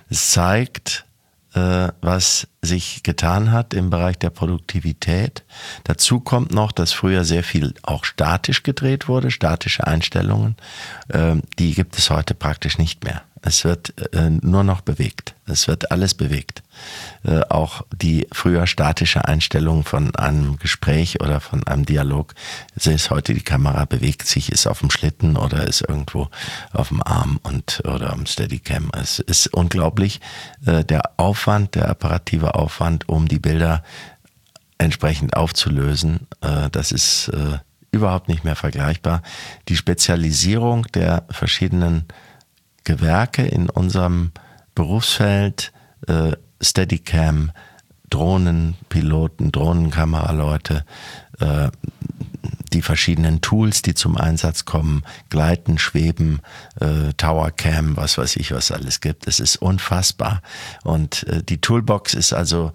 Es 0.09 0.31
zeigt, 0.31 1.05
äh, 1.53 1.89
was 2.01 2.47
sich 2.61 3.03
getan 3.03 3.51
hat 3.51 3.73
im 3.73 3.89
Bereich 3.89 4.17
der 4.17 4.29
Produktivität. 4.29 5.43
Dazu 5.83 6.19
kommt 6.19 6.51
noch, 6.51 6.71
dass 6.71 6.91
früher 6.91 7.25
sehr 7.25 7.43
viel 7.43 7.73
auch 7.83 8.05
statisch 8.05 8.63
gedreht 8.63 9.07
wurde, 9.07 9.31
statische 9.31 9.85
Einstellungen. 9.85 10.55
Ähm, 11.11 11.43
die 11.59 11.73
gibt 11.73 11.97
es 11.97 12.09
heute 12.09 12.33
praktisch 12.33 12.77
nicht 12.77 13.03
mehr. 13.03 13.21
Es 13.45 13.65
wird 13.65 13.93
äh, 14.13 14.29
nur 14.29 14.63
noch 14.63 14.79
bewegt. 14.79 15.35
Es 15.45 15.67
wird 15.67 15.91
alles 15.91 16.13
bewegt. 16.13 16.63
Äh, 17.25 17.41
auch 17.49 17.85
die 17.93 18.25
früher 18.31 18.67
statische 18.67 19.25
Einstellung 19.25 19.83
von 19.83 20.15
einem 20.15 20.57
Gespräch 20.59 21.19
oder 21.21 21.41
von 21.41 21.67
einem 21.67 21.85
Dialog. 21.85 22.33
Ist 22.75 23.09
heute 23.09 23.33
die 23.33 23.41
Kamera 23.41 23.83
bewegt 23.83 24.27
sich, 24.27 24.49
ist 24.49 24.65
auf 24.65 24.79
dem 24.79 24.89
Schlitten 24.89 25.35
oder 25.35 25.67
ist 25.67 25.81
irgendwo 25.81 26.29
auf 26.71 26.87
dem 26.87 27.03
Arm 27.03 27.37
und 27.43 27.83
oder 27.83 28.13
am 28.13 28.25
Steadicam. 28.25 28.89
Es 28.93 29.19
ist 29.19 29.47
unglaublich 29.47 30.21
äh, 30.65 30.85
der 30.85 31.01
Aufwand, 31.17 31.75
der 31.75 31.89
apparative 31.89 32.55
Aufwand, 32.55 33.09
um 33.09 33.27
die 33.27 33.39
Bilder 33.39 33.83
entsprechend 34.77 35.35
aufzulösen. 35.35 36.27
Äh, 36.39 36.69
das 36.71 36.93
ist 36.93 37.27
äh, 37.27 37.57
überhaupt 37.91 38.29
nicht 38.29 38.45
mehr 38.45 38.55
vergleichbar. 38.55 39.21
Die 39.67 39.75
Spezialisierung 39.75 40.87
der 40.93 41.25
verschiedenen 41.29 42.05
Gewerke 42.83 43.43
in 43.43 43.69
unserem 43.69 44.31
Berufsfeld, 44.75 45.71
äh, 46.07 46.33
Steadicam, 46.61 47.51
Drohnenpiloten, 48.09 49.51
Drohnenkameraleute, 49.51 50.85
äh, 51.39 51.69
die 52.73 52.81
verschiedenen 52.81 53.41
Tools, 53.41 53.81
die 53.81 53.93
zum 53.93 54.17
Einsatz 54.17 54.65
kommen, 54.65 55.03
Gleiten, 55.29 55.77
Schweben, 55.77 56.41
äh, 56.79 57.13
Towercam, 57.17 57.95
was 57.97 58.17
weiß 58.17 58.35
ich, 58.37 58.51
was 58.51 58.71
alles 58.71 58.99
gibt. 58.99 59.27
Es 59.27 59.39
ist 59.39 59.57
unfassbar. 59.57 60.41
Und 60.83 61.23
äh, 61.27 61.43
die 61.43 61.61
Toolbox 61.61 62.13
ist 62.13 62.33
also 62.33 62.71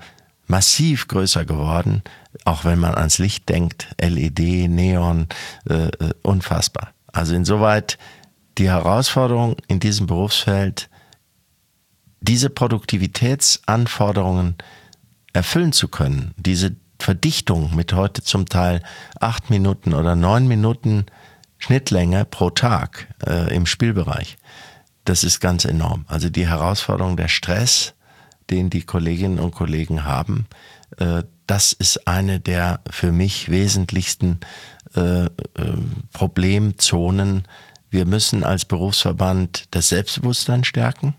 massiv 0.46 1.08
größer 1.08 1.44
geworden, 1.44 2.02
auch 2.44 2.64
wenn 2.64 2.78
man 2.78 2.94
ans 2.94 3.18
Licht 3.18 3.48
denkt, 3.48 3.88
LED, 4.00 4.68
Neon, 4.68 5.26
äh, 5.68 5.88
äh, 5.88 6.14
unfassbar. 6.22 6.92
Also 7.12 7.34
insoweit 7.34 7.98
die 8.58 8.68
Herausforderung 8.68 9.56
in 9.68 9.80
diesem 9.80 10.06
Berufsfeld, 10.06 10.90
diese 12.20 12.50
Produktivitätsanforderungen 12.50 14.56
erfüllen 15.32 15.72
zu 15.72 15.88
können, 15.88 16.34
diese 16.36 16.76
Verdichtung 16.98 17.74
mit 17.76 17.92
heute 17.92 18.22
zum 18.22 18.46
Teil 18.46 18.82
acht 19.20 19.50
Minuten 19.50 19.94
oder 19.94 20.16
neun 20.16 20.48
Minuten 20.48 21.06
Schnittlänge 21.58 22.24
pro 22.24 22.50
Tag 22.50 23.06
äh, 23.26 23.54
im 23.54 23.66
Spielbereich, 23.66 24.36
das 25.04 25.22
ist 25.24 25.40
ganz 25.40 25.64
enorm. 25.64 26.04
Also 26.08 26.28
die 26.28 26.48
Herausforderung, 26.48 27.16
der 27.16 27.28
Stress, 27.28 27.94
den 28.50 28.70
die 28.70 28.82
Kolleginnen 28.82 29.38
und 29.38 29.54
Kollegen 29.54 30.04
haben, 30.04 30.46
äh, 30.98 31.22
das 31.46 31.72
ist 31.72 32.06
eine 32.06 32.40
der 32.40 32.80
für 32.90 33.10
mich 33.10 33.50
wesentlichsten 33.50 34.40
äh, 34.94 35.24
äh 35.24 35.28
Problemzonen, 36.12 37.44
wir 37.90 38.04
müssen 38.04 38.44
als 38.44 38.64
Berufsverband 38.64 39.66
das 39.70 39.88
Selbstbewusstsein 39.88 40.64
stärken, 40.64 41.14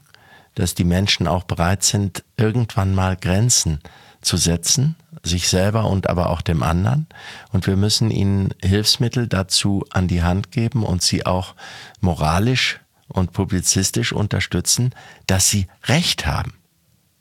dass 0.55 0.75
die 0.75 0.83
Menschen 0.83 1.27
auch 1.27 1.43
bereit 1.43 1.83
sind, 1.83 2.23
irgendwann 2.37 2.93
mal 2.93 3.15
Grenzen 3.15 3.79
zu 4.21 4.37
setzen, 4.37 4.95
sich 5.23 5.47
selber 5.47 5.85
und 5.85 6.09
aber 6.09 6.29
auch 6.29 6.41
dem 6.41 6.63
anderen. 6.63 7.07
Und 7.51 7.67
wir 7.67 7.77
müssen 7.77 8.11
ihnen 8.11 8.53
Hilfsmittel 8.61 9.27
dazu 9.27 9.85
an 9.91 10.07
die 10.07 10.23
Hand 10.23 10.51
geben 10.51 10.83
und 10.83 11.01
sie 11.01 11.25
auch 11.25 11.55
moralisch 12.01 12.79
und 13.07 13.33
publizistisch 13.33 14.13
unterstützen, 14.13 14.93
dass 15.27 15.49
sie 15.49 15.67
Recht 15.85 16.25
haben 16.25 16.53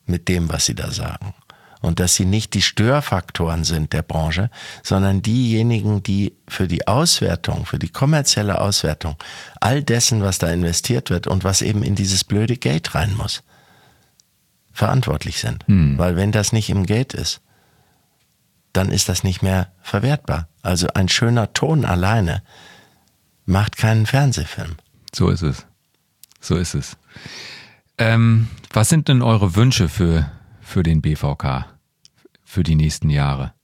mit 0.04 0.28
dem, 0.28 0.50
was 0.50 0.66
sie 0.66 0.74
da 0.74 0.90
sagen 0.90 1.34
und 1.80 2.00
dass 2.00 2.14
sie 2.14 2.24
nicht 2.24 2.54
die 2.54 2.62
Störfaktoren 2.62 3.64
sind 3.64 3.92
der 3.92 4.02
Branche, 4.02 4.50
sondern 4.82 5.22
diejenigen, 5.22 6.02
die 6.02 6.34
für 6.48 6.68
die 6.68 6.86
Auswertung, 6.86 7.66
für 7.66 7.78
die 7.78 7.88
kommerzielle 7.88 8.60
Auswertung 8.60 9.16
all 9.60 9.82
dessen, 9.82 10.22
was 10.22 10.38
da 10.38 10.50
investiert 10.50 11.10
wird 11.10 11.26
und 11.26 11.44
was 11.44 11.62
eben 11.62 11.82
in 11.82 11.94
dieses 11.94 12.24
blöde 12.24 12.56
Gate 12.56 12.94
rein 12.94 13.14
muss, 13.16 13.42
verantwortlich 14.72 15.38
sind. 15.38 15.66
Hm. 15.66 15.98
Weil 15.98 16.16
wenn 16.16 16.32
das 16.32 16.52
nicht 16.52 16.70
im 16.70 16.86
Gate 16.86 17.14
ist, 17.14 17.40
dann 18.72 18.90
ist 18.90 19.08
das 19.08 19.24
nicht 19.24 19.42
mehr 19.42 19.72
verwertbar. 19.82 20.48
Also 20.62 20.88
ein 20.94 21.08
schöner 21.08 21.52
Ton 21.52 21.84
alleine 21.84 22.42
macht 23.46 23.76
keinen 23.76 24.06
Fernsehfilm. 24.06 24.76
So 25.14 25.30
ist 25.30 25.42
es. 25.42 25.66
So 26.40 26.56
ist 26.56 26.74
es. 26.74 26.96
Ähm, 27.96 28.48
was 28.72 28.88
sind 28.88 29.08
denn 29.08 29.22
eure 29.22 29.56
Wünsche 29.56 29.88
für, 29.88 30.30
für 30.68 30.82
den 30.82 31.00
BVK 31.00 31.66
für 32.44 32.62
die 32.62 32.74
nächsten 32.74 33.08
Jahre? 33.08 33.54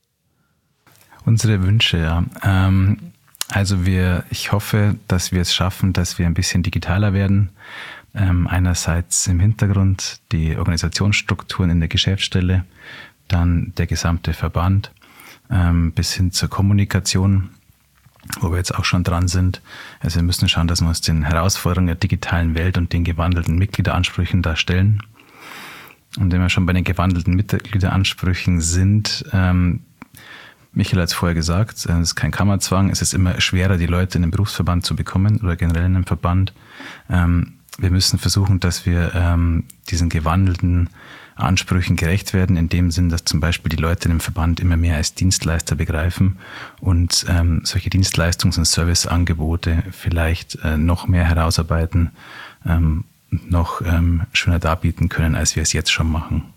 Unsere 1.23 1.61
Wünsche, 1.63 1.97
ja. 1.97 2.23
Ähm, 2.43 2.97
also 3.47 3.85
wir, 3.85 4.25
ich 4.31 4.51
hoffe, 4.51 4.95
dass 5.07 5.31
wir 5.31 5.41
es 5.41 5.53
schaffen, 5.53 5.93
dass 5.93 6.17
wir 6.17 6.25
ein 6.25 6.33
bisschen 6.33 6.63
digitaler 6.63 7.13
werden. 7.13 7.49
Ähm, 8.15 8.47
einerseits 8.47 9.27
im 9.27 9.39
Hintergrund 9.39 10.19
die 10.31 10.57
Organisationsstrukturen 10.57 11.69
in 11.69 11.79
der 11.79 11.89
Geschäftsstelle, 11.89 12.65
dann 13.27 13.73
der 13.77 13.85
gesamte 13.85 14.33
Verband 14.33 14.91
ähm, 15.51 15.91
bis 15.91 16.13
hin 16.13 16.31
zur 16.31 16.49
Kommunikation, 16.49 17.51
wo 18.39 18.49
wir 18.49 18.57
jetzt 18.57 18.73
auch 18.73 18.85
schon 18.85 19.03
dran 19.03 19.27
sind. 19.27 19.61
Also 19.99 20.15
wir 20.15 20.23
müssen 20.23 20.49
schauen, 20.49 20.67
dass 20.67 20.81
wir 20.81 20.87
uns 20.87 21.01
den 21.01 21.23
Herausforderungen 21.23 21.87
der 21.87 21.95
digitalen 21.95 22.55
Welt 22.55 22.77
und 22.79 22.93
den 22.93 23.03
gewandelten 23.03 23.57
Mitgliederansprüchen 23.59 24.41
da 24.41 24.55
stellen. 24.55 25.03
Und 26.17 26.31
wenn 26.31 26.41
wir 26.41 26.49
schon 26.49 26.65
bei 26.65 26.73
den 26.73 26.83
gewandelten 26.83 27.35
Mitgliederansprüchen 27.35 28.61
sind, 28.61 29.25
ähm, 29.33 29.81
Michael 30.75 31.01
hat 31.01 31.09
es 31.09 31.13
vorher 31.13 31.35
gesagt, 31.35 31.77
es 31.77 31.85
ist 31.85 32.15
kein 32.15 32.31
Kammerzwang, 32.31 32.89
es 32.89 33.01
ist 33.01 33.13
immer 33.13 33.39
schwerer, 33.39 33.77
die 33.77 33.85
Leute 33.85 34.17
in 34.17 34.23
den 34.23 34.31
Berufsverband 34.31 34.85
zu 34.85 34.95
bekommen 34.95 35.39
oder 35.41 35.55
generell 35.55 35.85
in 35.85 35.93
den 35.93 36.05
Verband. 36.05 36.53
Ähm, 37.09 37.53
wir 37.77 37.91
müssen 37.91 38.19
versuchen, 38.19 38.59
dass 38.59 38.85
wir 38.85 39.13
ähm, 39.15 39.63
diesen 39.89 40.09
gewandelten 40.09 40.89
Ansprüchen 41.35 41.95
gerecht 41.95 42.33
werden, 42.33 42.55
in 42.55 42.69
dem 42.69 42.91
Sinn, 42.91 43.09
dass 43.09 43.25
zum 43.25 43.39
Beispiel 43.39 43.69
die 43.69 43.81
Leute 43.81 44.09
im 44.09 44.21
Verband 44.21 44.59
immer 44.59 44.77
mehr 44.77 44.95
als 44.95 45.13
Dienstleister 45.13 45.75
begreifen 45.75 46.37
und 46.79 47.25
ähm, 47.29 47.61
solche 47.63 47.89
Dienstleistungs- 47.89 48.57
und 48.57 48.65
Serviceangebote 48.65 49.83
vielleicht 49.91 50.55
äh, 50.63 50.77
noch 50.77 51.07
mehr 51.07 51.25
herausarbeiten, 51.25 52.11
ähm, 52.65 53.03
noch 53.29 53.81
ähm, 53.81 54.23
schöner 54.33 54.59
darbieten 54.59 55.09
können, 55.09 55.35
als 55.35 55.55
wir 55.55 55.63
es 55.63 55.73
jetzt 55.73 55.91
schon 55.91 56.11
machen. 56.11 56.53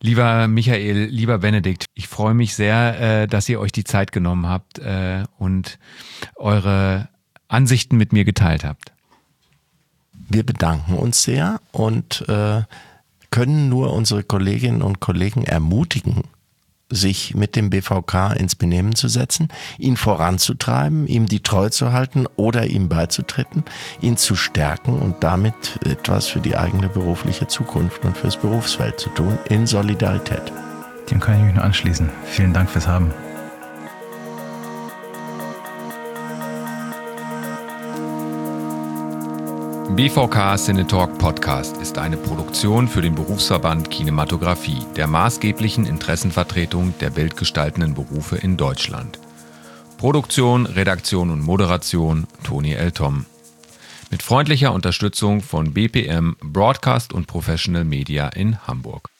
Lieber 0.00 0.46
Michael, 0.46 1.06
lieber 1.06 1.38
Benedikt, 1.38 1.86
ich 1.94 2.06
freue 2.06 2.34
mich 2.34 2.54
sehr, 2.54 3.00
äh, 3.00 3.26
dass 3.26 3.48
ihr 3.48 3.58
euch 3.58 3.72
die 3.72 3.84
Zeit 3.84 4.12
genommen 4.12 4.46
habt 4.46 4.78
äh, 4.78 5.24
und 5.38 5.78
eure 6.36 7.08
Ansichten 7.48 7.96
mit 7.96 8.12
mir 8.12 8.24
geteilt 8.24 8.64
habt. 8.64 8.92
Wir 10.12 10.44
bedanken 10.44 10.94
uns 10.94 11.22
sehr 11.22 11.60
und 11.72 12.28
äh, 12.28 12.62
können 13.30 13.68
nur 13.68 13.92
unsere 13.92 14.22
Kolleginnen 14.22 14.82
und 14.82 15.00
Kollegen 15.00 15.44
ermutigen, 15.44 16.24
sich 16.90 17.34
mit 17.34 17.56
dem 17.56 17.70
BVK 17.70 18.32
ins 18.32 18.54
Benehmen 18.54 18.94
zu 18.94 19.08
setzen, 19.08 19.48
ihn 19.78 19.96
voranzutreiben, 19.96 21.06
ihm 21.06 21.26
die 21.26 21.40
Treue 21.40 21.70
zu 21.70 21.92
halten 21.92 22.26
oder 22.36 22.66
ihm 22.66 22.88
beizutreten, 22.88 23.64
ihn 24.00 24.16
zu 24.16 24.36
stärken 24.36 24.98
und 24.98 25.22
damit 25.22 25.78
etwas 25.84 26.26
für 26.26 26.40
die 26.40 26.56
eigene 26.56 26.88
berufliche 26.88 27.46
Zukunft 27.46 28.04
und 28.04 28.16
fürs 28.16 28.36
Berufsfeld 28.36 28.98
zu 28.98 29.10
tun, 29.10 29.38
in 29.48 29.66
Solidarität. 29.66 30.52
Dem 31.10 31.20
kann 31.20 31.38
ich 31.38 31.44
mich 31.44 31.54
nur 31.54 31.64
anschließen. 31.64 32.10
Vielen 32.24 32.52
Dank 32.52 32.70
fürs 32.70 32.86
Haben. 32.86 33.12
BVK 39.96 40.56
Cinetalk 40.58 41.18
Podcast 41.18 41.78
ist 41.78 41.96
eine 41.96 42.18
Produktion 42.18 42.88
für 42.88 43.00
den 43.00 43.14
Berufsverband 43.14 43.90
Kinematografie, 43.90 44.84
der 44.96 45.06
maßgeblichen 45.06 45.86
Interessenvertretung 45.86 46.92
der 47.00 47.08
bildgestaltenden 47.08 47.94
Berufe 47.94 48.36
in 48.36 48.58
Deutschland. 48.58 49.18
Produktion, 49.96 50.66
Redaktion 50.66 51.30
und 51.30 51.40
Moderation 51.40 52.26
Toni 52.44 52.74
Eltom. 52.74 53.24
Mit 54.10 54.22
freundlicher 54.22 54.74
Unterstützung 54.74 55.40
von 55.40 55.72
BPM 55.72 56.36
Broadcast 56.42 57.14
und 57.14 57.26
Professional 57.26 57.84
Media 57.84 58.28
in 58.28 58.66
Hamburg. 58.66 59.10